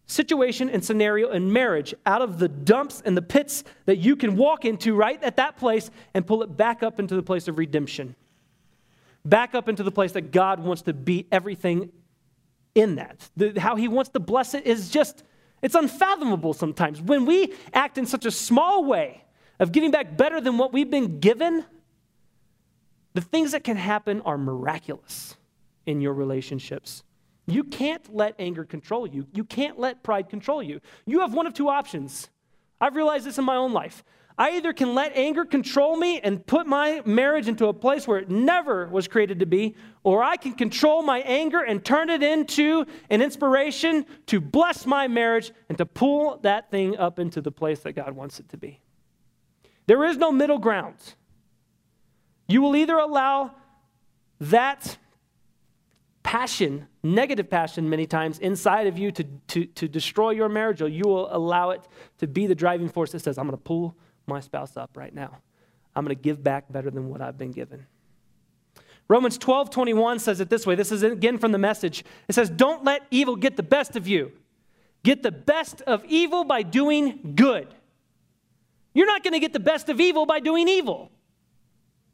situation 0.08 0.70
and 0.70 0.84
scenario 0.84 1.30
and 1.30 1.54
marriage 1.54 1.94
out 2.06 2.22
of 2.22 2.40
the 2.40 2.48
dumps 2.48 3.02
and 3.06 3.16
the 3.16 3.22
pits 3.22 3.64
that 3.86 3.98
you 3.98 4.16
can 4.16 4.36
walk 4.36 4.66
into 4.66 4.96
right 4.96 5.22
at 5.24 5.38
that 5.38 5.58
place 5.58 5.90
and 6.14 6.26
pull 6.26 6.44
it 6.44 6.58
back 6.58 6.84
up 6.84 7.00
into 7.00 7.16
the 7.16 7.24
place 7.24 7.48
of 7.48 7.58
redemption 7.58 8.16
back 9.28 9.54
up 9.54 9.68
into 9.68 9.84
the 9.84 9.92
place 9.92 10.14
that 10.14 10.32
God 10.32 10.60
wants 10.60 10.84
to 10.84 10.94
be 10.94 11.28
everything 11.32 11.92
in 12.76 12.96
that. 12.96 13.30
The, 13.36 13.60
how 13.60 13.76
He 13.76 13.88
wants 13.88 14.12
to 14.12 14.20
bless 14.20 14.54
it 14.54 14.66
is 14.66 14.90
just, 14.90 15.24
it's 15.62 15.76
unfathomable 15.76 16.54
sometimes. 16.54 17.02
When 17.02 17.26
we 17.26 17.54
act 17.74 17.98
in 17.98 18.06
such 18.06 18.26
a 18.26 18.32
small 18.32 18.86
way 18.86 19.24
of 19.60 19.72
giving 19.72 19.92
back 19.92 20.18
better 20.18 20.40
than 20.40 20.58
what 20.58 20.72
we've 20.72 20.90
been 20.90 21.20
given, 21.20 21.66
the 23.14 23.22
things 23.22 23.52
that 23.54 23.64
can 23.64 23.78
happen 23.78 24.22
are 24.22 24.38
miraculous 24.38 25.36
in 25.86 26.02
your 26.02 26.14
relationships. 26.14 27.04
You 27.48 27.64
can't 27.64 28.14
let 28.14 28.36
anger 28.38 28.66
control 28.66 29.08
you. 29.08 29.26
You 29.34 29.44
can't 29.44 29.80
let 29.80 30.04
pride 30.04 30.30
control 30.30 30.62
you. 30.62 30.82
You 31.06 31.22
have 31.22 31.34
one 31.34 31.48
of 31.48 31.54
two 31.54 31.70
options. 31.70 32.30
I've 32.80 32.96
realized 32.96 33.26
this 33.26 33.38
in 33.38 33.46
my 33.46 33.56
own 33.56 33.74
life. 33.74 34.04
I 34.38 34.52
either 34.52 34.72
can 34.72 34.94
let 34.94 35.16
anger 35.16 35.46
control 35.46 35.98
me 35.98 36.20
and 36.20 36.46
put 36.46 36.68
my 36.68 37.02
marriage 37.06 37.48
into 37.48 37.68
a 37.68 37.74
place 37.74 38.08
where 38.08 38.20
it 38.20 38.30
never 38.30 38.88
was 38.88 39.08
created 39.08 39.40
to 39.40 39.48
be, 39.48 39.76
or 40.04 40.24
I 40.24 40.38
can 40.38 40.54
control 40.54 41.02
my 41.02 41.20
anger 41.22 41.64
and 41.64 41.84
turn 41.84 42.12
it 42.12 42.22
into 42.22 42.86
an 43.10 43.24
inspiration 43.24 44.06
to 44.28 44.40
bless 44.40 44.86
my 44.86 45.08
marriage 45.08 45.52
and 45.70 45.78
to 45.80 45.88
pull 45.88 46.38
that 46.44 46.70
thing 46.70 46.98
up 46.98 47.18
into 47.18 47.42
the 47.42 47.52
place 47.52 47.80
that 47.80 47.94
God 47.94 48.12
wants 48.16 48.40
it 48.40 48.50
to 48.50 48.58
be. 48.58 48.80
There 49.88 50.04
is 50.04 50.18
no 50.18 50.32
middle 50.32 50.60
ground. 50.60 50.98
You 52.48 52.62
will 52.62 52.76
either 52.76 52.98
allow 52.98 53.56
that 54.40 54.98
passion, 56.22 56.88
negative 57.02 57.50
passion, 57.50 57.90
many 57.90 58.06
times 58.06 58.38
inside 58.38 58.86
of 58.86 59.00
you 59.00 59.12
to, 59.14 59.24
to, 59.48 59.66
to 59.66 59.88
destroy 59.88 60.32
your 60.32 60.50
marriage, 60.50 60.82
or 60.82 60.88
you 60.88 61.06
will 61.06 61.34
allow 61.36 61.72
it 61.72 61.82
to 62.20 62.28
be 62.28 62.46
the 62.46 62.54
driving 62.54 62.90
force 62.90 63.14
that 63.14 63.20
says, 63.22 63.40
I'm 63.40 63.46
going 63.46 63.58
to 63.58 63.64
pull 63.64 63.98
my 64.28 64.40
spouse 64.40 64.78
up 64.78 64.92
right 64.96 65.14
now. 65.14 65.38
I'm 65.96 66.06
going 66.06 66.16
to 66.16 66.22
give 66.22 66.44
back 66.44 66.72
better 66.72 66.92
than 66.92 67.10
what 67.10 67.22
I've 67.22 67.38
been 67.38 67.52
given. 67.52 67.88
Romans 69.08 69.38
12, 69.38 69.70
21 69.70 70.20
says 70.20 70.42
it 70.42 70.50
this 70.50 70.68
way. 70.68 70.76
This 70.76 70.92
is 70.92 71.02
again 71.02 71.38
from 71.38 71.54
the 71.54 71.58
message. 71.58 72.04
It 72.28 72.36
says, 72.36 72.50
Don't 72.50 72.84
let 72.84 73.04
evil 73.10 73.36
get 73.36 73.56
the 73.56 73.64
best 73.64 73.96
of 73.96 74.08
you. 74.08 74.32
Get 75.04 75.24
the 75.24 75.32
best 75.32 75.82
of 75.82 76.04
evil 76.06 76.44
by 76.44 76.64
doing 76.64 77.34
good. 77.36 77.74
You're 78.94 79.08
not 79.08 79.24
going 79.24 79.34
to 79.34 79.40
get 79.40 79.54
the 79.54 79.60
best 79.60 79.90
of 79.90 80.02
evil 80.02 80.26
by 80.26 80.40
doing 80.40 80.68
evil. 80.68 81.12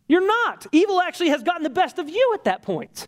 You're 0.07 0.25
not. 0.25 0.67
Evil 0.71 1.01
actually 1.01 1.29
has 1.29 1.41
gotten 1.41 1.63
the 1.63 1.69
best 1.69 1.97
of 1.97 2.09
you 2.09 2.31
at 2.35 2.43
that 2.43 2.61
point. 2.61 3.07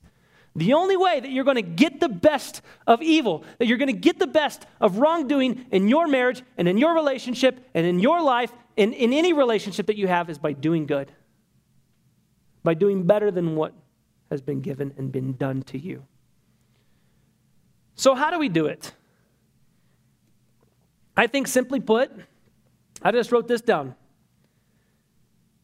The 0.55 0.73
only 0.73 0.95
way 0.95 1.19
that 1.19 1.29
you're 1.31 1.43
going 1.43 1.55
to 1.55 1.61
get 1.61 1.99
the 1.99 2.07
best 2.07 2.61
of 2.87 3.01
evil, 3.01 3.43
that 3.57 3.67
you're 3.67 3.77
going 3.77 3.93
to 3.93 3.99
get 3.99 4.19
the 4.19 4.27
best 4.27 4.65
of 4.79 4.99
wrongdoing 4.99 5.65
in 5.71 5.89
your 5.89 6.07
marriage 6.07 6.43
and 6.57 6.67
in 6.67 6.77
your 6.77 6.95
relationship 6.95 7.67
and 7.73 7.85
in 7.85 7.99
your 7.99 8.21
life, 8.21 8.53
in, 8.77 8.93
in 8.93 9.11
any 9.11 9.33
relationship 9.33 9.87
that 9.87 9.97
you 9.97 10.07
have, 10.07 10.29
is 10.29 10.37
by 10.37 10.53
doing 10.53 10.85
good, 10.85 11.11
by 12.63 12.73
doing 12.73 13.03
better 13.03 13.31
than 13.31 13.55
what 13.55 13.73
has 14.31 14.41
been 14.41 14.61
given 14.61 14.93
and 14.97 15.11
been 15.11 15.35
done 15.35 15.61
to 15.63 15.77
you. 15.77 16.05
So, 17.95 18.15
how 18.15 18.31
do 18.31 18.39
we 18.39 18.49
do 18.49 18.65
it? 18.65 18.93
I 21.17 21.27
think 21.27 21.47
simply 21.47 21.79
put, 21.79 22.11
I 23.01 23.11
just 23.11 23.31
wrote 23.31 23.47
this 23.47 23.61
down. 23.61 23.95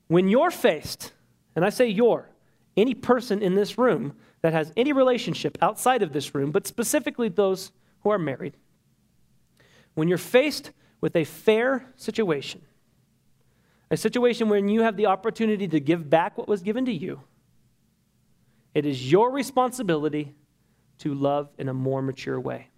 When 0.08 0.28
you're 0.28 0.52
faced, 0.52 1.14
and 1.56 1.64
I 1.64 1.70
say 1.70 1.88
you're, 1.88 2.28
any 2.76 2.94
person 2.94 3.42
in 3.42 3.56
this 3.56 3.78
room 3.78 4.16
that 4.42 4.54
has 4.54 4.72
any 4.76 4.92
relationship 4.92 5.58
outside 5.62 6.02
of 6.02 6.14
this 6.14 6.34
room, 6.34 6.52
but 6.52 6.68
specifically 6.68 7.30
those 7.30 7.72
who 8.02 8.10
are 8.10 8.18
married, 8.18 8.58
when 9.94 10.08
you're 10.08 10.18
faced 10.18 10.72
with 11.00 11.16
a 11.16 11.24
fair 11.24 11.86
situation, 11.96 12.62
a 13.90 13.98
situation 13.98 14.50
when 14.50 14.70
you 14.70 14.82
have 14.82 14.98
the 14.98 15.06
opportunity 15.06 15.68
to 15.68 15.80
give 15.80 16.10
back 16.10 16.38
what 16.38 16.48
was 16.48 16.62
given 16.62 16.86
to 16.86 16.94
you, 16.94 17.22
it 18.74 18.86
is 18.86 19.12
your 19.12 19.32
responsibility 19.32 20.34
to 21.00 21.14
love 21.14 21.50
in 21.58 21.68
a 21.68 21.74
more 21.74 22.02
mature 22.02 22.40
way. 22.40 22.70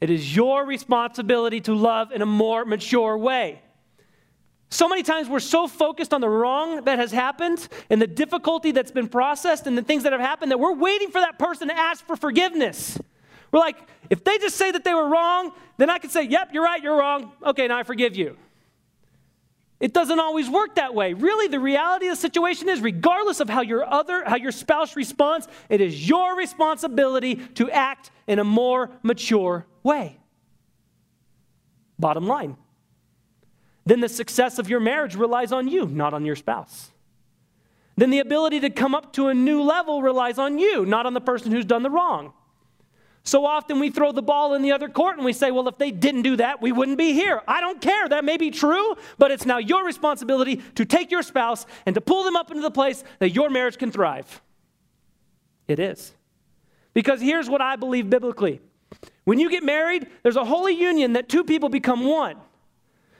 It 0.00 0.10
is 0.10 0.34
your 0.34 0.66
responsibility 0.66 1.60
to 1.62 1.74
love 1.74 2.12
in 2.12 2.20
a 2.20 2.26
more 2.26 2.64
mature 2.64 3.16
way. 3.16 3.62
So 4.68 4.88
many 4.88 5.02
times 5.02 5.28
we're 5.28 5.40
so 5.40 5.68
focused 5.68 6.12
on 6.12 6.20
the 6.20 6.28
wrong 6.28 6.84
that 6.84 6.98
has 6.98 7.12
happened 7.12 7.68
and 7.88 8.02
the 8.02 8.06
difficulty 8.06 8.72
that's 8.72 8.90
been 8.90 9.08
processed 9.08 9.66
and 9.66 9.78
the 9.78 9.82
things 9.82 10.02
that 10.02 10.12
have 10.12 10.20
happened 10.20 10.50
that 10.50 10.58
we're 10.58 10.74
waiting 10.74 11.10
for 11.10 11.20
that 11.20 11.38
person 11.38 11.68
to 11.68 11.76
ask 11.76 12.04
for 12.04 12.16
forgiveness. 12.16 12.98
We're 13.52 13.60
like, 13.60 13.76
if 14.10 14.24
they 14.24 14.38
just 14.38 14.56
say 14.56 14.72
that 14.72 14.82
they 14.82 14.92
were 14.92 15.08
wrong, 15.08 15.52
then 15.76 15.88
I 15.88 15.98
can 15.98 16.10
say, 16.10 16.24
yep, 16.24 16.50
you're 16.52 16.64
right, 16.64 16.82
you're 16.82 16.96
wrong. 16.96 17.32
Okay, 17.44 17.68
now 17.68 17.78
I 17.78 17.84
forgive 17.84 18.16
you. 18.16 18.36
It 19.78 19.92
doesn't 19.92 20.18
always 20.18 20.48
work 20.48 20.76
that 20.76 20.94
way. 20.94 21.12
Really, 21.12 21.48
the 21.48 21.60
reality 21.60 22.06
of 22.06 22.12
the 22.12 22.20
situation 22.20 22.68
is 22.68 22.80
regardless 22.80 23.40
of 23.40 23.50
how 23.50 23.60
your 23.60 23.84
other 23.84 24.24
how 24.24 24.36
your 24.36 24.52
spouse 24.52 24.96
responds, 24.96 25.46
it 25.68 25.82
is 25.82 26.08
your 26.08 26.34
responsibility 26.34 27.36
to 27.54 27.70
act 27.70 28.10
in 28.26 28.38
a 28.38 28.44
more 28.44 28.90
mature 29.02 29.66
way. 29.82 30.18
Bottom 31.98 32.26
line. 32.26 32.56
Then 33.86 34.00
the 34.00 34.08
success 34.08 34.58
of 34.58 34.68
your 34.68 34.80
marriage 34.80 35.14
relies 35.14 35.52
on 35.52 35.68
you, 35.68 35.86
not 35.86 36.12
on 36.12 36.26
your 36.26 36.36
spouse. 36.36 36.90
Then 37.96 38.10
the 38.10 38.18
ability 38.18 38.60
to 38.60 38.70
come 38.70 38.94
up 38.94 39.12
to 39.14 39.28
a 39.28 39.34
new 39.34 39.62
level 39.62 40.02
relies 40.02 40.38
on 40.38 40.58
you, 40.58 40.84
not 40.84 41.06
on 41.06 41.14
the 41.14 41.20
person 41.20 41.52
who's 41.52 41.64
done 41.64 41.82
the 41.82 41.90
wrong. 41.90 42.32
So 43.22 43.46
often 43.46 43.80
we 43.80 43.90
throw 43.90 44.12
the 44.12 44.22
ball 44.22 44.54
in 44.54 44.62
the 44.62 44.72
other 44.72 44.88
court 44.88 45.16
and 45.16 45.24
we 45.24 45.32
say, 45.32 45.50
well, 45.50 45.66
if 45.66 45.78
they 45.78 45.90
didn't 45.90 46.22
do 46.22 46.36
that, 46.36 46.60
we 46.60 46.72
wouldn't 46.72 46.98
be 46.98 47.12
here. 47.12 47.42
I 47.48 47.60
don't 47.60 47.80
care. 47.80 48.08
That 48.08 48.24
may 48.24 48.36
be 48.36 48.50
true, 48.50 48.94
but 49.18 49.30
it's 49.30 49.46
now 49.46 49.58
your 49.58 49.84
responsibility 49.84 50.62
to 50.74 50.84
take 50.84 51.10
your 51.10 51.22
spouse 51.22 51.66
and 51.86 51.94
to 51.94 52.00
pull 52.00 52.22
them 52.22 52.36
up 52.36 52.50
into 52.50 52.62
the 52.62 52.70
place 52.70 53.02
that 53.18 53.30
your 53.30 53.50
marriage 53.50 53.78
can 53.78 53.90
thrive. 53.90 54.42
It 55.66 55.78
is. 55.78 56.12
Because 56.92 57.20
here's 57.20 57.48
what 57.48 57.60
I 57.60 57.76
believe 57.76 58.10
biblically 58.10 58.60
when 59.24 59.40
you 59.40 59.50
get 59.50 59.64
married, 59.64 60.06
there's 60.22 60.36
a 60.36 60.44
holy 60.44 60.74
union 60.74 61.14
that 61.14 61.28
two 61.28 61.42
people 61.42 61.68
become 61.68 62.04
one. 62.04 62.36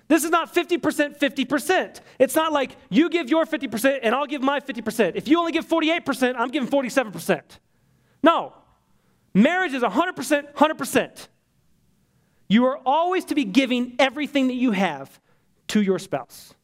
This 0.08 0.24
is 0.24 0.30
not 0.30 0.54
50% 0.54 1.18
50%. 1.18 2.00
It's 2.18 2.34
not 2.34 2.52
like 2.52 2.76
you 2.90 3.08
give 3.10 3.28
your 3.28 3.44
50% 3.44 4.00
and 4.02 4.14
I'll 4.14 4.26
give 4.26 4.42
my 4.42 4.60
50%. 4.60 5.12
If 5.16 5.28
you 5.28 5.38
only 5.38 5.52
give 5.52 5.66
48%, 5.66 6.34
I'm 6.36 6.48
giving 6.48 6.68
47%. 6.68 7.42
No, 8.22 8.54
Marriage 9.36 9.74
is 9.74 9.82
100%, 9.82 10.54
100%. 10.54 11.28
You 12.48 12.64
are 12.66 12.78
always 12.86 13.26
to 13.26 13.34
be 13.34 13.44
giving 13.44 13.94
everything 13.98 14.46
that 14.46 14.54
you 14.54 14.70
have 14.70 15.20
to 15.68 15.82
your 15.82 15.98
spouse. 15.98 16.54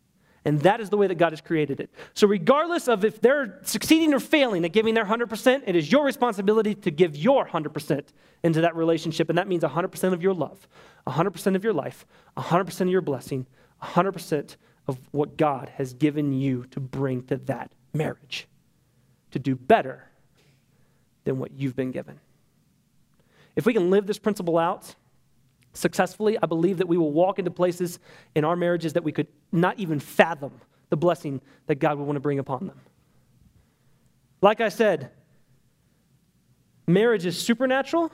And 0.45 0.61
that 0.63 0.81
is 0.81 0.91
the 0.91 0.97
way 0.97 1.07
that 1.07 1.17
God 1.17 1.33
has 1.33 1.41
created 1.41 1.79
it. 1.79 1.91
So, 2.15 2.27
regardless 2.27 2.89
of 2.89 3.05
if 3.05 3.21
they're 3.21 3.61
succeeding 3.63 4.13
or 4.13 4.19
failing 4.19 4.65
at 4.65 4.73
giving 4.73 4.95
their 4.95 5.05
100%, 5.05 5.63
it 5.67 5.77
is 5.77 5.93
your 5.93 6.05
responsibility 6.05 6.75
to 6.75 6.91
give 6.91 7.17
your 7.17 7.47
100% 7.47 8.07
into 8.43 8.61
that 8.61 8.75
relationship. 8.75 9.29
And 9.29 9.39
that 9.39 9.47
means 9.47 9.63
100% 9.63 10.13
of 10.13 10.23
your 10.23 10.35
love, 10.35 10.67
100% 11.07 11.55
of 11.55 11.63
your 11.63 11.73
life, 11.73 12.05
100% 12.37 12.81
of 12.81 12.89
your 12.89 13.03
blessing, 13.03 13.47
100% 13.83 14.57
of 14.89 14.99
what 15.13 15.37
God 15.37 15.71
has 15.77 15.95
given 15.95 16.33
you 16.33 16.65
to 16.73 16.81
bring 16.81 17.23
to 17.25 17.37
that 17.37 17.73
marriage 17.93 18.49
to 19.31 19.39
do 19.39 19.55
better 19.55 20.09
than 21.25 21.39
what 21.39 21.53
you've 21.53 21.77
been 21.77 21.93
given. 21.93 22.19
If 23.55 23.67
we 23.67 23.73
can 23.73 23.91
live 23.91 24.07
this 24.07 24.19
principle 24.19 24.59
out 24.59 24.95
successfully, 25.73 26.39
I 26.43 26.47
believe 26.47 26.79
that 26.79 26.89
we 26.89 26.99
will 26.99 27.13
walk 27.13 27.39
into 27.39 27.51
places 27.51 27.99
in 28.35 28.45
our 28.45 28.57
marriages 28.57 28.93
that 28.95 29.05
we 29.05 29.13
could 29.13 29.29
not 29.51 29.79
even 29.79 29.99
fathom 30.01 30.53
the 30.91 30.97
blessing 30.97 31.41
that 31.67 31.77
God 31.77 31.99
would 31.99 32.05
want 32.05 32.17
to 32.17 32.21
bring 32.21 32.39
upon 32.39 32.67
them. 32.67 32.81
Like 34.41 34.61
I 34.61 34.69
said, 34.69 35.11
marriage 36.87 37.25
is 37.25 37.41
supernatural. 37.41 38.13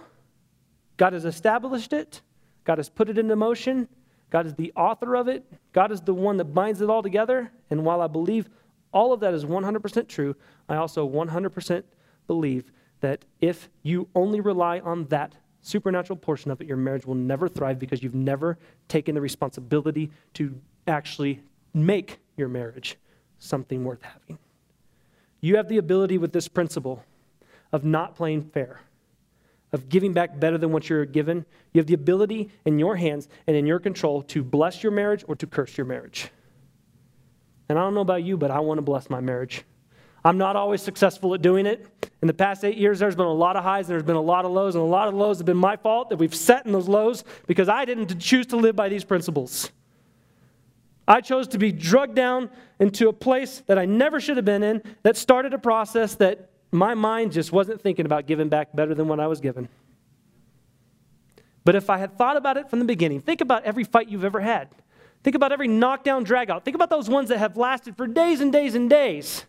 God 0.96 1.12
has 1.12 1.24
established 1.24 1.92
it, 1.92 2.22
God 2.64 2.78
has 2.78 2.88
put 2.88 3.08
it 3.08 3.18
into 3.18 3.36
motion. 3.36 3.88
God 4.30 4.46
is 4.46 4.54
the 4.54 4.72
author 4.76 5.16
of 5.16 5.28
it. 5.28 5.44
God 5.72 5.90
is 5.90 6.00
the 6.02 6.12
one 6.12 6.36
that 6.36 6.46
binds 6.46 6.80
it 6.80 6.90
all 6.90 7.02
together. 7.02 7.50
And 7.70 7.84
while 7.84 8.02
I 8.02 8.06
believe 8.06 8.48
all 8.92 9.12
of 9.12 9.20
that 9.20 9.34
is 9.34 9.44
100% 9.44 10.08
true, 10.08 10.36
I 10.68 10.76
also 10.76 11.08
100% 11.08 11.82
believe 12.26 12.70
that 13.00 13.24
if 13.40 13.70
you 13.82 14.08
only 14.14 14.40
rely 14.40 14.80
on 14.80 15.06
that 15.06 15.34
supernatural 15.60 16.16
portion 16.16 16.50
of 16.50 16.60
it, 16.60 16.66
your 16.66 16.76
marriage 16.76 17.06
will 17.06 17.14
never 17.14 17.48
thrive 17.48 17.78
because 17.78 18.02
you've 18.02 18.14
never 18.14 18.58
taken 18.88 19.14
the 19.14 19.20
responsibility 19.20 20.10
to 20.34 20.58
actually 20.86 21.40
make 21.74 22.18
your 22.36 22.48
marriage 22.48 22.96
something 23.38 23.84
worth 23.84 24.02
having. 24.02 24.38
You 25.40 25.56
have 25.56 25.68
the 25.68 25.78
ability 25.78 26.18
with 26.18 26.32
this 26.32 26.48
principle 26.48 27.04
of 27.72 27.84
not 27.84 28.16
playing 28.16 28.42
fair, 28.42 28.80
of 29.72 29.88
giving 29.88 30.12
back 30.12 30.40
better 30.40 30.58
than 30.58 30.72
what 30.72 30.88
you're 30.88 31.04
given. 31.04 31.44
You 31.72 31.80
have 31.80 31.86
the 31.86 31.94
ability 31.94 32.50
in 32.64 32.78
your 32.78 32.96
hands 32.96 33.28
and 33.46 33.56
in 33.56 33.66
your 33.66 33.78
control 33.78 34.22
to 34.22 34.42
bless 34.42 34.82
your 34.82 34.92
marriage 34.92 35.24
or 35.28 35.36
to 35.36 35.46
curse 35.46 35.76
your 35.76 35.86
marriage. 35.86 36.30
And 37.68 37.78
I 37.78 37.82
don't 37.82 37.94
know 37.94 38.00
about 38.00 38.22
you, 38.22 38.36
but 38.36 38.50
I 38.50 38.60
want 38.60 38.78
to 38.78 38.82
bless 38.82 39.10
my 39.10 39.20
marriage. 39.20 39.64
I'm 40.28 40.36
not 40.36 40.56
always 40.56 40.82
successful 40.82 41.32
at 41.32 41.40
doing 41.40 41.64
it. 41.64 41.86
In 42.20 42.28
the 42.28 42.34
past 42.34 42.62
eight 42.62 42.76
years, 42.76 42.98
there's 42.98 43.16
been 43.16 43.24
a 43.24 43.32
lot 43.32 43.56
of 43.56 43.64
highs 43.64 43.86
and 43.86 43.94
there's 43.94 44.02
been 44.02 44.14
a 44.14 44.20
lot 44.20 44.44
of 44.44 44.50
lows, 44.50 44.74
and 44.74 44.82
a 44.84 44.86
lot 44.86 45.08
of 45.08 45.14
lows 45.14 45.38
have 45.38 45.46
been 45.46 45.56
my 45.56 45.74
fault 45.74 46.10
that 46.10 46.16
we've 46.18 46.34
set 46.34 46.66
in 46.66 46.72
those 46.72 46.86
lows 46.86 47.24
because 47.46 47.66
I 47.66 47.86
didn't 47.86 48.20
choose 48.20 48.44
to 48.48 48.58
live 48.58 48.76
by 48.76 48.90
these 48.90 49.04
principles. 49.04 49.70
I 51.06 51.22
chose 51.22 51.48
to 51.48 51.58
be 51.58 51.72
drugged 51.72 52.14
down 52.14 52.50
into 52.78 53.08
a 53.08 53.12
place 53.14 53.62
that 53.68 53.78
I 53.78 53.86
never 53.86 54.20
should 54.20 54.36
have 54.36 54.44
been 54.44 54.62
in 54.62 54.82
that 55.02 55.16
started 55.16 55.54
a 55.54 55.58
process 55.58 56.16
that 56.16 56.50
my 56.72 56.92
mind 56.92 57.32
just 57.32 57.50
wasn't 57.50 57.80
thinking 57.80 58.04
about 58.04 58.26
giving 58.26 58.50
back 58.50 58.76
better 58.76 58.94
than 58.94 59.08
what 59.08 59.20
I 59.20 59.28
was 59.28 59.40
given. 59.40 59.66
But 61.64 61.74
if 61.74 61.88
I 61.88 61.96
had 61.96 62.18
thought 62.18 62.36
about 62.36 62.58
it 62.58 62.68
from 62.68 62.80
the 62.80 62.84
beginning, 62.84 63.22
think 63.22 63.40
about 63.40 63.64
every 63.64 63.84
fight 63.84 64.10
you've 64.10 64.26
ever 64.26 64.40
had. 64.40 64.68
Think 65.22 65.36
about 65.36 65.52
every 65.52 65.68
knockdown, 65.68 66.26
dragout. 66.26 66.66
Think 66.66 66.74
about 66.74 66.90
those 66.90 67.08
ones 67.08 67.30
that 67.30 67.38
have 67.38 67.56
lasted 67.56 67.96
for 67.96 68.06
days 68.06 68.42
and 68.42 68.52
days 68.52 68.74
and 68.74 68.90
days. 68.90 69.46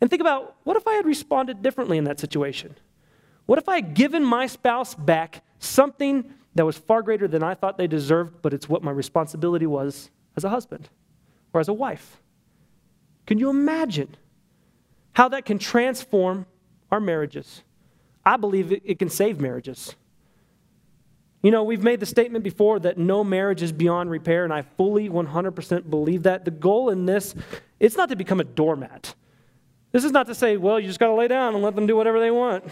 And 0.00 0.08
think 0.08 0.20
about 0.20 0.56
what 0.64 0.76
if 0.76 0.86
I 0.86 0.94
had 0.94 1.06
responded 1.06 1.62
differently 1.62 1.98
in 1.98 2.04
that 2.04 2.20
situation? 2.20 2.76
What 3.46 3.58
if 3.58 3.68
I 3.68 3.76
had 3.76 3.94
given 3.94 4.24
my 4.24 4.46
spouse 4.46 4.94
back 4.94 5.42
something 5.58 6.32
that 6.54 6.64
was 6.64 6.76
far 6.76 7.02
greater 7.02 7.26
than 7.26 7.42
I 7.42 7.54
thought 7.54 7.78
they 7.78 7.86
deserved, 7.86 8.42
but 8.42 8.52
it's 8.52 8.68
what 8.68 8.82
my 8.82 8.90
responsibility 8.90 9.66
was 9.66 10.10
as 10.36 10.44
a 10.44 10.48
husband 10.48 10.88
or 11.52 11.60
as 11.60 11.68
a 11.68 11.72
wife? 11.72 12.18
Can 13.26 13.38
you 13.38 13.50
imagine 13.50 14.16
how 15.12 15.28
that 15.28 15.44
can 15.44 15.58
transform 15.58 16.46
our 16.90 17.00
marriages? 17.00 17.62
I 18.24 18.36
believe 18.36 18.72
it, 18.72 18.98
can 18.98 19.08
save 19.08 19.40
marriages. 19.40 19.94
You 21.42 21.50
know, 21.50 21.62
we've 21.62 21.82
made 21.82 22.00
the 22.00 22.06
statement 22.06 22.44
before 22.44 22.78
that 22.80 22.98
no 22.98 23.24
marriage 23.24 23.62
is 23.62 23.72
beyond 23.72 24.10
repair, 24.10 24.44
and 24.44 24.52
I 24.52 24.62
fully 24.62 25.08
100% 25.08 25.88
believe 25.88 26.24
that. 26.24 26.44
The 26.44 26.50
goal 26.50 26.90
in 26.90 27.06
this, 27.06 27.34
it's 27.80 27.96
not 27.96 28.08
to 28.10 28.16
become 28.16 28.40
a 28.40 28.44
doormat. 28.44 29.14
This 29.92 30.04
is 30.04 30.12
not 30.12 30.26
to 30.26 30.34
say, 30.34 30.56
well, 30.56 30.78
you 30.78 30.86
just 30.86 31.00
got 31.00 31.06
to 31.06 31.14
lay 31.14 31.28
down 31.28 31.54
and 31.54 31.62
let 31.62 31.74
them 31.74 31.86
do 31.86 31.96
whatever 31.96 32.20
they 32.20 32.30
want. 32.30 32.64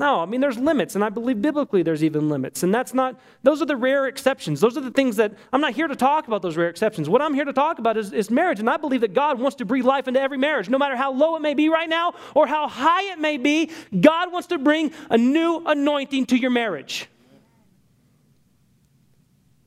No, 0.00 0.20
I 0.20 0.26
mean, 0.26 0.40
there's 0.40 0.56
limits, 0.56 0.94
and 0.94 1.02
I 1.02 1.08
believe 1.08 1.42
biblically 1.42 1.82
there's 1.82 2.04
even 2.04 2.28
limits. 2.28 2.62
And 2.62 2.72
that's 2.72 2.94
not, 2.94 3.18
those 3.42 3.60
are 3.60 3.66
the 3.66 3.76
rare 3.76 4.06
exceptions. 4.06 4.60
Those 4.60 4.76
are 4.76 4.80
the 4.80 4.92
things 4.92 5.16
that, 5.16 5.34
I'm 5.52 5.60
not 5.60 5.72
here 5.72 5.88
to 5.88 5.96
talk 5.96 6.28
about 6.28 6.40
those 6.40 6.56
rare 6.56 6.68
exceptions. 6.68 7.08
What 7.08 7.20
I'm 7.20 7.34
here 7.34 7.44
to 7.44 7.52
talk 7.52 7.80
about 7.80 7.96
is, 7.96 8.12
is 8.12 8.30
marriage, 8.30 8.60
and 8.60 8.70
I 8.70 8.76
believe 8.76 9.00
that 9.00 9.12
God 9.12 9.40
wants 9.40 9.56
to 9.56 9.64
breathe 9.64 9.84
life 9.84 10.06
into 10.06 10.20
every 10.20 10.38
marriage. 10.38 10.68
No 10.68 10.78
matter 10.78 10.94
how 10.94 11.12
low 11.12 11.34
it 11.34 11.42
may 11.42 11.54
be 11.54 11.68
right 11.68 11.88
now 11.88 12.14
or 12.36 12.46
how 12.46 12.68
high 12.68 13.10
it 13.12 13.18
may 13.18 13.38
be, 13.38 13.72
God 14.00 14.30
wants 14.30 14.46
to 14.48 14.58
bring 14.58 14.92
a 15.10 15.18
new 15.18 15.64
anointing 15.66 16.26
to 16.26 16.38
your 16.38 16.50
marriage. 16.50 17.08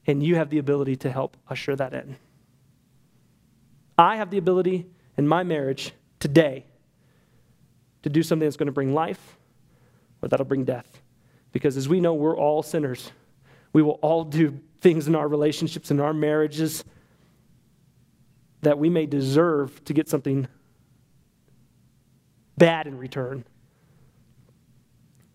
And 0.07 0.23
you 0.23 0.35
have 0.35 0.49
the 0.49 0.59
ability 0.59 0.95
to 0.97 1.11
help 1.11 1.35
usher 1.49 1.75
that 1.75 1.93
in. 1.93 2.15
I 3.97 4.15
have 4.15 4.29
the 4.29 4.37
ability 4.37 4.87
in 5.17 5.27
my 5.27 5.43
marriage 5.43 5.91
today 6.19 6.65
to 8.03 8.09
do 8.09 8.23
something 8.23 8.45
that's 8.45 8.57
going 8.57 8.67
to 8.67 8.73
bring 8.73 8.93
life 8.93 9.37
or 10.21 10.27
that'll 10.27 10.45
bring 10.45 10.63
death. 10.63 11.01
Because 11.51 11.77
as 11.77 11.89
we 11.89 11.99
know, 11.99 12.13
we're 12.13 12.37
all 12.37 12.63
sinners. 12.63 13.11
We 13.73 13.81
will 13.81 13.99
all 14.01 14.23
do 14.23 14.59
things 14.79 15.07
in 15.07 15.15
our 15.15 15.27
relationships, 15.27 15.91
in 15.91 15.99
our 15.99 16.13
marriages, 16.13 16.83
that 18.61 18.77
we 18.77 18.89
may 18.89 19.05
deserve 19.05 19.83
to 19.85 19.93
get 19.93 20.07
something 20.07 20.47
bad 22.57 22.87
in 22.87 22.97
return. 22.97 23.43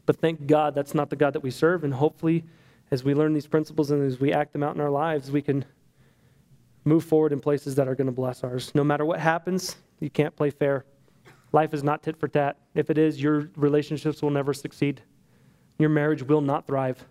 But 0.04 0.20
thank 0.20 0.46
God 0.46 0.74
that's 0.74 0.94
not 0.94 1.10
the 1.10 1.16
God 1.16 1.32
that 1.32 1.42
we 1.42 1.50
serve. 1.50 1.82
And 1.82 1.92
hopefully, 1.92 2.44
as 2.90 3.02
we 3.02 3.14
learn 3.14 3.34
these 3.34 3.48
principles 3.48 3.90
and 3.90 4.02
as 4.04 4.20
we 4.20 4.32
act 4.32 4.52
them 4.52 4.62
out 4.62 4.76
in 4.76 4.80
our 4.80 4.90
lives, 4.90 5.30
we 5.30 5.42
can 5.42 5.64
move 6.84 7.04
forward 7.04 7.32
in 7.32 7.40
places 7.40 7.74
that 7.74 7.88
are 7.88 7.96
going 7.96 8.06
to 8.06 8.12
bless 8.12 8.44
ours. 8.44 8.72
No 8.74 8.84
matter 8.84 9.04
what 9.04 9.18
happens, 9.18 9.76
you 9.98 10.08
can't 10.08 10.34
play 10.36 10.50
fair. 10.50 10.84
Life 11.52 11.74
is 11.74 11.82
not 11.82 12.02
tit 12.02 12.16
for 12.16 12.28
tat. 12.28 12.56
If 12.74 12.90
it 12.90 12.98
is, 12.98 13.20
your 13.20 13.48
relationships 13.56 14.22
will 14.22 14.30
never 14.30 14.52
succeed. 14.52 15.02
Your 15.78 15.90
marriage 15.90 16.22
will 16.22 16.40
not 16.40 16.66
thrive. 16.66 17.04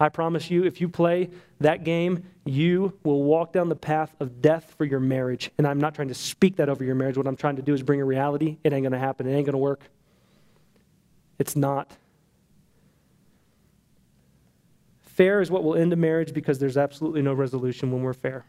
I 0.00 0.08
promise 0.08 0.50
you, 0.50 0.64
if 0.64 0.80
you 0.80 0.88
play 0.88 1.30
that 1.60 1.84
game, 1.84 2.24
you 2.44 2.98
will 3.04 3.22
walk 3.22 3.52
down 3.52 3.68
the 3.68 3.76
path 3.76 4.14
of 4.18 4.42
death 4.42 4.74
for 4.76 4.84
your 4.84 4.98
marriage. 4.98 5.50
And 5.58 5.66
I'm 5.66 5.78
not 5.78 5.94
trying 5.94 6.08
to 6.08 6.14
speak 6.14 6.56
that 6.56 6.68
over 6.68 6.82
your 6.82 6.94
marriage. 6.94 7.16
What 7.16 7.28
I'm 7.28 7.36
trying 7.36 7.56
to 7.56 7.62
do 7.62 7.72
is 7.72 7.82
bring 7.82 8.00
a 8.00 8.04
reality. 8.04 8.58
It 8.64 8.72
ain't 8.72 8.82
going 8.82 8.92
to 8.92 8.98
happen. 8.98 9.26
It 9.26 9.34
ain't 9.34 9.46
going 9.46 9.52
to 9.52 9.58
work. 9.58 9.82
It's 11.38 11.54
not. 11.54 11.90
Fair 15.02 15.40
is 15.40 15.50
what 15.50 15.62
will 15.62 15.76
end 15.76 15.92
a 15.92 15.96
marriage 15.96 16.32
because 16.32 16.58
there's 16.58 16.76
absolutely 16.76 17.22
no 17.22 17.34
resolution 17.34 17.92
when 17.92 18.02
we're 18.02 18.12
fair. 18.12 18.44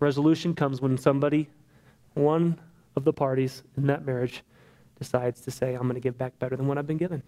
Resolution 0.00 0.54
comes 0.54 0.82
when 0.82 0.98
somebody, 0.98 1.48
one 2.14 2.58
of 2.96 3.04
the 3.04 3.12
parties 3.12 3.62
in 3.76 3.86
that 3.86 4.04
marriage, 4.04 4.42
decides 4.98 5.40
to 5.42 5.50
say, 5.50 5.74
I'm 5.74 5.82
going 5.82 5.94
to 5.94 6.00
give 6.00 6.16
back 6.16 6.38
better 6.38 6.56
than 6.56 6.66
what 6.66 6.78
I've 6.78 6.86
been 6.86 6.98
given. 6.98 7.22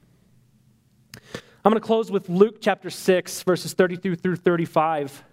I'm 1.64 1.72
going 1.72 1.80
to 1.80 1.86
close 1.86 2.10
with 2.10 2.28
Luke 2.28 2.58
chapter 2.60 2.90
6, 2.90 3.42
verses 3.42 3.72
32 3.72 4.16
through 4.16 4.36
35. 4.36 5.24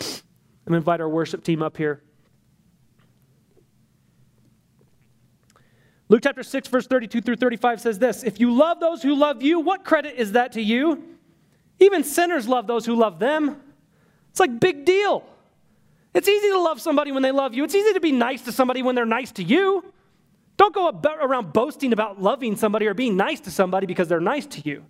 I'm 0.00 0.06
going 0.06 0.22
to 0.72 0.76
invite 0.76 1.00
our 1.00 1.08
worship 1.08 1.42
team 1.42 1.62
up 1.62 1.76
here. 1.76 2.02
Luke 6.08 6.20
chapter 6.22 6.42
6, 6.42 6.68
verse 6.68 6.86
32 6.86 7.20
through 7.20 7.36
35 7.36 7.80
says 7.80 7.98
this 7.98 8.24
If 8.24 8.40
you 8.40 8.52
love 8.52 8.80
those 8.80 9.02
who 9.02 9.14
love 9.14 9.42
you, 9.42 9.60
what 9.60 9.84
credit 9.84 10.16
is 10.16 10.32
that 10.32 10.52
to 10.52 10.62
you? 10.62 11.02
Even 11.78 12.04
sinners 12.04 12.46
love 12.46 12.66
those 12.66 12.84
who 12.84 12.94
love 12.94 13.18
them. 13.18 13.60
It's 14.30 14.40
like 14.40 14.60
big 14.60 14.84
deal. 14.84 15.24
It's 16.12 16.28
easy 16.28 16.50
to 16.50 16.58
love 16.58 16.80
somebody 16.80 17.12
when 17.12 17.22
they 17.22 17.30
love 17.30 17.54
you. 17.54 17.64
It's 17.64 17.74
easy 17.74 17.92
to 17.92 18.00
be 18.00 18.12
nice 18.12 18.42
to 18.42 18.52
somebody 18.52 18.82
when 18.82 18.94
they're 18.94 19.06
nice 19.06 19.32
to 19.32 19.42
you. 19.42 19.92
Don't 20.60 20.74
go 20.74 20.90
around 20.90 21.54
boasting 21.54 21.94
about 21.94 22.20
loving 22.20 22.54
somebody 22.54 22.86
or 22.86 22.92
being 22.92 23.16
nice 23.16 23.40
to 23.40 23.50
somebody 23.50 23.86
because 23.86 24.08
they're 24.08 24.20
nice 24.20 24.44
to 24.44 24.60
you. 24.60 24.84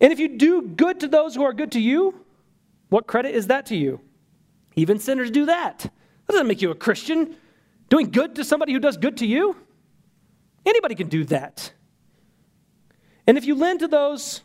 And 0.00 0.14
if 0.14 0.18
you 0.18 0.38
do 0.38 0.62
good 0.62 1.00
to 1.00 1.08
those 1.08 1.34
who 1.34 1.42
are 1.42 1.52
good 1.52 1.72
to 1.72 1.78
you, 1.78 2.24
what 2.88 3.06
credit 3.06 3.34
is 3.34 3.48
that 3.48 3.66
to 3.66 3.76
you? 3.76 4.00
Even 4.76 4.98
sinners 4.98 5.30
do 5.30 5.44
that. 5.44 5.80
That 5.80 6.32
doesn't 6.32 6.46
make 6.46 6.62
you 6.62 6.70
a 6.70 6.74
Christian. 6.74 7.36
Doing 7.90 8.08
good 8.08 8.34
to 8.36 8.44
somebody 8.44 8.72
who 8.72 8.80
does 8.80 8.96
good 8.96 9.18
to 9.18 9.26
you? 9.26 9.58
Anybody 10.64 10.94
can 10.94 11.10
do 11.10 11.24
that. 11.24 11.74
And 13.26 13.36
if 13.36 13.44
you 13.44 13.56
lend 13.56 13.80
to 13.80 13.88
those 13.88 14.40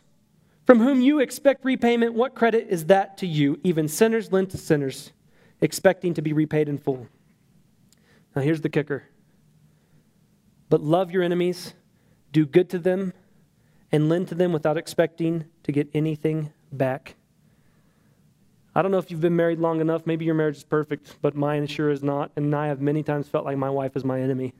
from 0.66 0.80
whom 0.80 1.00
you 1.00 1.20
expect 1.20 1.64
repayment, 1.64 2.12
what 2.12 2.34
credit 2.34 2.66
is 2.68 2.84
that 2.86 3.16
to 3.16 3.26
you? 3.26 3.58
Even 3.64 3.88
sinners 3.88 4.30
lend 4.30 4.50
to 4.50 4.58
sinners, 4.58 5.12
expecting 5.62 6.12
to 6.12 6.20
be 6.20 6.34
repaid 6.34 6.68
in 6.68 6.76
full. 6.76 7.08
Now, 8.34 8.42
here's 8.42 8.60
the 8.60 8.68
kicker. 8.68 9.04
But 10.68 10.80
love 10.80 11.10
your 11.10 11.22
enemies, 11.22 11.74
do 12.32 12.46
good 12.46 12.68
to 12.70 12.78
them, 12.78 13.12
and 13.92 14.08
lend 14.08 14.28
to 14.28 14.34
them 14.34 14.52
without 14.52 14.76
expecting 14.76 15.44
to 15.62 15.72
get 15.72 15.88
anything 15.94 16.52
back. 16.72 17.14
I 18.74 18.82
don't 18.82 18.90
know 18.90 18.98
if 18.98 19.10
you've 19.10 19.20
been 19.20 19.36
married 19.36 19.60
long 19.60 19.80
enough. 19.80 20.04
Maybe 20.04 20.24
your 20.24 20.34
marriage 20.34 20.56
is 20.56 20.64
perfect, 20.64 21.16
but 21.22 21.36
mine 21.36 21.68
sure 21.68 21.90
is 21.90 22.02
not. 22.02 22.32
And 22.34 22.52
I 22.54 22.66
have 22.66 22.80
many 22.80 23.04
times 23.04 23.28
felt 23.28 23.44
like 23.44 23.56
my 23.56 23.70
wife 23.70 23.94
is 23.94 24.04
my 24.04 24.20
enemy. 24.20 24.52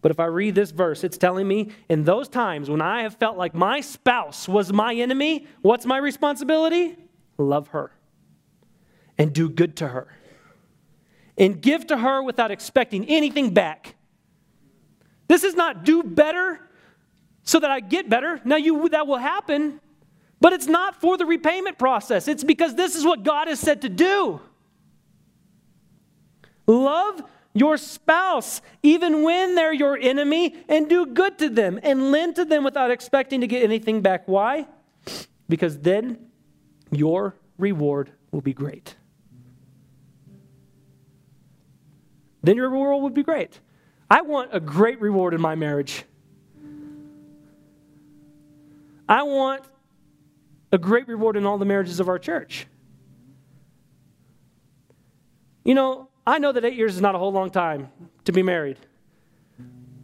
But 0.00 0.10
if 0.10 0.20
I 0.20 0.26
read 0.26 0.54
this 0.54 0.70
verse, 0.70 1.04
it's 1.04 1.18
telling 1.18 1.46
me 1.46 1.72
in 1.88 2.04
those 2.04 2.28
times 2.28 2.70
when 2.70 2.80
I 2.80 3.02
have 3.02 3.16
felt 3.16 3.36
like 3.36 3.54
my 3.54 3.80
spouse 3.80 4.48
was 4.48 4.72
my 4.72 4.94
enemy, 4.94 5.46
what's 5.62 5.84
my 5.84 5.98
responsibility? 5.98 6.96
Love 7.36 7.68
her 7.68 7.92
and 9.18 9.32
do 9.32 9.48
good 9.48 9.76
to 9.76 9.88
her 9.88 10.08
and 11.36 11.60
give 11.60 11.86
to 11.88 11.96
her 11.96 12.22
without 12.22 12.50
expecting 12.50 13.04
anything 13.06 13.52
back. 13.52 13.94
This 15.28 15.44
is 15.44 15.54
not 15.54 15.84
do 15.84 16.02
better 16.02 16.60
so 17.42 17.58
that 17.60 17.70
I 17.70 17.80
get 17.80 18.08
better. 18.08 18.40
Now 18.44 18.56
you 18.56 18.88
that 18.90 19.06
will 19.06 19.18
happen, 19.18 19.80
but 20.40 20.52
it's 20.52 20.66
not 20.66 21.00
for 21.00 21.16
the 21.16 21.26
repayment 21.26 21.78
process. 21.78 22.28
It's 22.28 22.44
because 22.44 22.74
this 22.74 22.94
is 22.94 23.04
what 23.04 23.22
God 23.22 23.48
has 23.48 23.58
said 23.58 23.82
to 23.82 23.88
do. 23.88 24.40
Love 26.66 27.22
your 27.52 27.76
spouse 27.76 28.60
even 28.82 29.22
when 29.22 29.54
they're 29.54 29.72
your 29.72 29.96
enemy 29.96 30.56
and 30.68 30.88
do 30.88 31.06
good 31.06 31.38
to 31.38 31.48
them 31.48 31.78
and 31.82 32.10
lend 32.10 32.36
to 32.36 32.44
them 32.44 32.64
without 32.64 32.90
expecting 32.90 33.40
to 33.40 33.46
get 33.46 33.62
anything 33.62 34.00
back. 34.00 34.26
Why? 34.26 34.66
Because 35.48 35.78
then 35.78 36.30
your 36.90 37.36
reward 37.58 38.10
will 38.32 38.40
be 38.40 38.52
great. 38.52 38.96
Then 42.44 42.56
your 42.56 42.68
reward 42.68 43.02
would 43.02 43.14
be 43.14 43.22
great. 43.22 43.58
I 44.10 44.20
want 44.20 44.50
a 44.52 44.60
great 44.60 45.00
reward 45.00 45.32
in 45.32 45.40
my 45.40 45.54
marriage. 45.54 46.04
I 49.08 49.22
want 49.22 49.64
a 50.70 50.76
great 50.76 51.08
reward 51.08 51.36
in 51.38 51.46
all 51.46 51.56
the 51.56 51.64
marriages 51.64 52.00
of 52.00 52.08
our 52.08 52.18
church. 52.18 52.66
You 55.64 55.74
know, 55.74 56.10
I 56.26 56.38
know 56.38 56.52
that 56.52 56.66
eight 56.66 56.74
years 56.74 56.94
is 56.94 57.00
not 57.00 57.14
a 57.14 57.18
whole 57.18 57.32
long 57.32 57.48
time 57.48 57.88
to 58.26 58.32
be 58.32 58.42
married. 58.42 58.76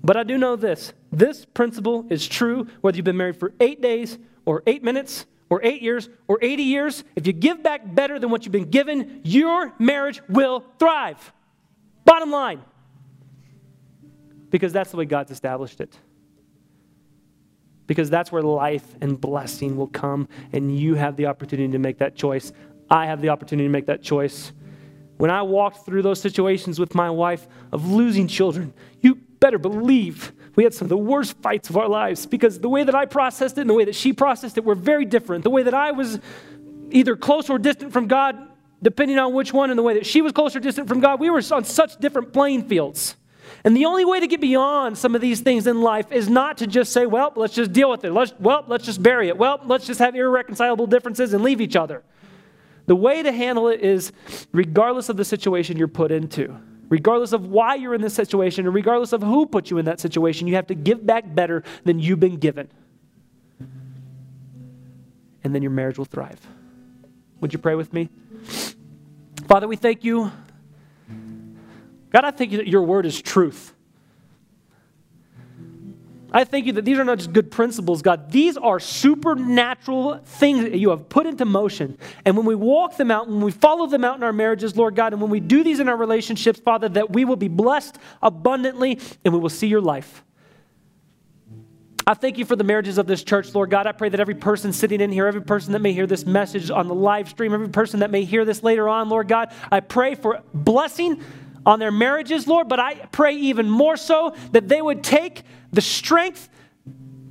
But 0.03 0.16
I 0.16 0.22
do 0.22 0.38
know 0.38 0.57
this 0.57 0.95
this 1.12 1.45
principle 1.45 2.07
is 2.09 2.26
true 2.26 2.68
whether 2.80 2.97
you've 2.97 3.05
been 3.05 3.18
married 3.18 3.36
for 3.36 3.53
eight 3.61 3.82
days 3.82 4.18
or 4.47 4.62
eight 4.66 4.82
minutes 4.82 5.26
or 5.51 5.61
eight 5.62 5.82
years 5.82 6.09
or 6.26 6.38
80 6.41 6.62
years. 6.62 7.05
If 7.16 7.26
you 7.26 7.34
give 7.34 7.62
back 7.62 7.95
better 7.95 8.18
than 8.18 8.30
what 8.30 8.47
you've 8.47 8.53
been 8.53 8.70
given, 8.70 9.20
your 9.24 9.74
marriage 9.78 10.22
will 10.28 10.64
thrive. 10.78 11.32
Bottom 12.05 12.30
line. 12.30 12.61
Because 14.51 14.72
that's 14.72 14.90
the 14.90 14.96
way 14.96 15.05
God's 15.05 15.30
established 15.30 15.80
it 15.80 15.96
because 17.90 18.09
that's 18.09 18.30
where 18.30 18.40
life 18.40 18.86
and 19.01 19.20
blessing 19.20 19.76
will 19.76 19.88
come, 19.88 20.28
and 20.53 20.78
you 20.78 20.94
have 20.94 21.16
the 21.16 21.26
opportunity 21.26 21.72
to 21.72 21.78
make 21.80 21.98
that 21.98 22.14
choice. 22.14 22.53
I 22.88 23.07
have 23.07 23.20
the 23.20 23.30
opportunity 23.30 23.66
to 23.66 23.72
make 23.72 23.86
that 23.86 24.01
choice. 24.01 24.53
When 25.16 25.28
I 25.28 25.42
walked 25.42 25.84
through 25.84 26.03
those 26.03 26.20
situations 26.20 26.78
with 26.78 26.94
my 26.94 27.11
wife 27.11 27.48
of 27.72 27.90
losing 27.90 28.28
children, 28.28 28.72
you 29.01 29.16
better 29.40 29.59
believe 29.59 30.30
we 30.55 30.62
had 30.62 30.72
some 30.72 30.84
of 30.84 30.88
the 30.90 30.96
worst 30.96 31.36
fights 31.42 31.68
of 31.68 31.76
our 31.76 31.88
lives 31.88 32.26
because 32.26 32.61
the 32.61 32.68
way 32.68 32.84
that 32.84 32.94
I 32.94 33.07
processed 33.07 33.59
it 33.59 33.62
and 33.62 33.70
the 33.70 33.74
way 33.74 33.86
that 33.86 33.96
she 33.96 34.12
processed 34.12 34.57
it 34.57 34.64
were 34.64 34.76
very 34.76 35.05
different. 35.05 35.42
The 35.42 35.51
way 35.51 35.64
that 35.64 35.74
I 35.74 35.90
was 35.90 36.20
either 36.92 37.16
close 37.16 37.51
or 37.51 37.59
distant 37.59 37.92
from 37.92 38.07
God, 38.07 38.36
depending 38.83 39.18
on 39.18 39.35
which 39.35 39.53
one, 39.53 39.70
and 39.70 39.78
the 39.78 39.83
way 39.83 39.95
that 39.95 40.07
she 40.07 40.22
was 40.22 40.33
closer 40.33 40.59
or 40.59 40.61
distant 40.61 40.89
from 40.89 41.01
God, 41.01 41.20
we 41.20 41.31
were 41.31 41.43
on 41.53 41.64
such 41.64 41.99
different 41.99 42.33
playing 42.33 42.68
fields. 42.68 43.16
And 43.64 43.76
the 43.76 43.85
only 43.85 44.05
way 44.05 44.20
to 44.20 44.26
get 44.26 44.41
beyond 44.41 44.97
some 44.97 45.14
of 45.14 45.20
these 45.20 45.41
things 45.41 45.66
in 45.66 45.83
life 45.83 46.12
is 46.12 46.28
not 46.28 46.59
to 46.59 46.66
just 46.66 46.93
say, 46.93 47.05
well, 47.05 47.33
let's 47.37 47.55
just 47.55 47.72
deal 47.72 47.91
with 47.91 48.05
it. 48.05 48.12
Let's, 48.12 48.33
well, 48.39 48.64
let's 48.66 48.85
just 48.85 49.03
bury 49.03 49.28
it. 49.28 49.37
Well, 49.37 49.61
let's 49.64 49.87
just 49.87 49.99
have 50.01 50.14
irreconcilable 50.14 50.87
differences 50.87 51.35
and 51.35 51.43
leave 51.43 51.61
each 51.61 51.76
other. 51.76 52.03
The 52.87 52.97
way 52.97 53.22
to 53.22 53.33
handle 53.33 53.68
it 53.68 53.83
is 53.83 54.12
regardless 54.53 55.09
of 55.09 55.16
the 55.16 55.24
situation 55.24 55.76
you're 55.76 55.89
put 55.89 56.11
into, 56.11 56.57
regardless 56.89 57.33
of 57.33 57.47
why 57.47 57.74
you're 57.74 57.95
in 57.95 58.01
this 58.01 58.14
situation, 58.14 58.66
and 58.66 58.74
regardless 58.74 59.12
of 59.12 59.22
who 59.22 59.47
put 59.47 59.70
you 59.70 59.78
in 59.78 59.85
that 59.85 60.01
situation, 60.01 60.47
you 60.47 60.55
have 60.55 60.66
to 60.68 60.74
give 60.74 61.05
back 61.05 61.35
better 61.35 61.62
than 61.85 61.99
you've 61.99 62.20
been 62.20 62.37
given. 62.37 62.68
And 65.45 65.55
then 65.55 65.62
your 65.62 65.70
marriage 65.70 65.99
will 65.99 66.05
thrive. 66.07 66.41
Would 67.41 67.53
you 67.53 67.59
pray 67.59 67.74
with 67.74 67.93
me? 67.93 68.09
Father, 69.51 69.66
we 69.66 69.74
thank 69.74 70.05
you 70.05 70.30
God, 72.11 72.24
I 72.24 72.30
thank 72.30 72.53
you 72.53 72.59
that 72.59 72.68
your 72.68 72.82
word 72.82 73.05
is 73.05 73.20
truth. 73.20 73.72
I 76.32 76.44
thank 76.44 76.66
you 76.66 76.72
that 76.74 76.84
these 76.84 76.98
are 77.01 77.05
not 77.05 77.18
just 77.18 77.32
good 77.32 77.51
principles, 77.51 78.01
God. 78.03 78.30
These 78.30 78.57
are 78.57 78.78
supernatural 78.78 80.18
things 80.18 80.62
that 80.62 80.78
you 80.78 80.90
have 80.90 81.09
put 81.09 81.26
into 81.26 81.44
motion. 81.44 81.98
And 82.24 82.36
when 82.36 82.46
we 82.46 82.55
walk 82.55 82.96
them 82.96 83.11
out, 83.11 83.28
when 83.28 83.40
we 83.40 83.51
follow 83.51 83.86
them 83.88 84.05
out 84.05 84.16
in 84.16 84.22
our 84.22 84.32
marriages, 84.32 84.76
Lord 84.76 84.94
God, 84.94 85.12
and 85.12 85.20
when 85.20 85.30
we 85.30 85.40
do 85.40 85.64
these 85.64 85.80
in 85.80 85.88
our 85.88 85.96
relationships, 85.96 86.61
Father, 86.61 86.88
that 86.90 87.11
we 87.11 87.24
will 87.24 87.34
be 87.34 87.48
blessed 87.48 87.98
abundantly 88.22 89.01
and 89.24 89.34
we 89.34 89.40
will 89.40 89.48
see 89.48 89.66
your 89.66 89.80
life. 89.80 90.22
I 92.07 92.14
thank 92.14 92.38
you 92.38 92.44
for 92.44 92.57
the 92.57 92.64
marriages 92.64 92.98
of 92.98 93.07
this 93.07 93.22
church, 93.22 93.55
Lord 93.55 93.70
God. 93.70 93.86
I 93.86 93.92
pray 93.92 94.09
that 94.09 94.20
every 94.20 94.34
person 94.34 94.72
sitting 94.72 95.01
in 95.01 95.12
here, 95.12 95.26
every 95.26 95.42
person 95.42 95.72
that 95.72 95.80
may 95.80 95.92
hear 95.92 96.07
this 96.07 96.24
message 96.24 96.70
on 96.70 96.88
the 96.88 96.94
live 96.94 97.28
stream, 97.28 97.53
every 97.53 97.68
person 97.68 98.01
that 98.01 98.11
may 98.11 98.24
hear 98.24 98.44
this 98.44 98.62
later 98.62 98.88
on, 98.88 99.09
Lord 99.09 99.28
God, 99.28 99.53
I 99.70 99.80
pray 99.80 100.14
for 100.14 100.42
blessing 100.55 101.22
on 101.66 101.78
their 101.78 101.92
marriages, 101.92 102.46
Lord, 102.46 102.68
but 102.68 102.80
I 102.80 102.94
pray 102.94 103.34
even 103.36 103.68
more 103.68 103.96
so 103.96 104.34
that 104.53 104.66
they 104.66 104.80
would 104.80 105.05
take 105.05 105.42
the 105.72 105.82
strength. 105.82 106.48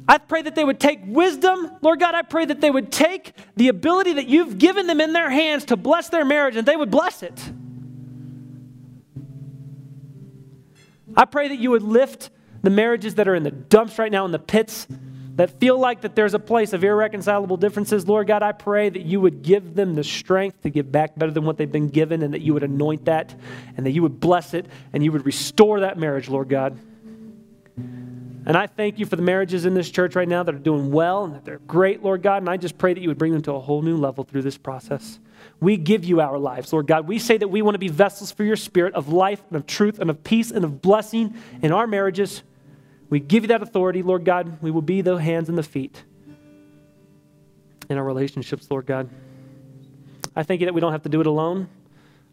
I 0.07 0.17
pray 0.17 0.43
that 0.43 0.55
they 0.55 0.63
would 0.63 0.80
take 0.80 1.01
wisdom. 1.05 1.72
Lord 1.82 1.99
God, 1.99 2.15
I 2.15 2.22
pray 2.22 2.45
that 2.45 2.61
they 2.61 2.70
would 2.70 2.91
take 2.91 3.34
the 3.55 3.67
ability 3.67 4.13
that 4.13 4.28
you've 4.28 4.57
given 4.57 4.88
them 4.88 5.01
in 5.01 5.13
their 5.13 5.30
hands 5.30 5.65
to 5.65 5.78
bless 5.78 6.09
their 6.09 6.26
marriage 6.26 6.55
and 6.55 6.67
they 6.67 6.76
would 6.76 6.91
bless 6.91 7.24
it. 7.24 7.39
I 11.17 11.26
pray 11.26 11.49
that 11.49 11.57
you 11.57 11.72
would 11.72 11.84
lift 11.84 12.30
the 12.62 12.70
marriages 12.70 13.16
that 13.16 13.28
are 13.28 13.36
in 13.36 13.43
the 13.43 13.51
dumps 13.51 13.99
right 13.99 14.12
now, 14.12 14.26
in 14.26 14.32
the 14.32 14.39
pits, 14.39 14.88
that 15.39 15.57
feel 15.57 15.80
like 15.80 16.01
that 16.01 16.16
there's 16.16 16.34
a 16.34 16.39
place 16.39 16.74
of 16.74 16.84
irreconcilable 16.84 17.55
differences, 17.55 18.05
Lord 18.05 18.28
God, 18.28 18.43
I 18.43 18.51
pray 18.51 18.89
that 18.89 19.03
you 19.03 19.22
would 19.22 19.41
give 19.41 19.74
them 19.74 19.95
the 19.95 20.03
strength 20.03 20.64
to 20.64 20.70
give 20.70 20.91
back 20.91 21.18
better 21.18 21.32
than 21.32 21.45
what 21.45 21.55
they've 21.55 21.72
been 21.72 21.88
given 21.88 22.24
and 22.24 22.34
that 22.34 22.41
you 22.41 22.53
would 22.53 22.64
anoint 22.64 23.05
that 23.05 23.34
and 23.78 23.86
that 23.86 23.91
you 23.91 24.01
would 24.01 24.20
bless 24.20 24.53
it 24.53 24.66
and 24.91 25.01
you 25.01 25.14
would 25.14 25.26
restore 25.26 25.80
that 25.80 25.97
marriage, 25.97 26.28
Lord 26.28 26.49
God. 26.49 26.78
And 27.78 28.57
I 28.57 28.68
thank 28.68 28.99
you 28.99 29.05
for 29.05 29.16
the 29.16 29.22
marriages 29.22 29.66
in 29.66 29.76
this 29.76 29.89
church 29.89 30.16
right 30.16 30.28
now 30.28 30.43
that 30.43 30.53
are 30.53 30.60
doing 30.60 30.91
well 30.91 31.24
and 31.24 31.36
that 31.36 31.45
they're 31.45 31.60
great, 31.60 32.03
Lord 32.03 32.22
God. 32.22 32.41
And 32.41 32.49
I 32.49 32.57
just 32.57 32.78
pray 32.78 32.93
that 32.93 32.99
you 32.99 33.07
would 33.07 33.18
bring 33.18 33.32
them 33.32 33.43
to 33.43 33.53
a 33.53 33.60
whole 33.60 33.82
new 33.82 33.95
level 33.95 34.26
through 34.26 34.41
this 34.41 34.57
process. 34.57 35.20
We 35.62 35.78
give 35.78 36.03
you 36.03 36.20
our 36.20 36.38
lives, 36.38 36.74
Lord 36.74 36.88
God. 36.88 37.07
We 37.07 37.20
say 37.20 37.38
that 37.38 37.47
we 37.47 37.62
want 37.62 37.76
to 37.76 37.80
be 37.80 37.88
vessels 37.88 38.32
for 38.32 38.43
your 38.43 38.57
spirit 38.57 38.93
of 38.93 39.07
life 39.07 39.41
and 39.49 39.55
of 39.55 39.68
truth 39.68 39.99
and 39.99 40.10
of 40.10 40.22
peace 40.24 40.51
and 40.51 40.66
of 40.66 40.82
blessing 40.82 41.36
in 41.62 41.72
our 41.72 41.88
marriages. 41.88 42.43
We 43.10 43.20
give 43.20 43.43
you 43.43 43.47
that 43.47 43.62
authority, 43.62 44.03
Lord 44.03 44.24
God. 44.24 44.62
We 44.62 44.72
will 44.72 44.82
be 44.82 45.01
the 45.01 45.16
hands 45.18 45.49
and 45.49 45.57
the 45.57 45.64
feet 45.64 46.03
in 47.89 47.97
our 47.97 48.03
relationships, 48.03 48.70
Lord 48.70 48.86
God. 48.86 49.10
I 50.36 50.43
thank 50.43 50.62
you 50.62 50.68
that 50.68 50.74
we 50.74 50.82
don't 50.82 50.91
have 50.91 51.03
to 51.03 51.10
do 51.10 51.20
it 51.20 51.28
alone. 51.28 51.68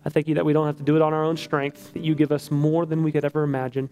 I 0.05 0.11
thank 0.11 0.29
you 0.29 0.35
that 0.35 0.45
we 0.45 0.53
don't 0.53 0.67
have 0.67 0.77
to 0.77 0.85
do 0.85 0.95
it 0.95 1.03
on 1.03 1.13
our 1.13 1.25
own 1.25 1.37
strength, 1.37 1.93
that 1.95 2.05
you 2.05 2.15
give 2.15 2.31
us 2.31 2.51
more 2.51 2.87
than 2.87 3.03
we 3.03 3.11
could 3.11 3.25
ever 3.25 3.43
imagine 3.43 3.89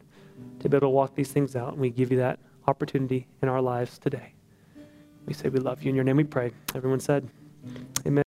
to 0.60 0.68
be 0.68 0.76
able 0.76 0.86
to 0.86 0.90
walk 0.90 1.14
these 1.14 1.32
things 1.32 1.56
out. 1.56 1.72
And 1.72 1.80
we 1.80 1.90
give 1.90 2.12
you 2.12 2.18
that 2.18 2.38
opportunity 2.68 3.26
in 3.42 3.48
our 3.48 3.60
lives 3.60 3.98
today. 3.98 4.34
We 5.26 5.32
say 5.32 5.48
we 5.48 5.58
love 5.58 5.82
you. 5.82 5.88
In 5.88 5.94
your 5.94 6.04
name 6.04 6.16
we 6.16 6.24
pray. 6.24 6.52
Everyone 6.74 7.00
said, 7.00 7.28
Amen. 8.06 8.23